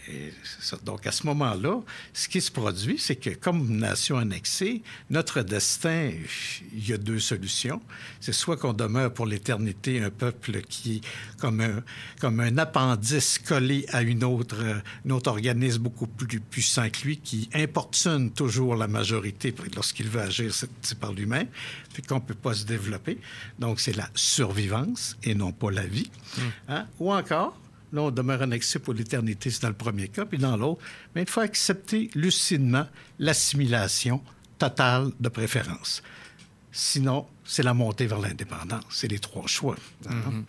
Et 0.10 0.34
c'est 0.44 0.64
ça. 0.64 0.78
Donc, 0.84 1.08
à 1.08 1.12
ce 1.12 1.26
moment-là, 1.28 1.82
ce 2.14 2.28
qui 2.28 2.42
se 2.42 2.52
produit, 2.52 3.00
c'est 3.00 3.16
que 3.16 3.32
comme 3.32 3.78
nation 3.78 4.18
annexée, 4.18 4.84
notre 5.10 5.42
destin, 5.42 6.12
il 6.74 6.88
y 6.88 6.94
a 6.94 6.98
deux 6.98 7.20
solutions. 7.20 7.82
C'est 8.20 8.34
soit 8.34 8.58
qu'on 8.58 8.74
demeure 8.74 9.14
pour 9.14 9.26
l'éternité 9.26 10.02
un 10.02 10.10
peuple 10.10 10.62
qui 10.62 10.98
est 10.98 11.02
comme 11.40 11.62
un, 11.62 11.84
comme 12.20 12.40
un 12.40 12.58
appendice 12.58 13.40
collé 13.40 13.86
à 13.90 14.02
une 14.02 14.24
autre, 14.24 14.58
un 15.06 15.10
autre 15.10 15.30
organisme 15.30 15.84
beaucoup 15.84 16.08
plus 16.08 16.40
puissant 16.40 16.90
que 16.90 17.04
lui, 17.06 17.18
qui 17.18 17.50
importune 17.54 18.32
toujours 18.32 18.76
la 18.76 18.88
majorité 18.88 19.54
lorsqu'il 19.76 20.10
veut 20.10 20.22
agir, 20.22 20.54
c'est 20.54 20.70
c'est 20.82 21.00
par 21.00 21.14
lui-même, 21.14 21.48
puis 21.94 22.04
qu'on 22.04 22.16
ne 22.16 22.20
peut 22.22 22.34
pas 22.34 22.54
se 22.54 22.66
développer. 22.66 23.18
Donc, 23.60 23.80
c'est 23.80 23.96
la 23.96 24.10
survivance 24.16 25.18
et 25.24 25.36
non 25.36 25.52
pas 25.52 25.72
la 25.72 25.86
vie. 25.86 26.10
Hein? 26.68 26.88
Ou 27.00 27.14
encore, 27.14 27.58
Là, 27.94 28.02
on 28.02 28.12
demeure 28.12 28.42
annexé 28.42 28.80
pour 28.80 28.94
l'éternité, 28.96 29.50
c'est 29.52 29.62
dans 29.62 29.70
le 29.70 29.76
premier 29.76 30.08
cas. 30.08 30.26
Puis 30.26 30.40
dans 30.40 30.58
l'autre, 30.58 30.82
mais 31.16 31.22
il 31.22 31.30
faut 31.30 31.42
accepter 31.42 32.10
lucidement 32.16 32.88
l'assimilation 33.20 34.22
totale 34.58 35.12
de 35.20 35.30
préférence. 35.30 36.02
Sinon, 36.72 37.28
c'est 37.46 37.62
la 37.64 37.74
montée 37.76 38.08
vers 38.08 38.20
l'indépendance. 38.20 38.84
C'est 38.90 39.08
les 39.08 39.20
trois 39.20 39.46
choix. 39.48 39.76
hein. 40.10 40.44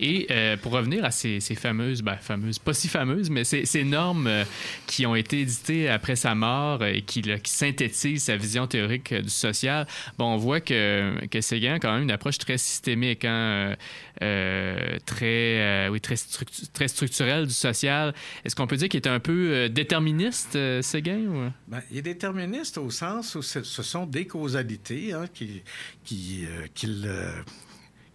Et 0.00 0.26
euh, 0.30 0.56
pour 0.56 0.72
revenir 0.72 1.04
à 1.04 1.10
ces, 1.10 1.40
fameuses, 1.40 2.02
ben, 2.02 2.16
fameuses, 2.16 2.58
pas 2.58 2.74
si 2.74 2.88
fameuses, 2.88 3.30
mais 3.30 3.44
ces, 3.44 3.64
ces 3.64 3.84
normes 3.84 4.26
euh, 4.26 4.44
qui 4.86 5.06
ont 5.06 5.14
été 5.14 5.40
éditées 5.40 5.88
après 5.88 6.16
sa 6.16 6.34
mort 6.34 6.84
et 6.84 7.02
qui, 7.02 7.22
là, 7.22 7.38
qui 7.38 7.50
synthétisent 7.50 8.24
sa 8.24 8.36
vision 8.36 8.66
théorique 8.66 9.12
euh, 9.12 9.22
du 9.22 9.30
social, 9.30 9.86
bon, 10.18 10.34
on 10.34 10.36
voit 10.36 10.60
que, 10.60 11.26
que 11.26 11.40
Séguin 11.40 11.74
a 11.74 11.78
quand 11.78 11.92
même 11.92 12.02
une 12.02 12.10
approche 12.10 12.38
très 12.38 12.58
systémique, 12.58 13.24
hein, 13.24 13.76
très, 14.18 15.88
oui, 15.88 16.00
très, 16.00 16.14
structu- 16.14 16.70
très 16.72 16.88
structurelle 16.88 17.46
du 17.46 17.52
social. 17.52 18.14
Est-ce 18.44 18.56
qu'on 18.56 18.66
peut 18.66 18.76
dire 18.76 18.88
qu'il 18.88 19.00
est 19.00 19.08
un 19.08 19.20
peu 19.20 19.68
déterministe, 19.68 20.58
Séguin? 20.82 21.52
Ben, 21.68 21.82
il 21.90 21.98
est 21.98 22.02
déterministe 22.02 22.78
au 22.78 22.90
sens 22.90 23.34
où 23.34 23.42
ce, 23.42 23.62
sont 23.62 24.06
des 24.06 24.26
causalités 24.26 25.12
hein, 25.12 25.26
qui, 25.32 25.62
qui, 26.04 26.44
euh, 26.46 26.66
qu'il, 26.74 27.08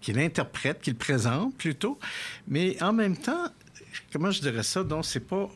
euh, 0.02 0.06
qu'il 0.06 0.20
interprète, 0.20 0.82
qu'il 0.82 0.96
présente 0.96 1.56
plutôt. 1.58 2.00
Mais 2.48 2.82
en 2.82 2.94
même 2.94 3.18
temps, 3.18 3.48
comment 4.12 4.32
je 4.32 4.42
dirais 4.42 4.64
ça? 4.64 4.84
Donc, 4.84 5.06
c'est 5.06 5.20
pas. 5.20 5.50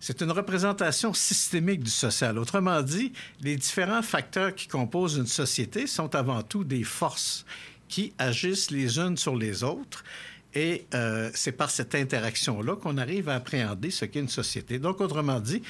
C'est 0.00 0.22
une 0.22 0.30
représentation 0.30 1.12
systémique 1.12 1.82
du 1.82 1.90
social. 1.90 2.38
Autrement 2.38 2.82
dit, 2.82 3.12
les 3.40 3.56
différents 3.56 4.02
facteurs 4.02 4.54
qui 4.54 4.68
composent 4.68 5.16
une 5.16 5.26
société 5.26 5.88
sont 5.88 6.14
avant 6.14 6.42
tout 6.42 6.62
des 6.62 6.84
forces 6.84 7.44
qui 7.88 8.12
agissent 8.18 8.70
les 8.70 8.98
unes 8.98 9.16
sur 9.16 9.34
les 9.34 9.64
autres. 9.64 10.04
Et 10.54 10.86
euh, 10.94 11.30
c'est 11.34 11.52
par 11.52 11.70
cette 11.70 11.94
interaction-là 11.94 12.76
qu'on 12.76 12.96
arrive 12.96 13.28
à 13.28 13.34
appréhender 13.34 13.90
ce 13.90 14.04
qu'est 14.04 14.20
une 14.20 14.28
société. 14.28 14.78
Donc, 14.78 15.00
autrement 15.00 15.40
dit, 15.40 15.62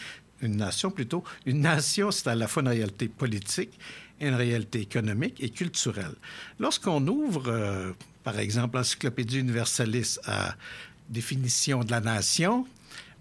une 0.42 0.56
nation 0.56 0.90
plutôt. 0.90 1.24
Une 1.46 1.60
nation, 1.60 2.10
c'est 2.10 2.28
à 2.28 2.34
la 2.34 2.48
fois 2.48 2.62
une 2.62 2.68
réalité 2.68 3.08
politique, 3.08 3.78
une 4.20 4.34
réalité 4.34 4.80
économique 4.80 5.42
et 5.42 5.50
culturelle. 5.50 6.14
Lorsqu'on 6.58 7.06
ouvre, 7.06 7.44
euh, 7.48 7.92
par 8.24 8.38
exemple, 8.38 8.76
l'Encyclopédie 8.76 9.38
universaliste 9.38 10.20
à 10.26 10.54
définition 11.08 11.84
de 11.84 11.90
la 11.90 12.00
nation, 12.00 12.66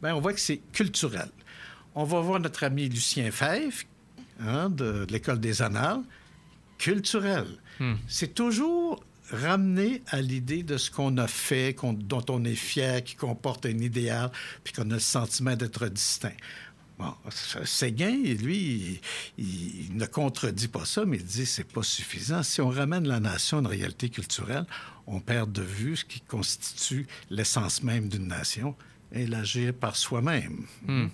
ben, 0.02 0.14
on 0.14 0.20
voit 0.20 0.34
que 0.34 0.40
c'est 0.40 0.62
culturel. 0.74 1.30
On 1.96 2.04
va 2.04 2.20
voir 2.20 2.40
notre 2.40 2.64
ami 2.64 2.90
Lucien 2.90 3.32
Fèvre, 3.32 3.84
hein, 4.40 4.70
de, 4.70 5.06
de 5.06 5.12
l'École 5.12 5.40
des 5.40 5.62
Annales, 5.62 6.02
culturel. 6.78 7.48
C'est 8.08 8.34
toujours 8.34 9.04
ramené 9.32 10.02
à 10.08 10.22
l'idée 10.22 10.64
de 10.64 10.78
ce 10.78 10.90
qu'on 10.90 11.18
a 11.18 11.28
fait, 11.28 11.76
dont 11.82 12.26
on 12.30 12.44
est 12.46 12.56
fier, 12.56 13.04
qui 13.04 13.16
comporte 13.16 13.66
un 13.66 13.78
idéal, 13.78 14.32
puis 14.64 14.74
qu'on 14.74 14.90
a 14.90 14.96
le 14.96 15.00
sentiment 15.00 15.56
d'être 15.56 15.88
distinct. 15.88 16.34
Bon, 17.00 17.14
Séguin, 17.64 18.16
lui, 18.42 19.00
il, 19.38 19.46
il 19.88 19.96
ne 19.98 20.06
contredit 20.08 20.68
pas 20.68 20.86
ça, 20.86 21.06
mais 21.06 21.18
il 21.18 21.24
dit 21.26 21.46
c'est 21.46 21.64
pas 21.72 21.84
suffisant. 21.84 22.42
Si 22.42 22.60
on 22.60 22.70
ramène 22.70 23.08
la 23.08 23.20
nation 23.20 23.58
à 23.58 23.62
une 23.62 23.68
réalité 23.68 24.10
culturelle, 24.10 24.66
on 25.06 25.20
perd 25.20 25.52
de 25.52 25.62
vue 25.62 25.96
ce 25.96 26.06
qui 26.06 26.22
constitue 26.22 27.08
l'essence 27.30 27.84
même 27.84 28.10
d'une 28.10 28.28
nation 28.28 28.76
et 29.14 29.28
l'agir 29.28 29.74
par 29.74 29.96
soi-même. 29.96 30.66
Hmm. 30.88 31.08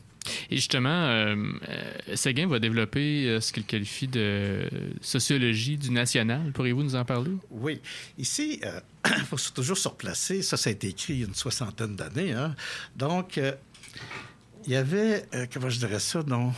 Et 0.50 0.56
justement, 0.56 0.88
euh, 0.90 1.36
euh, 1.68 2.16
Séguin 2.16 2.48
va 2.48 2.60
développer 2.60 3.26
euh, 3.28 3.42
ce 3.42 3.52
qu'il 3.52 3.66
qualifie 3.66 4.08
de 4.08 4.70
sociologie 5.02 5.78
du 5.78 5.92
national. 5.92 6.54
Pourriez-vous 6.54 6.84
nous 6.84 6.96
en 6.96 7.04
parler? 7.04 7.32
Oui. 7.52 7.82
Ici, 8.18 8.62
il 9.06 9.24
faut 9.26 9.36
toujours 9.54 9.78
se 9.78 9.90
replacer. 9.90 10.42
Ça, 10.42 10.56
ça 10.56 10.70
a 10.70 10.74
été 10.74 10.88
écrit 10.88 11.14
il 11.16 11.20
y 11.20 11.24
a 11.24 11.28
une 11.28 11.36
soixantaine 11.36 11.98
d'années. 11.98 12.32
hein. 12.32 12.56
Donc, 12.96 13.38
euh, 13.38 13.52
il 14.66 14.74
y 14.74 14.76
avait, 14.76 15.26
euh, 15.34 15.45
comment 15.51 15.70
je 15.70 15.80
dirais 15.80 15.99
ça, 15.99 16.22
non? 16.26 16.53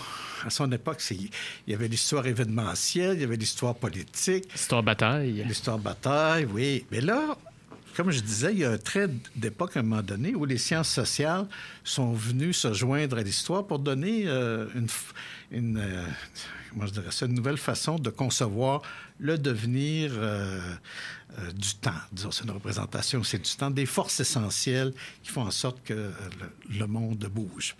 À 0.45 0.49
son 0.49 0.71
époque, 0.71 1.01
il 1.11 1.29
y 1.67 1.73
avait 1.73 1.87
l'histoire 1.87 2.25
événementielle, 2.27 3.15
il 3.15 3.21
y 3.21 3.23
avait 3.23 3.35
l'histoire 3.35 3.75
politique. 3.75 4.51
L'histoire 4.51 4.83
bataille. 4.83 5.43
L'histoire 5.47 5.79
bataille, 5.79 6.45
oui. 6.45 6.85
Mais 6.91 7.01
là, 7.01 7.37
comme 7.95 8.11
je 8.11 8.19
disais, 8.19 8.51
il 8.51 8.59
y 8.59 8.65
a 8.65 8.71
un 8.71 8.77
trait 8.77 9.07
d'époque 9.35 9.77
à 9.77 9.79
un 9.79 9.83
moment 9.83 10.01
donné 10.01 10.35
où 10.35 10.45
les 10.45 10.57
sciences 10.57 10.89
sociales 10.89 11.47
sont 11.83 12.13
venues 12.13 12.53
se 12.53 12.73
joindre 12.73 13.17
à 13.17 13.23
l'histoire 13.23 13.65
pour 13.65 13.79
donner 13.79 14.23
euh, 14.27 14.67
une, 14.75 14.87
une, 15.51 15.77
euh, 15.77 16.05
comment 16.75 16.87
je 16.87 16.93
dirais 16.93 17.11
ça, 17.11 17.25
une 17.25 17.33
nouvelle 17.33 17.57
façon 17.57 17.97
de 17.97 18.09
concevoir 18.09 18.81
le 19.17 19.37
devenir 19.37 20.11
euh, 20.13 20.59
euh, 21.39 21.51
du 21.53 21.73
temps. 21.75 21.91
C'est 22.31 22.43
une 22.43 22.51
représentation, 22.51 23.23
c'est 23.23 23.41
du 23.41 23.55
temps, 23.55 23.71
des 23.71 23.85
forces 23.85 24.19
essentielles 24.19 24.93
qui 25.23 25.31
font 25.31 25.43
en 25.43 25.51
sorte 25.51 25.81
que 25.85 25.93
euh, 25.93 26.11
le, 26.77 26.85
monde 26.85 27.29
bouge. 27.33 27.77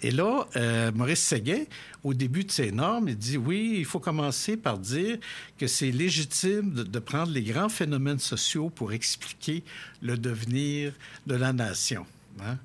Et 0.00 0.10
là, 0.10 0.46
Maurice 0.94 1.20
Séguin, 1.20 1.64
au 2.02 2.14
début 2.14 2.44
de 2.44 2.50
ses 2.50 2.72
normes, 2.72 3.10
il 3.10 3.18
dit 3.18 3.36
oui, 3.36 3.76
il 3.78 3.84
faut 3.84 4.00
commencer 4.00 4.56
par 4.56 4.78
dire 4.78 5.18
que 5.58 5.66
c'est 5.66 5.90
légitime 5.90 6.72
de, 6.72 6.82
de 6.82 6.98
prendre 6.98 7.30
les 7.32 7.42
grands 7.42 7.68
phénomènes 7.68 8.18
sociaux 8.18 8.70
pour 8.70 8.92
expliquer 8.94 9.62
le 10.00 10.16
devenir 10.16 10.94
de 11.26 11.34
la 11.34 11.52
nation. 11.52 12.06
hein. 12.42 12.56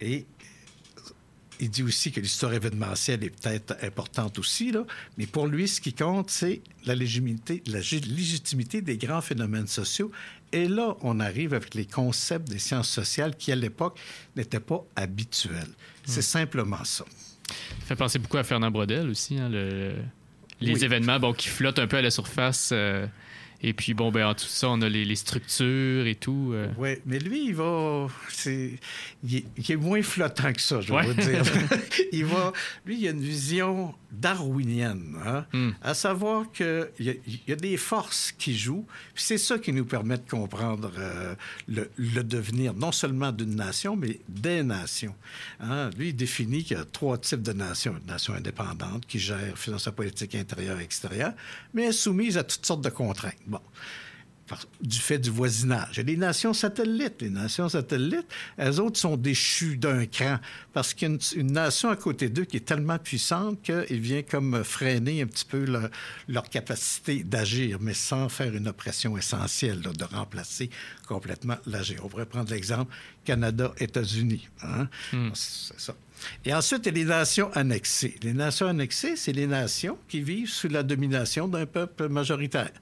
Et 0.00 0.26
il 1.60 1.70
dit 1.70 1.82
aussi 1.82 2.10
que 2.12 2.20
l'histoire 2.20 2.52
événementielle 2.54 3.22
est 3.24 3.30
peut-être 3.30 3.76
importante 3.82 4.38
aussi, 4.38 4.72
là, 4.72 4.84
mais 5.18 5.26
pour 5.26 5.46
lui, 5.46 5.68
ce 5.68 5.80
qui 5.80 5.92
compte, 5.92 6.30
c'est 6.30 6.62
la 6.84 6.94
légitimité, 6.94 7.62
la 7.66 7.80
gé- 7.80 8.04
légitimité 8.06 8.80
des 8.82 8.96
grands 8.96 9.20
phénomènes 9.20 9.66
sociaux. 9.66 10.10
Et 10.52 10.68
là, 10.68 10.96
on 11.02 11.18
arrive 11.20 11.54
avec 11.54 11.74
les 11.74 11.86
concepts 11.86 12.48
des 12.48 12.58
sciences 12.58 12.88
sociales 12.88 13.36
qui, 13.36 13.50
à 13.52 13.56
l'époque, 13.56 13.98
n'étaient 14.36 14.60
pas 14.60 14.84
habituels. 14.96 15.70
C'est 16.04 16.22
simplement 16.22 16.84
ça. 16.84 17.04
Ça 17.48 17.86
fait 17.86 17.96
penser 17.96 18.18
beaucoup 18.18 18.36
à 18.38 18.44
Fernand 18.44 18.70
Brodel 18.70 19.08
aussi, 19.08 19.38
hein, 19.38 19.48
le- 19.48 19.94
les 20.60 20.74
Oui. 20.74 20.84
événements 20.84 21.18
bon, 21.18 21.32
qui 21.32 21.48
flottent 21.48 21.78
un 21.78 21.86
peu 21.86 21.96
à 21.98 22.02
la 22.02 22.10
surface. 22.10 22.70
euh, 22.72 23.06
et 23.68 23.72
puis, 23.72 23.94
bon, 23.94 24.12
ben, 24.12 24.26
en 24.26 24.34
tout 24.34 24.44
ça, 24.46 24.68
on 24.68 24.80
a 24.82 24.88
les, 24.88 25.04
les 25.04 25.16
structures 25.16 26.06
et 26.06 26.14
tout. 26.14 26.50
euh. 26.52 26.68
Oui, 26.76 26.96
mais 27.06 27.18
lui, 27.18 27.46
il 27.46 27.54
va. 27.54 28.08
C'est, 28.28 28.78
il, 29.22 29.36
est, 29.36 29.44
il 29.56 29.72
est 29.72 29.76
moins 29.76 30.02
flottant 30.02 30.52
que 30.52 30.60
ça, 30.60 30.80
je 30.80 30.88
vais 30.88 30.94
Ouais. 30.94 31.06
vous 31.06 31.14
dire. 31.14 31.42
il 32.12 32.24
va. 32.26 32.52
Lui, 32.86 32.98
il 33.00 33.08
a 33.08 33.10
une 33.10 33.20
vision 33.20 33.94
darwinienne, 34.12 35.16
hein, 35.24 35.46
Hmm. 35.52 35.70
à 35.82 35.94
savoir 35.94 36.50
qu'il 36.52 36.88
y, 37.00 37.10
a- 37.10 37.14
y 37.48 37.52
a 37.52 37.56
des 37.56 37.76
forces 37.76 38.32
qui 38.36 38.56
jouent. 38.56 38.86
Puis 39.14 39.24
c'est 39.24 39.38
ça 39.38 39.58
qui 39.58 39.72
nous 39.72 39.84
permet 39.84 40.18
de 40.18 40.28
comprendre 40.28 40.92
euh, 40.98 41.34
le, 41.68 41.90
le 41.96 42.22
devenir, 42.22 42.74
non 42.74 42.92
seulement 42.92 43.32
d'une 43.32 43.54
nation, 43.56 43.96
mais 43.96 44.20
des 44.28 44.62
nations. 44.62 45.14
Hein. 45.60 45.90
Lui, 45.98 46.08
il 46.10 46.16
définit 46.16 46.62
qu'il 46.64 46.76
y 46.76 46.80
a 46.80 46.84
trois 46.84 47.18
types 47.18 47.42
de 47.42 47.52
nations. 47.52 47.96
Une 48.00 48.06
nation 48.12 48.34
indépendante 48.34 49.06
qui 49.06 49.18
gère 49.18 49.56
sa 49.78 49.92
politique 49.92 50.34
intérieure 50.34 50.78
et 50.80 50.84
extérieure, 50.84 51.32
mais 51.72 51.90
soumise 51.92 52.36
à 52.38 52.44
toutes 52.44 52.64
sortes 52.66 52.82
de 52.82 52.90
contraintes. 52.90 53.34
Bon. 53.54 53.60
par- 54.46 54.66
du 54.82 54.98
fait 54.98 55.18
du 55.18 55.30
voisinage. 55.30 55.98
Et 55.98 56.02
les 56.02 56.18
nations 56.18 56.52
satellites, 56.52 57.22
les 57.22 57.30
nations 57.30 57.70
satellites, 57.70 58.26
elles 58.58 58.78
autres 58.78 59.00
sont 59.00 59.16
déchues 59.16 59.78
d'un 59.78 60.04
cran 60.04 60.36
parce 60.74 60.92
qu'il 60.92 61.08
y 61.08 61.10
a 61.10 61.14
une, 61.14 61.20
une 61.40 61.52
nation 61.52 61.88
à 61.88 61.96
côté 61.96 62.28
d'eux 62.28 62.44
qui 62.44 62.58
est 62.58 62.66
tellement 62.66 62.98
puissante 62.98 63.62
qu'il 63.62 64.00
vient 64.00 64.20
comme 64.22 64.62
freiner 64.62 65.22
un 65.22 65.26
petit 65.26 65.46
peu 65.46 65.64
leur, 65.64 65.88
leur 66.28 66.50
capacité 66.50 67.24
d'agir, 67.24 67.78
mais 67.80 67.94
sans 67.94 68.28
faire 68.28 68.54
une 68.54 68.68
oppression 68.68 69.16
essentielle, 69.16 69.80
là, 69.82 69.92
de 69.92 70.04
remplacer 70.04 70.68
complètement 71.08 71.56
l'agir. 71.66 72.00
On 72.04 72.08
pourrait 72.08 72.26
prendre 72.26 72.50
l'exemple 72.50 72.94
Canada-États-Unis. 73.24 74.48
hein. 74.62 74.88
C'est 75.34 75.80
ça. 75.80 75.94
Et 76.44 76.54
ensuite, 76.54 76.86
il 76.86 76.86
y 76.86 77.00
a 77.00 77.04
les 77.04 77.04
nations 77.04 77.50
annexées. 77.52 78.16
Les 78.22 78.32
nations 78.32 78.66
annexées, 78.66 79.16
c'est 79.16 79.32
les 79.32 79.46
nations 79.46 79.98
qui 80.08 80.20
vivent 80.20 80.50
sous 80.50 80.68
la 80.68 80.82
domination 80.82 81.48
d'un 81.48 81.66
peuple 81.66 82.08
majoritaire. 82.08 82.72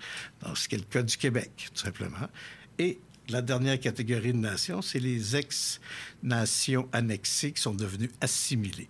Donc, 0.44 0.56
ce 0.58 0.68
qui 0.68 0.76
est 0.76 0.78
le 0.78 0.84
cas 0.84 1.02
du 1.02 1.16
Québec, 1.16 1.50
tout 1.74 1.80
simplement. 1.80 2.28
Et 2.78 2.98
la 3.28 3.42
dernière 3.42 3.78
catégorie 3.78 4.32
de 4.32 4.38
nations, 4.38 4.82
c'est 4.82 4.98
les 4.98 5.36
ex-nations 5.36 6.88
annexées 6.92 7.52
qui 7.52 7.62
sont 7.62 7.74
devenues 7.74 8.10
assimilées. 8.20 8.88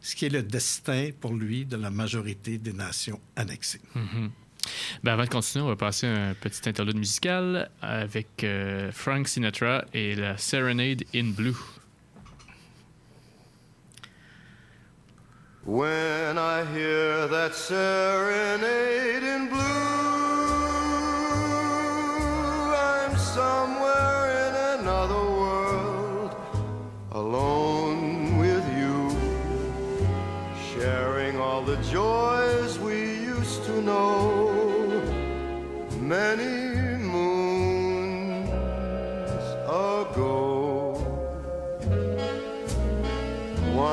Ce 0.00 0.16
qui 0.16 0.24
est 0.24 0.30
le 0.30 0.42
destin 0.42 1.10
pour 1.20 1.34
lui 1.34 1.66
de 1.66 1.76
la 1.76 1.90
majorité 1.90 2.56
des 2.56 2.72
nations 2.72 3.20
annexées. 3.36 3.80
Ben, 5.02 5.12
avant 5.12 5.24
de 5.24 5.28
continuer, 5.28 5.64
on 5.64 5.68
va 5.68 5.76
passer 5.76 6.06
un 6.06 6.34
petit 6.34 6.68
interlude 6.68 6.96
musical 6.96 7.70
avec 7.80 8.44
euh, 8.44 8.90
Frank 8.92 9.28
Sinatra 9.28 9.84
et 9.92 10.14
la 10.14 10.36
Serenade 10.36 11.02
in 11.14 11.30
Blue. 11.30 11.56
When 15.64 16.38
I 16.38 16.64
hear 16.72 17.26
that 17.26 17.54
serenade 17.54 19.22
in 19.22 19.48
blue, 19.48 19.60
I'm 22.74 23.14
somewhere 23.18 24.48
in 24.48 24.80
another 24.80 25.22
world, 25.22 26.34
alone 27.12 28.38
with 28.38 28.66
you, 28.74 29.14
sharing 30.72 31.38
all 31.38 31.60
the 31.60 31.76
joys 31.92 32.78
we 32.78 33.20
used 33.20 33.62
to 33.64 33.82
know. 33.82 34.48
Many 36.00 36.59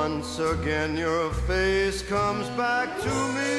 Once 0.10 0.40
again, 0.40 0.96
your 0.96 1.34
face 1.34 2.02
comes 2.02 2.48
back 2.52 2.88
to 3.02 3.14
me, 3.36 3.52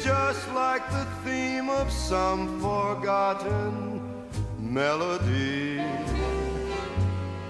just 0.00 0.48
like 0.54 0.88
the 0.92 1.04
theme 1.24 1.68
of 1.68 1.90
some 1.90 2.60
forgotten 2.60 4.00
melody 4.60 5.80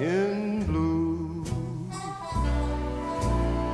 in 0.00 0.64
blue. 0.66 1.44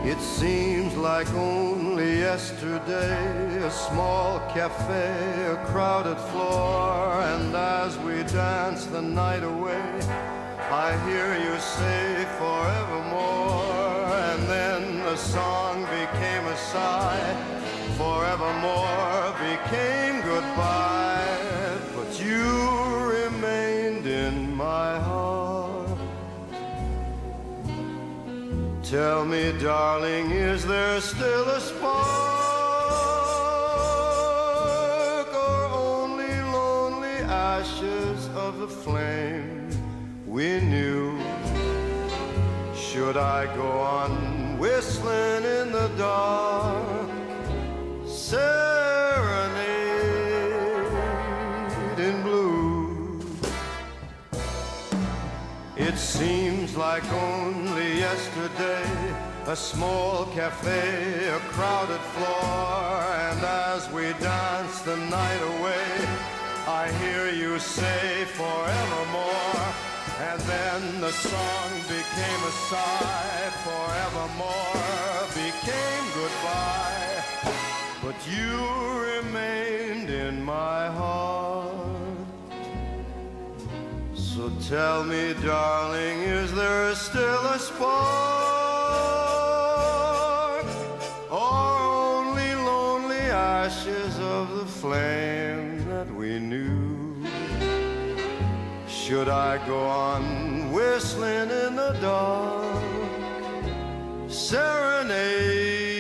It 0.05 0.21
seems 0.21 0.95
like 0.97 1.33
only 1.33 1.84
yesterday, 2.25 3.63
a 3.63 3.71
small 3.71 4.41
cafe, 4.57 5.11
a 5.57 5.59
crowded 5.67 6.19
floor, 6.31 7.21
and 7.33 7.55
as 7.55 7.99
we 7.99 8.17
dance 8.45 8.87
the 8.87 9.03
night 9.03 9.45
away, 9.55 9.87
I 10.87 10.89
hear 11.07 11.29
you 11.47 11.55
say 11.77 12.07
forevermore, 12.41 14.09
and 14.31 14.43
then 14.55 14.83
the 15.09 15.17
song 15.17 15.75
became 16.01 16.45
a 16.47 16.59
sigh, 16.73 17.29
forevermore 18.01 19.25
became 19.51 20.15
goodbye, 20.33 21.79
but 21.95 22.11
you 22.27 22.47
remained 23.19 24.07
in 24.07 24.35
my 24.57 24.99
heart. 24.99 25.45
Tell 28.83 29.25
me, 29.25 29.45
darling, 29.61 30.31
is 30.31 30.65
there 30.65 31.01
still 31.01 31.47
a 31.49 31.61
the 38.67 38.71
flame 38.71 39.69
we 40.27 40.59
knew? 40.61 41.19
Should 42.75 43.19
I 43.19 43.45
go 43.57 43.71
on 43.71 44.59
whistling 44.59 45.45
in 45.59 45.71
the 45.71 45.91
dark? 45.99 47.11
Serenade 48.07 48.49
in 51.99 52.23
blue. 52.23 53.21
It 55.77 55.99
seems 55.99 56.75
like 56.75 57.07
only 57.13 57.99
yesterday, 57.99 58.89
a 59.47 59.57
small 59.57 60.25
cafe, 60.27 61.29
a 61.29 61.41
crowded 61.53 62.05
floor, 62.15 63.03
and 63.29 63.41
as 63.45 63.91
we 63.91 64.05
dance 64.21 64.81
the 64.81 64.97
night 64.97 65.43
away, 65.53 66.34
I 66.67 66.91
hear 66.93 67.29
you 67.29 67.59
say 67.59 68.25
forevermore, 68.25 69.75
and 70.19 70.41
then 70.41 71.01
the 71.03 71.13
song 71.13 71.71
became 71.83 72.43
a 72.43 72.53
sigh, 72.71 73.51
forevermore 73.67 75.29
became 75.35 76.05
goodbye, 76.15 77.23
but 78.03 78.17
you 78.27 78.67
remained 79.13 80.09
in 80.09 80.43
my 80.43 80.87
heart. 80.87 81.77
So 84.15 84.51
tell 84.67 85.05
me, 85.05 85.35
darling, 85.43 86.21
is 86.21 86.51
there 86.55 86.95
still 86.95 87.45
a 87.49 87.59
spark? 87.59 87.95
Or 91.31 91.79
only 92.23 92.55
lonely 92.55 93.17
ashes 93.19 94.19
of 94.19 94.57
the 94.57 94.65
flame 94.65 95.34
Should 99.15 99.29
I 99.29 99.65
go 99.65 99.79
on 99.79 100.73
whistling 100.73 101.49
in 101.49 101.77
the 101.77 101.97
dark? 102.01 102.83
Serenade 104.29 105.94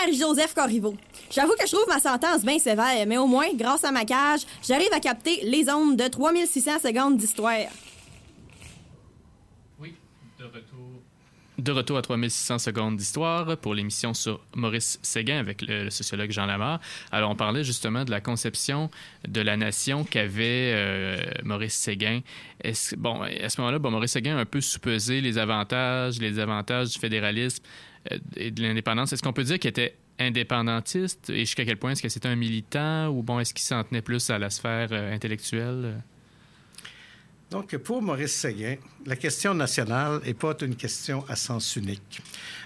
Marie-Joseph 0.00 0.54
Corriveau. 0.54 0.96
J'avoue 1.30 1.54
que 1.58 1.66
je 1.66 1.72
trouve 1.72 1.88
ma 1.88 2.00
sentence 2.00 2.44
bien 2.44 2.58
sévère, 2.58 3.06
mais 3.06 3.18
au 3.18 3.26
moins, 3.26 3.48
grâce 3.54 3.84
à 3.84 3.92
ma 3.92 4.04
cage, 4.04 4.40
j'arrive 4.66 4.92
à 4.92 5.00
capter 5.00 5.40
les 5.44 5.68
ondes 5.70 5.96
de 5.96 6.08
3600 6.08 6.78
secondes 6.80 7.16
d'histoire. 7.16 7.68
De 11.58 11.72
retour 11.72 11.98
à 11.98 12.02
3600 12.02 12.58
secondes 12.58 12.96
d'histoire 12.96 13.56
pour 13.56 13.74
l'émission 13.74 14.14
sur 14.14 14.40
Maurice 14.54 15.00
Séguin 15.02 15.40
avec 15.40 15.62
le, 15.62 15.90
sociologue 15.90 16.30
Jean 16.30 16.46
Lamar. 16.46 16.78
Alors, 17.10 17.32
on 17.32 17.34
parlait 17.34 17.64
justement 17.64 18.04
de 18.04 18.12
la 18.12 18.20
conception 18.20 18.90
de 19.26 19.40
la 19.40 19.56
nation 19.56 20.04
qu'avait 20.04 20.72
euh, 20.72 21.16
Maurice 21.42 21.74
Séguin. 21.74 22.20
Bon, 22.96 23.22
à 23.22 23.48
ce 23.48 23.60
moment-là, 23.60 23.80
bon, 23.80 23.90
Maurice 23.90 24.12
Séguin 24.12 24.36
a 24.36 24.40
un 24.40 24.46
peu 24.46 24.60
soupesé 24.60 25.20
les 25.20 25.36
avantages, 25.36 26.20
les 26.20 26.38
avantages 26.38 26.90
du 26.90 26.98
fédéralisme 27.00 27.64
et 28.36 28.50
de 28.50 28.62
l'indépendance. 28.62 29.12
Est-ce 29.12 29.22
qu'on 29.22 29.32
peut 29.32 29.44
dire 29.44 29.58
qu'il 29.58 29.70
était 29.70 29.96
indépendantiste 30.18 31.30
et 31.30 31.40
jusqu'à 31.40 31.64
quel 31.64 31.76
point 31.76 31.92
est-ce 31.92 32.02
que 32.02 32.08
c'était 32.08 32.28
un 32.28 32.36
militant 32.36 33.08
ou 33.08 33.22
bon, 33.22 33.38
est-ce 33.40 33.54
qu'il 33.54 33.64
s'en 33.64 33.84
tenait 33.84 34.02
plus 34.02 34.30
à 34.30 34.38
la 34.38 34.50
sphère 34.50 34.88
euh, 34.92 35.14
intellectuelle? 35.14 36.02
Donc, 37.50 37.74
pour 37.78 38.02
Maurice 38.02 38.34
Séguin, 38.34 38.76
la 39.06 39.16
question 39.16 39.54
nationale 39.54 40.20
n'est 40.24 40.34
pas 40.34 40.54
une 40.60 40.76
question 40.76 41.24
à 41.28 41.36
sens 41.36 41.76
unique. 41.76 42.20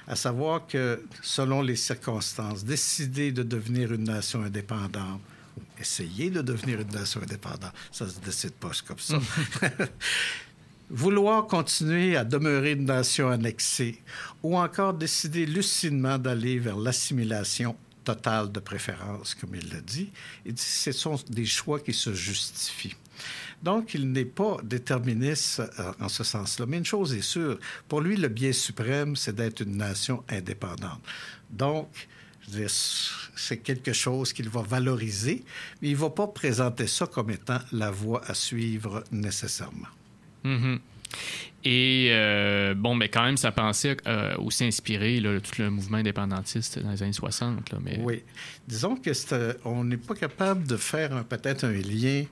À 0.08 0.16
savoir 0.16 0.66
que, 0.66 1.04
selon 1.22 1.62
les 1.62 1.76
circonstances, 1.76 2.64
décider 2.64 3.30
de 3.30 3.44
devenir 3.44 3.92
une 3.92 4.04
nation 4.04 4.42
indépendante, 4.42 5.20
ou 5.56 5.60
essayer 5.80 6.30
de 6.30 6.42
devenir 6.42 6.80
une 6.80 6.90
nation 6.90 7.22
indépendante, 7.22 7.72
ça 7.92 8.08
se 8.08 8.18
décide 8.18 8.54
pas 8.54 8.72
comme 8.84 8.98
ça. 8.98 9.20
Vouloir 10.94 11.46
continuer 11.46 12.18
à 12.18 12.24
demeurer 12.24 12.72
une 12.72 12.84
nation 12.84 13.30
annexée, 13.30 14.02
ou 14.42 14.58
encore 14.58 14.92
décider 14.92 15.46
lucidement 15.46 16.18
d'aller 16.18 16.58
vers 16.58 16.76
l'assimilation 16.76 17.74
totale 18.04 18.52
de 18.52 18.60
préférence, 18.60 19.34
comme 19.34 19.54
il 19.54 19.72
l'a 19.72 19.80
dit, 19.80 20.10
dit 20.44 20.62
ce 20.62 20.92
sont 20.92 21.18
des 21.30 21.46
choix 21.46 21.80
qui 21.80 21.94
se 21.94 22.12
justifient. 22.12 22.94
Donc, 23.62 23.94
il 23.94 24.12
n'est 24.12 24.26
pas 24.26 24.58
déterministe 24.62 25.60
euh, 25.60 25.92
en 25.98 26.10
ce 26.10 26.24
sens-là. 26.24 26.66
Mais 26.66 26.76
une 26.76 26.84
chose 26.84 27.14
est 27.14 27.22
sûre, 27.22 27.58
pour 27.88 28.02
lui, 28.02 28.16
le 28.16 28.28
bien 28.28 28.52
suprême, 28.52 29.16
c'est 29.16 29.34
d'être 29.34 29.62
une 29.62 29.78
nation 29.78 30.22
indépendante. 30.28 31.00
Donc, 31.48 31.88
c'est 33.34 33.58
quelque 33.58 33.94
chose 33.94 34.34
qu'il 34.34 34.50
va 34.50 34.60
valoriser, 34.60 35.42
mais 35.80 35.88
il 35.88 35.94
ne 35.94 36.00
va 36.00 36.10
pas 36.10 36.26
présenter 36.26 36.86
ça 36.86 37.06
comme 37.06 37.30
étant 37.30 37.60
la 37.72 37.90
voie 37.90 38.20
à 38.26 38.34
suivre 38.34 39.04
nécessairement. 39.10 39.88
Mhm. 40.44 40.78
Et 41.64 42.08
euh, 42.10 42.74
bon, 42.74 42.94
mais 42.96 43.08
quand 43.08 43.22
même, 43.24 43.36
sa 43.36 43.52
pensée 43.52 43.96
a 44.04 44.38
aussi 44.40 44.64
inspiré 44.64 45.20
là, 45.20 45.38
tout 45.40 45.62
le 45.62 45.70
mouvement 45.70 45.98
indépendantiste 45.98 46.78
dans 46.80 46.90
les 46.90 47.02
années 47.02 47.12
60. 47.12 47.70
Là, 47.70 47.78
mais... 47.80 48.00
Oui. 48.02 48.22
Disons 48.66 48.96
que 48.96 49.12
c'est, 49.12 49.32
euh, 49.32 49.52
on 49.64 49.84
n'est 49.84 49.96
pas 49.96 50.14
capable 50.14 50.66
de 50.66 50.76
faire 50.76 51.14
un- 51.14 51.22
peut-être 51.22 51.64
un 51.64 51.72
lien 51.72 52.24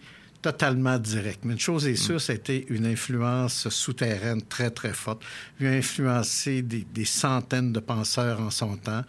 totalement 0.43 0.99
direct. 0.99 1.41
Mais 1.45 1.53
une 1.53 1.61
chose 1.61 1.87
est 1.87 1.95
sûre, 1.97 2.21
ça 2.21 2.33
a 2.33 2.37
été 2.37 2.67
une 2.71 2.87
influence 2.87 3.69
souterraine 3.69 4.43
très, 4.43 4.71
très 4.71 4.95
forte. 4.95 5.23
Il 5.61 5.67
a 5.67 5.71
influencé 5.71 6.63
des, 6.63 6.85
des 6.93 7.05
centaines 7.05 7.73
de 7.73 7.79
penseurs 7.81 8.41
en 8.41 8.51
son 8.51 8.77
temps. 8.79 9.05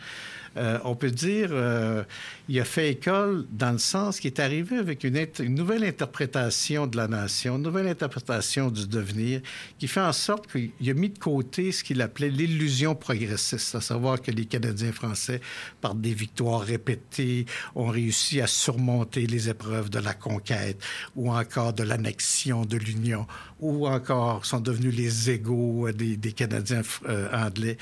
Euh, 0.58 0.80
on 0.84 0.95
peut 0.95 1.12
dire, 1.12 1.49
euh, 1.52 2.04
il 2.49 2.60
a 2.60 2.66
fait 2.66 2.91
école 2.91 3.45
dans 3.52 3.72
le 3.72 3.78
sens 3.78 4.20
qu'il 4.20 4.32
est 4.32 4.39
arrivé 4.39 4.78
avec 4.78 5.06
une, 5.06 5.26
nouvelle 5.56 5.86
interprétation 5.86 6.88
de 6.88 6.97
la 6.97 7.08
nation, 7.08 7.56
une 7.56 7.62
nouvelle 7.62 7.88
interprétation 7.88 8.70
du 8.70 8.86
devenir, 8.86 9.41
qui 9.80 9.88
fait 9.88 10.02
en 10.02 10.12
sorte 10.12 10.52
qu'il 10.52 10.89
a 10.89 10.93
mis 10.93 11.10
de 11.10 11.18
côté 11.18 11.72
ce 11.72 11.84
qu'il 11.84 12.02
appelait 12.02 12.30
l'illusion 12.30 12.95
progressiste, 12.95 13.76
à 13.76 13.82
savoir 13.82 14.22
que 14.22 14.32
les 14.32 14.45
Canadiens 14.45 14.91
français, 14.91 15.39
par 15.80 15.95
des 15.95 16.14
victoires 16.14 16.62
répétées, 16.62 17.45
ont 17.76 17.88
réussi 17.88 18.41
à 18.41 18.47
surmonter 18.47 19.28
les 19.28 19.47
épreuves 19.47 19.89
de 19.89 19.99
la 19.99 20.14
conquête 20.14 20.84
ou 21.16 21.32
encore 21.32 21.72
de 21.72 21.84
l'annexion 21.84 22.66
de 22.66 22.78
l'Union, 22.78 23.26
ou 23.62 23.88
encore 23.88 24.45
sont 24.45 24.60
devenus 24.60 24.95
les 24.95 25.30
égaux 25.30 25.88
euh, 25.88 25.93
des, 25.93 26.18
des 26.18 26.34
Canadiens 26.34 26.82
euh, 27.08 27.30
anglais 27.32 27.78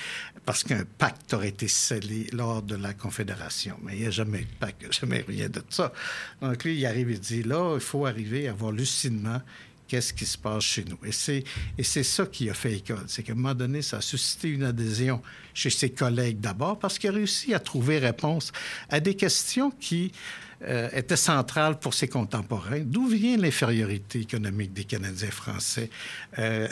parce 0.49 0.63
qu'un 0.63 0.83
pacte 0.97 1.31
aurait 1.35 1.49
été 1.49 1.67
scellé 1.67 2.25
lors 2.33 2.63
de 2.63 2.75
la 2.75 2.95
Confédération. 2.95 3.77
Mais 3.83 3.93
il 3.93 4.01
n'y 4.01 4.07
a 4.07 4.09
jamais 4.09 4.39
eu 4.39 4.45
de 4.45 4.55
pacte, 4.59 4.91
jamais 4.91 5.23
rien 5.27 5.47
de 5.47 5.61
ça. 5.69 5.93
Donc 6.41 6.63
lui, 6.63 6.75
il 6.75 6.83
arrive 6.87 7.11
et 7.11 7.19
dit, 7.19 7.43
là, 7.43 7.75
il 7.75 7.79
faut 7.79 8.07
arriver 8.07 8.47
à 8.47 8.53
voir 8.53 8.71
lucidement 8.71 9.43
qu'est-ce 9.87 10.11
qui 10.11 10.25
se 10.25 10.39
passe 10.39 10.63
chez 10.63 10.85
nous. 10.85 10.97
Et 11.05 11.11
c'est, 11.11 12.03
ça 12.03 12.25
qui 12.25 12.49
a 12.49 12.55
fait 12.55 12.77
école. 12.77 13.03
C'est 13.05 13.21
qu'à 13.21 13.33
un 13.33 13.35
moment 13.35 13.53
donné, 13.53 13.83
ça 13.83 13.97
a 13.97 14.01
suscité 14.01 14.49
une 14.49 14.63
adhésion 14.63 15.21
chez 15.53 15.69
ses 15.69 15.91
collègues 15.91 16.39
d'abord 16.39 16.79
parce 16.79 16.97
qu'il 16.97 17.11
a 17.11 17.13
réussi 17.13 17.53
à 17.53 17.59
trouver 17.59 17.99
réponse 17.99 18.51
à 18.89 18.99
des 18.99 19.13
questions 19.13 19.69
qui 19.69 20.11
euh, 20.61 20.89
étaient 20.93 21.15
centrales 21.15 21.79
pour 21.79 21.93
ses 21.93 22.09
contemporains. 22.09 22.81
D'où 22.81 23.07
vient 23.07 23.37
l'infériorité 23.37 24.19
économique 24.19 24.73
des 24.73 24.83
Canadiens 24.83 25.31
français? 25.31 25.89
Euh, 26.37 26.67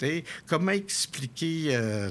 comment 0.46 0.72
expliquer 0.72 1.76
euh, 1.76 2.10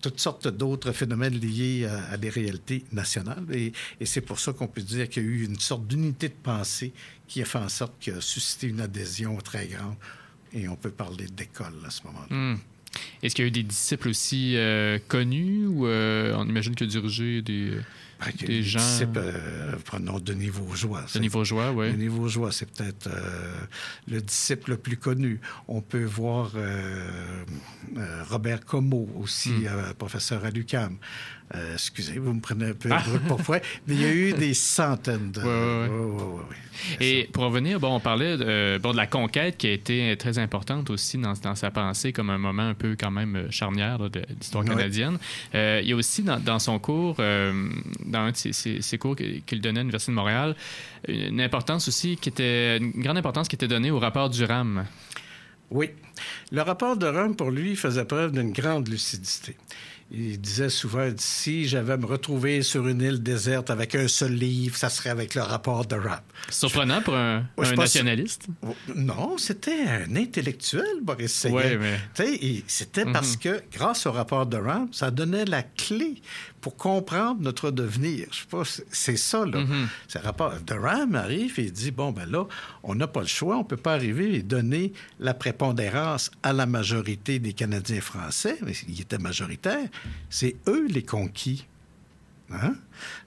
toutes 0.00 0.20
sortes 0.20 0.48
d'autres 0.48 0.92
phénomènes 0.92 1.38
liés 1.38 1.86
à, 1.86 2.16
des 2.16 2.30
réalités 2.30 2.84
nationales? 2.92 3.44
Et, 3.52 3.72
c'est 4.04 4.20
pour 4.20 4.38
ça 4.38 4.52
qu'on 4.52 4.66
peut 4.66 4.82
dire 4.82 5.08
qu'il 5.08 5.22
y 5.22 5.26
a 5.26 5.28
eu 5.28 5.44
une 5.44 5.58
sorte 5.58 5.86
d'unité 5.86 6.28
de 6.28 6.34
pensée 6.42 6.92
qui 7.26 7.42
a 7.42 7.44
fait 7.44 7.58
en 7.58 7.68
sorte 7.68 7.92
qu'il 8.00 8.14
a 8.14 8.20
suscité 8.20 8.68
une 8.68 8.80
adhésion 8.80 9.36
très 9.38 9.66
grande. 9.66 9.96
Et 10.52 10.68
on 10.68 10.76
peut 10.76 10.90
parler 10.90 11.26
d'école 11.26 11.74
à 11.86 11.90
ce 11.90 12.02
moment-là. 12.04 12.34
Hmm. 12.34 12.58
Est-ce 13.22 13.34
qu'il 13.34 13.44
y 13.44 13.46
a 13.46 13.48
eu 13.48 13.52
des 13.52 13.62
disciples 13.62 14.08
aussi 14.08 14.56
euh, 14.56 14.98
connus 15.08 15.66
ou 15.66 15.86
euh, 15.86 16.34
on 16.36 16.48
imagine 16.48 16.74
que 16.74 16.84
diriger 16.84 17.42
des, 17.42 17.72
des 18.46 18.62
gens. 18.62 18.80
euh, 19.16 19.72
prenons 19.84 20.18
Denis 20.18 20.48
Vaugeois. 20.48 21.04
Denis 21.14 21.28
Vaugeois, 21.28 21.72
oui. 21.72 21.92
Denis 21.92 22.08
Vaugeois, 22.08 22.50
c'est 22.52 22.66
peut-être 22.70 23.06
euh, 23.08 23.54
le 24.08 24.20
disciple 24.20 24.70
le 24.72 24.76
plus 24.76 24.96
connu. 24.96 25.40
On 25.68 25.80
peut 25.80 26.04
voir 26.04 26.52
euh, 26.56 27.44
euh, 27.96 28.22
Robert 28.28 28.64
Comeau 28.64 29.08
aussi, 29.16 29.50
Hmm. 29.50 29.94
professeur 29.98 30.44
à 30.44 30.50
l'UQAM. 30.50 30.96
Euh, 31.54 31.72
excusez, 31.72 32.18
vous 32.18 32.34
me 32.34 32.40
prenez 32.40 32.66
un 32.66 32.74
peu 32.74 32.90
pour 33.28 33.40
fouet, 33.40 33.62
mais 33.86 33.94
il 33.94 34.00
y 34.02 34.04
a 34.04 34.12
eu 34.12 34.32
des 34.34 34.52
centaines 34.52 35.32
de... 35.32 35.40
Ouais, 35.40 35.88
ouais, 35.88 36.22
ouais. 36.34 36.42
Et 37.00 37.28
pour 37.32 37.44
revenir, 37.44 37.80
bon, 37.80 37.94
on 37.96 38.00
parlait 38.00 38.36
euh, 38.38 38.78
bon, 38.78 38.92
de 38.92 38.96
la 38.98 39.06
conquête 39.06 39.56
qui 39.56 39.66
a 39.66 39.72
été 39.72 40.14
très 40.18 40.38
importante 40.38 40.90
aussi 40.90 41.16
dans, 41.18 41.32
dans 41.42 41.54
sa 41.54 41.70
pensée 41.70 42.12
comme 42.12 42.30
un 42.30 42.38
moment 42.38 42.68
un 42.68 42.74
peu 42.74 42.96
quand 43.00 43.10
même 43.10 43.34
euh, 43.34 43.50
charnière 43.50 43.98
là, 43.98 44.08
de 44.10 44.22
l'histoire 44.38 44.62
canadienne. 44.64 45.18
Euh, 45.54 45.80
il 45.82 45.88
y 45.88 45.92
a 45.92 45.96
aussi 45.96 46.22
dans, 46.22 46.38
dans 46.38 46.58
son 46.58 46.78
cours, 46.78 47.16
dans 47.16 48.18
un 48.18 48.30
de 48.30 48.36
ses, 48.36 48.52
ses- 48.52 48.82
ses 48.82 48.98
cours 48.98 49.16
qu'il 49.16 49.42
qu'il 49.42 49.60
donnait 49.60 49.80
à 49.80 49.82
l'Université 49.82 50.12
de 50.12 50.16
Montréal, 50.16 50.54
une 51.08 51.40
importance 51.40 51.88
aussi 51.88 52.16
qui 52.16 52.28
était, 52.28 52.76
une 52.76 52.92
grande 53.02 53.16
importance 53.16 53.48
qui 53.48 53.56
était 53.56 53.68
donnée 53.68 53.90
au 53.90 53.98
rapport 53.98 54.28
du 54.30 54.44
RAM. 54.44 54.84
Oui. 55.70 55.90
Le 56.52 56.62
rapport 56.62 56.96
de 56.96 57.06
Rome, 57.06 57.36
pour 57.36 57.50
lui, 57.50 57.74
faisait 57.76 58.04
preuve 58.04 58.32
d'une 58.32 58.52
grande 58.52 58.88
lucidité. 58.88 59.56
Il 60.10 60.40
disait 60.40 60.70
souvent, 60.70 61.06
si 61.18 61.68
j'avais 61.68 61.92
à 61.92 61.96
me 61.98 62.06
retrouver 62.06 62.62
sur 62.62 62.88
une 62.88 63.02
île 63.02 63.22
déserte 63.22 63.68
avec 63.68 63.94
un 63.94 64.08
seul 64.08 64.32
livre, 64.32 64.74
ça 64.74 64.88
serait 64.88 65.10
avec 65.10 65.34
le 65.34 65.42
rapport 65.42 65.84
de 65.84 65.96
Rome. 65.96 66.20
Surprenant 66.48 67.02
pour 67.02 67.14
un, 67.14 67.44
nationaliste. 67.76 68.46
Non, 68.96 69.36
c'était 69.36 69.82
un 69.86 70.16
intellectuel, 70.16 70.86
Boris. 71.02 71.46
Ouais, 71.50 71.76
mais- 71.76 72.62
C'était 72.66 73.04
Mhm. 73.04 73.12
parce 73.12 73.36
que, 73.36 73.62
grâce 73.70 74.06
au 74.06 74.12
rapport 74.12 74.46
de 74.46 74.56
Rand, 74.56 74.88
ça 74.92 75.10
donnait 75.10 75.44
la 75.44 75.62
clé 75.62 76.22
pour 76.60 76.76
comprendre 76.76 77.40
notre 77.40 77.70
devenir. 77.70 78.26
Je 78.32 78.40
sais 78.40 78.46
pas, 78.50 78.64
c'est- 78.64 78.86
c'est 78.90 79.16
ça, 79.16 79.44
là. 79.46 79.60
Mhm. 79.60 79.88
Ce 80.08 80.18
rapport 80.18 80.52
de 80.60 80.74
Rand 80.74 81.14
arrive 81.14 81.58
et 81.60 81.64
il 81.64 81.72
dit, 81.72 81.90
bon, 81.90 82.10
ben 82.12 82.28
là, 82.30 82.44
on 82.82 82.94
n'a 82.94 83.06
pas 83.06 83.20
le 83.20 83.26
choix, 83.26 83.56
on 83.56 83.64
peut 83.64 83.76
pas 83.76 83.94
arriver 83.94 84.34
et 84.34 84.42
donner 84.42 84.92
la 85.20 85.34
prépondérance 85.34 86.30
à 86.42 86.52
la 86.52 86.66
majorité 86.66 87.38
des 87.38 87.52
Canadiens 87.52 88.00
français, 88.00 88.58
mais 88.62 88.72
ils 88.88 89.00
étaient 89.00 89.18
majoritaires. 89.18 89.88
C'est 90.30 90.56
eux 90.66 90.86
les 90.88 91.02
conquis. 91.04 91.66
Hein? 92.50 92.74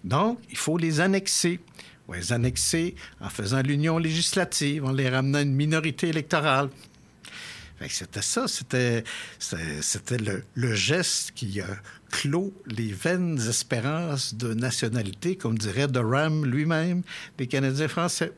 Donc, 0.04 0.40
il 0.50 0.58
faut 0.58 0.78
les 0.78 1.00
annexer. 1.00 1.60
On 2.08 2.14
va 2.14 2.18
les 2.18 2.34
annexer 2.34 2.96
en 3.22 3.30
faisant 3.30 3.62
l'union 3.62 3.98
législative, 3.98 4.84
en 4.86 4.92
les 4.92 5.08
ramenant 5.08 5.38
à 5.38 5.42
une 5.44 5.54
minorité 5.56 6.10
électorale. 6.10 6.70
C'était 7.90 8.22
ça, 8.22 8.48
c'était, 8.48 9.04
c'était 9.40 10.18
le, 10.56 10.76
geste 10.76 11.32
qui 11.32 11.62
a 11.62 11.68
clos 12.12 12.54
les 12.66 12.92
vaines 12.92 13.40
espérances 13.50 14.36
de 14.36 14.54
nationalité, 14.54 15.36
comme 15.36 15.58
dirait 15.58 15.88
Durham 15.88 16.46
lui-même, 16.46 17.04
des 17.38 17.48
Canadiens 17.48 17.88
français. 17.88 18.34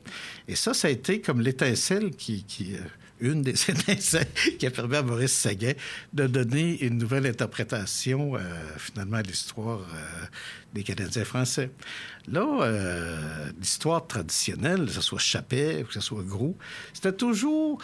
Et 0.47 0.55
ça, 0.55 0.73
ça 0.73 0.87
a 0.87 0.91
été 0.91 1.21
comme 1.21 1.41
l'étincelle 1.41 2.11
qui... 2.11 2.43
qui 2.43 2.75
euh, 2.75 2.79
une 3.23 3.41
des 3.41 3.51
étincelles 3.71 4.27
qui 4.59 4.67
a 4.67 4.71
permis 4.71 4.97
à 4.97 5.01
Maurice 5.01 5.33
Séguin 5.33 5.73
de 6.13 6.27
donner 6.27 6.83
une 6.83 6.97
nouvelle 6.97 7.25
interprétation, 7.25 8.35
euh, 8.35 8.39
finalement, 8.77 9.17
à 9.17 9.21
l'histoire 9.21 9.79
euh, 9.79 10.25
des 10.73 10.83
Canadiens 10.83 11.23
français. 11.23 11.71
Là, 12.27 12.45
euh, 12.61 13.51
l'histoire 13.59 14.05
traditionnelle, 14.05 14.85
que 14.85 14.91
ce 14.91 15.01
soit 15.01 15.19
Chappet, 15.19 15.85
que 15.87 15.93
ce 15.93 16.01
soit 16.01 16.23
Gros, 16.23 16.57
c'était 16.93 17.13
toujours... 17.13 17.81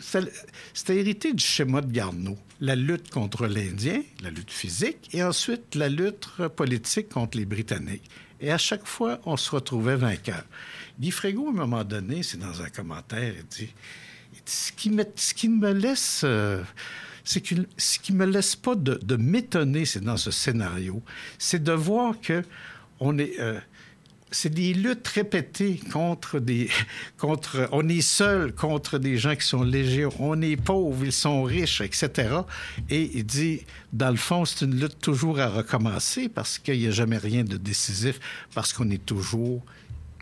C'était 0.00 0.96
hérité 0.96 1.32
du 1.32 1.42
schéma 1.42 1.80
de 1.80 1.90
Garneau. 1.90 2.36
La 2.60 2.76
lutte 2.76 3.10
contre 3.10 3.46
l'Indien, 3.46 4.02
la 4.22 4.28
lutte 4.28 4.50
physique, 4.50 5.08
et 5.14 5.22
ensuite 5.22 5.74
la 5.74 5.88
lutte 5.88 6.26
politique 6.54 7.08
contre 7.08 7.38
les 7.38 7.46
Britanniques. 7.46 8.10
Et 8.40 8.50
à 8.50 8.58
chaque 8.58 8.86
fois, 8.86 9.20
on 9.24 9.38
se 9.38 9.50
retrouvait 9.50 9.96
vainqueur. 9.96 10.44
Guy 10.98 11.10
Frégo, 11.10 11.46
à 11.46 11.50
un 11.50 11.54
moment 11.54 11.84
donné, 11.84 12.22
c'est 12.22 12.38
dans 12.38 12.60
un 12.60 12.68
commentaire, 12.68 13.32
il 13.38 13.46
dit, 13.46 13.72
ce, 14.44 14.72
qui 14.72 14.90
me, 14.90 15.04
ce 15.16 15.34
qui 15.34 15.48
me 15.48 15.72
laisse... 15.72 16.22
euh, 16.24 16.62
c'est 17.24 17.42
ce 17.76 17.98
qui 17.98 18.12
me 18.12 18.24
laisse 18.24 18.56
pas 18.56 18.74
de, 18.74 19.16
m'étonner, 19.16 19.84
c'est 19.84 20.02
dans 20.02 20.16
ce 20.16 20.30
scénario, 20.30 21.02
c'est 21.38 21.62
de 21.62 21.72
voir 21.72 22.20
que 22.20 22.42
on 22.98 23.18
est, 23.18 23.38
euh, 23.38 23.58
c'est 24.30 24.52
des 24.52 24.74
luttes 24.74 25.06
répétées 25.08 25.80
contre 25.92 26.38
des, 26.38 26.68
contre, 27.18 27.68
on 27.72 27.88
est 27.88 28.00
seul 28.00 28.52
contre 28.52 28.98
des 28.98 29.16
gens 29.16 29.34
qui 29.34 29.46
sont 29.46 29.62
légers, 29.62 30.08
on 30.18 30.40
est 30.42 30.56
pauvres, 30.56 31.04
ils 31.04 31.12
sont 31.12 31.42
riches, 31.42 31.80
etc. 31.80 32.40
Et 32.88 33.10
il 33.14 33.24
dit, 33.24 33.62
dans 33.92 34.10
le 34.10 34.16
fond, 34.16 34.44
c'est 34.44 34.64
une 34.64 34.78
lutte 34.78 34.98
toujours 35.00 35.40
à 35.40 35.48
recommencer 35.48 36.28
parce 36.28 36.58
qu'il 36.58 36.78
n'y 36.78 36.86
a 36.86 36.90
jamais 36.90 37.18
rien 37.18 37.44
de 37.44 37.56
décisif, 37.56 38.20
parce 38.54 38.72
qu'on 38.72 38.90
est 38.90 39.04
toujours 39.04 39.64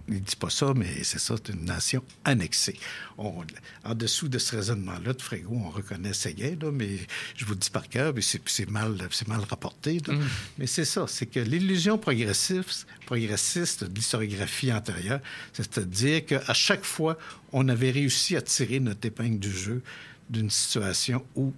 il 0.08 0.22
dit 0.22 0.36
pas 0.36 0.50
ça, 0.50 0.72
mais 0.74 1.02
c'est 1.04 1.18
ça, 1.18 1.34
c'est 1.36 1.52
une 1.52 1.64
nation 1.64 2.02
annexée. 2.24 2.78
On- 3.18 3.44
en 3.84 3.94
dessous 3.94 4.28
de 4.28 4.38
ce 4.38 4.56
raisonnement-là 4.56 5.12
de 5.12 5.22
Frégo, 5.22 5.50
on 5.64 5.70
reconnaît 5.70 6.12
Séguin, 6.12 6.56
là, 6.60 6.70
mais 6.72 6.98
je 7.36 7.44
vous 7.44 7.52
le 7.52 7.58
dis 7.58 7.70
par 7.70 7.88
cœur, 7.88 8.12
mais 8.14 8.22
c'est, 8.22 8.70
mal, 8.70 8.96
c'est 9.10 9.28
mal 9.28 9.40
rapporté. 9.40 10.00
là. 10.06 10.14
Mais 10.58 10.66
c'est 10.66 10.84
ça, 10.84 11.06
c'est 11.08 11.26
que 11.26 11.40
l'illusion 11.40 11.98
progressiste, 11.98 12.86
progressiste 13.06 13.84
de 13.84 13.94
l'historiographie 13.94 14.72
antérieure, 14.72 15.20
c'est-à-dire 15.52 16.24
qu'à 16.26 16.54
chaque 16.54 16.84
fois, 16.84 17.18
on 17.52 17.68
avait 17.68 17.90
réussi 17.90 18.36
à 18.36 18.42
tirer 18.42 18.80
notre 18.80 19.06
épingle 19.06 19.38
du 19.38 19.50
jeu 19.50 19.82
d'une 20.30 20.50
situation 20.50 21.24
où, 21.34 21.52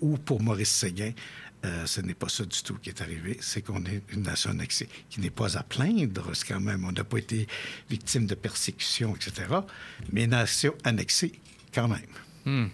où 0.00 0.16
pour 0.18 0.42
Maurice 0.42 0.70
Séguin, 0.70 1.12
euh, 1.64 1.86
ce 1.86 2.00
n'est 2.00 2.14
pas 2.14 2.28
ça 2.28 2.44
du 2.44 2.62
tout 2.62 2.74
qui 2.74 2.90
est 2.90 3.00
arrivé. 3.00 3.38
C'est 3.40 3.62
qu'on 3.62 3.84
est 3.84 4.02
une 4.12 4.22
nation 4.22 4.50
annexée, 4.50 4.88
qui 5.10 5.20
n'est 5.20 5.30
pas 5.30 5.56
à 5.56 5.62
plaindre, 5.62 6.30
c'est 6.34 6.46
quand 6.46 6.60
même, 6.60 6.84
on 6.84 6.92
n'a 6.92 7.04
pas 7.04 7.18
été 7.18 7.46
victime 7.88 8.26
de 8.26 8.34
persécution, 8.34 9.14
etc., 9.16 9.48
mais 10.12 10.26
nation 10.26 10.74
annexée 10.84 11.32
quand 11.72 11.88
même. 11.88 12.00
Hmm. 12.44 12.68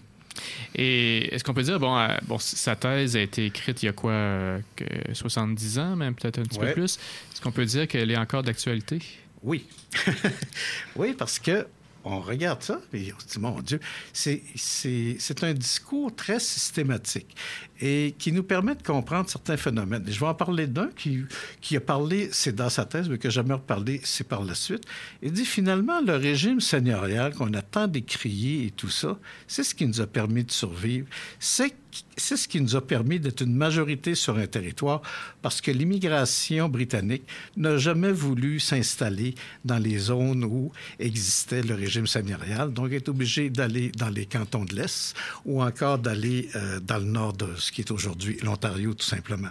Et 0.75 1.35
est-ce 1.35 1.45
qu'on 1.45 1.55
peut 1.55 1.63
dire, 1.63 1.79
bon, 1.79 1.97
euh, 1.97 2.17
bon, 2.27 2.39
sa 2.39 2.77
thèse 2.77 3.17
a 3.17 3.21
été 3.21 3.47
écrite 3.47 3.83
il 3.83 3.87
y 3.87 3.89
a 3.89 3.93
quoi, 3.93 4.13
euh, 4.13 4.61
que 4.77 4.85
70 5.13 5.79
ans, 5.79 5.97
même 5.97 6.15
peut-être 6.15 6.39
un 6.39 6.43
petit 6.45 6.59
Ouais. 6.59 6.69
peu 6.69 6.75
plus? 6.75 6.99
Est-ce 7.33 7.41
qu'on 7.41 7.53
peut 7.53 7.65
dire 7.65 7.87
qu'elle 7.87 8.11
est 8.11 8.17
encore 8.17 8.43
d'actualité? 8.43 9.01
Oui. 9.43 9.67
oui, 10.97 11.15
parce 11.17 11.39
que 11.39 11.67
on 12.05 12.21
regarde 12.21 12.63
ça 12.63 12.81
et 12.95 13.13
on 13.15 13.21
se 13.21 13.27
dit, 13.27 13.39
mon 13.39 13.61
Dieu, 13.61 13.81
c'est 14.13 15.43
un 15.43 15.53
discours 15.53 16.15
très 16.15 16.41
systématique 16.41 17.37
et 17.81 18.15
qui 18.19 18.33
nous 18.33 18.43
permet 18.43 18.75
de 18.75 18.83
comprendre 18.83 19.29
certains 19.29 19.57
phénomènes. 19.57 20.05
Je 20.07 20.21
vais 20.21 20.27
en 20.27 20.35
parler 20.35 20.67
d'un 20.67 20.91
qui, 20.97 21.77
a 21.77 21.81
parlé, 21.81 22.29
c'est 22.33 22.55
dans 22.55 22.69
sa 22.69 22.85
thèse, 22.85 23.09
mais 23.09 23.19
que 23.19 23.31
j'aimerais 23.31 23.55
reparler, 23.55 24.01
c'est 24.05 24.27
par 24.27 24.45
la 24.45 24.55
suite. 24.55 24.85
Il 25.23 25.33
dit, 25.33 25.47
finalement, 25.47 26.01
le 26.01 26.17
régime 26.17 26.61
seigneurial 26.61 27.35
qu'on 27.35 27.53
a 27.55 27.63
tant 27.63 27.87
décrié 27.87 28.67
et 28.67 28.71
tout 28.71 28.91
ça, 28.91 29.19
c'est 29.47 29.65
ce 29.65 29.75
qui 29.75 29.87
nous 29.87 30.01
a 30.01 30.07
permis 30.07 30.45
de 30.45 30.51
survivre. 30.51 31.07
C'est 31.39 31.75
c'est 32.17 32.37
ce 32.37 32.47
qui 32.49 32.61
nous 32.61 32.77
a 32.77 32.87
permis 32.87 33.19
d'être 33.19 33.43
une 33.43 33.55
majorité 33.55 34.15
sur 34.15 34.37
un 34.37 34.47
territoire 34.47 35.03
parce 35.43 35.61
que 35.61 35.71
l'immigration 35.71 36.69
britannique 36.69 37.25
n'a 37.57 37.79
jamais 37.79 38.13
voulu 38.13 38.61
s'installer 38.61 39.35
dans 39.65 39.79
les 39.79 39.99
zones 39.99 40.45
où 40.45 40.71
existait 40.99 41.63
le 41.63 41.75
régime 41.75 42.07
seigneurial, 42.07 42.73
donc 42.73 42.93
est 42.93 43.09
obligé 43.09 43.51
d'aller 43.51 43.91
dans 43.97 44.11
les 44.11 44.27
cantons 44.27 44.65
de 44.65 44.75
l'Est 44.75 45.15
ou 45.45 45.63
encore 45.63 45.99
d'aller 45.99 46.49
euh, 46.55 46.81
dans 46.81 46.99
le 46.99 47.05
nord 47.05 47.33
de 47.33 47.47
ce 47.71 47.73
qui 47.73 47.83
est 47.83 47.91
aujourd'hui 47.93 48.37
l'Ontario, 48.43 48.95
tout 48.95 49.05
simplement. 49.07 49.51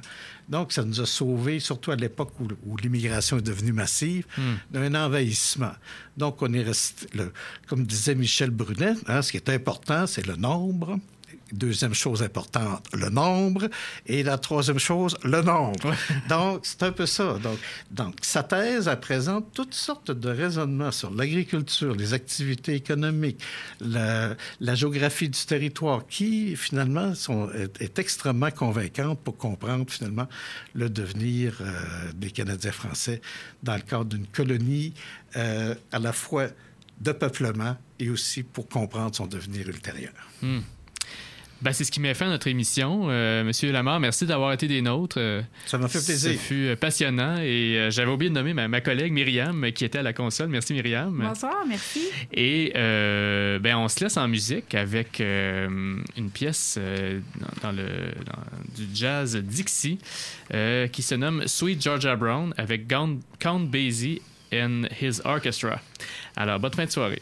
Donc, 0.50 0.74
ça 0.74 0.84
nous 0.84 1.00
a 1.00 1.06
sauvés, 1.06 1.62
surtout 1.62 1.92
à 1.92 1.96
l'époque 1.96 2.34
où, 2.42 2.48
où 2.66 2.76
l'immigration 2.76 3.38
est 3.38 3.42
devenue 3.42 3.72
massive, 3.72 4.26
d'un 4.72 4.94
envahissement. 4.94 5.72
Donc, 6.18 6.42
on 6.42 6.52
est 6.54 6.64
resté, 6.64 7.08
le- 7.14 7.32
comme 7.68 7.86
disait 7.86 8.16
Michel 8.16 8.50
Brunet, 8.50 8.96
hein, 9.08 9.22
ce 9.22 9.32
qui 9.32 9.38
est 9.38 9.50
important, 9.50 10.06
c'est 10.06 10.26
le 10.28 10.36
nombre. 10.36 11.00
Deuxième 11.52 11.94
chose 11.94 12.22
importante, 12.24 12.86
le 12.94 13.10
nombre. 13.10 13.68
Et 14.06 14.24
la 14.24 14.38
troisième 14.38 14.80
chose, 14.80 15.18
le 15.24 15.42
nombre. 15.42 15.94
Donc, 16.30 16.62
c'est 16.64 16.84
un 16.84 16.92
peu 16.92 17.06
ça. 17.06 17.38
Donc, 17.42 17.58
donc, 17.92 18.16
sa 18.22 18.44
thèse, 18.44 18.88
elle 18.88 19.00
présente 19.00 19.52
toutes 19.54 19.74
sortes 19.74 20.12
de 20.12 20.30
raisonnements 20.30 20.92
sur 20.92 21.12
l'agriculture, 21.12 21.96
les 21.96 22.14
activités 22.14 22.76
économiques, 22.76 23.42
la, 23.80 24.36
la 24.60 24.76
géographie 24.76 25.30
du 25.30 25.40
territoire, 25.40 26.06
qui, 26.08 26.56
finalement, 26.56 27.16
sont, 27.16 27.50
est, 27.52 27.82
est 27.82 28.00
extrêmement 28.00 28.52
convaincante 28.52 29.20
pour 29.20 29.38
comprendre, 29.38 29.86
finalement, 29.90 30.28
le 30.74 30.90
devenir 30.90 31.58
euh, 31.62 32.12
des 32.16 32.32
Canadiens 32.32 32.72
français 32.72 33.22
dans 33.64 33.76
le 33.76 33.82
cadre 33.82 34.06
d'une 34.06 34.28
colonie 34.28 34.94
euh, 35.36 35.76
à 35.92 36.00
la 36.00 36.14
fois 36.14 36.48
de 37.00 37.12
peuplement 37.12 37.78
et 38.00 38.10
aussi 38.10 38.44
pour 38.44 38.68
comprendre 38.68 39.16
son 39.16 39.28
devenir 39.28 39.68
ultérieur. 39.68 40.14
Hmm. 40.42 40.60
Ben, 41.62 41.74
c'est 41.74 41.84
ce 41.84 41.92
qui 41.92 42.00
met 42.00 42.14
fin 42.14 42.28
à 42.28 42.30
notre 42.30 42.48
émission. 42.48 43.08
Euh, 43.10 43.44
Monsieur 43.44 43.72
Lamar, 43.74 44.00
merci 44.00 44.26
d'avoir 44.26 44.54
été 44.54 44.68
des 44.70 44.82
nôtres. 44.82 45.18
Euh, 45.20 45.42
Ça 45.66 45.78
m'a 45.78 45.90
fait 45.90 46.04
plaisir. 46.04 46.32
Ce 46.32 46.38
fut 46.38 46.68
euh, 46.68 46.76
passionnant 46.78 47.38
et 47.42 47.78
euh, 47.78 47.92
j'avais 47.92 48.10
oublié 48.10 48.30
de 48.30 48.36
nommer 48.36 48.54
ma, 48.54 48.70
ma 48.70 48.80
collègue 48.80 49.12
Myriam 49.12 49.70
qui 49.74 49.84
était 49.84 49.98
à 50.00 50.04
la 50.04 50.14
console. 50.14 50.48
Merci 50.48 50.74
Myriam. 50.74 51.14
Bonsoir, 51.22 51.66
merci. 51.68 52.08
Et 52.32 52.72
euh, 52.78 53.60
ben, 53.60 53.76
on 53.76 53.90
se 53.90 54.00
laisse 54.02 54.16
en 54.16 54.30
musique 54.30 54.74
avec 54.74 55.20
euh, 55.20 55.98
une 56.16 56.30
pièce 56.30 56.78
euh, 56.80 57.20
dans, 57.62 57.70
dans 57.70 57.76
le, 57.76 57.88
dans 58.26 58.42
du 58.78 58.88
jazz 58.94 59.36
Dixie 59.36 60.00
euh, 60.54 60.88
qui 60.88 61.02
se 61.02 61.16
nomme 61.16 61.46
Sweet 61.46 61.82
Georgia 61.84 62.16
Brown 62.16 62.54
avec 62.56 62.88
Count, 62.88 63.18
Count 63.40 63.60
Basie 63.60 64.22
and 64.54 64.84
His 65.02 65.20
Orchestra. 65.26 65.82
Alors, 66.38 66.58
bonne 66.60 66.74
fin 66.74 66.86
de 66.86 66.92
soirée. 66.92 67.22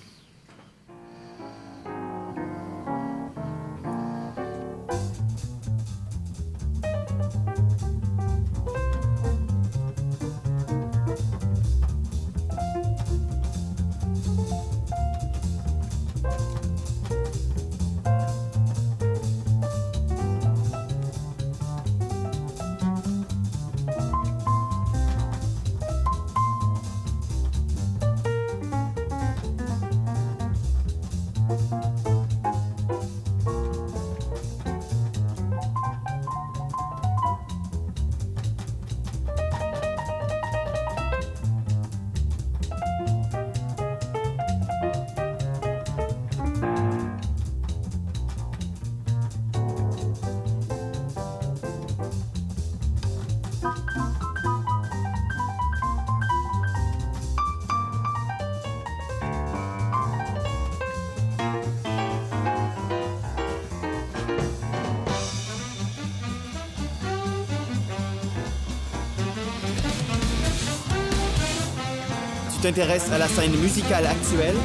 T'intéresses 72.67 73.09
à 73.13 73.17
la 73.17 73.27
scène 73.29 73.55
musicale 73.55 74.05
actuelle? 74.05 74.55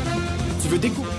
Tu 0.60 0.68
veux 0.68 0.78
découvrir... 0.78 1.11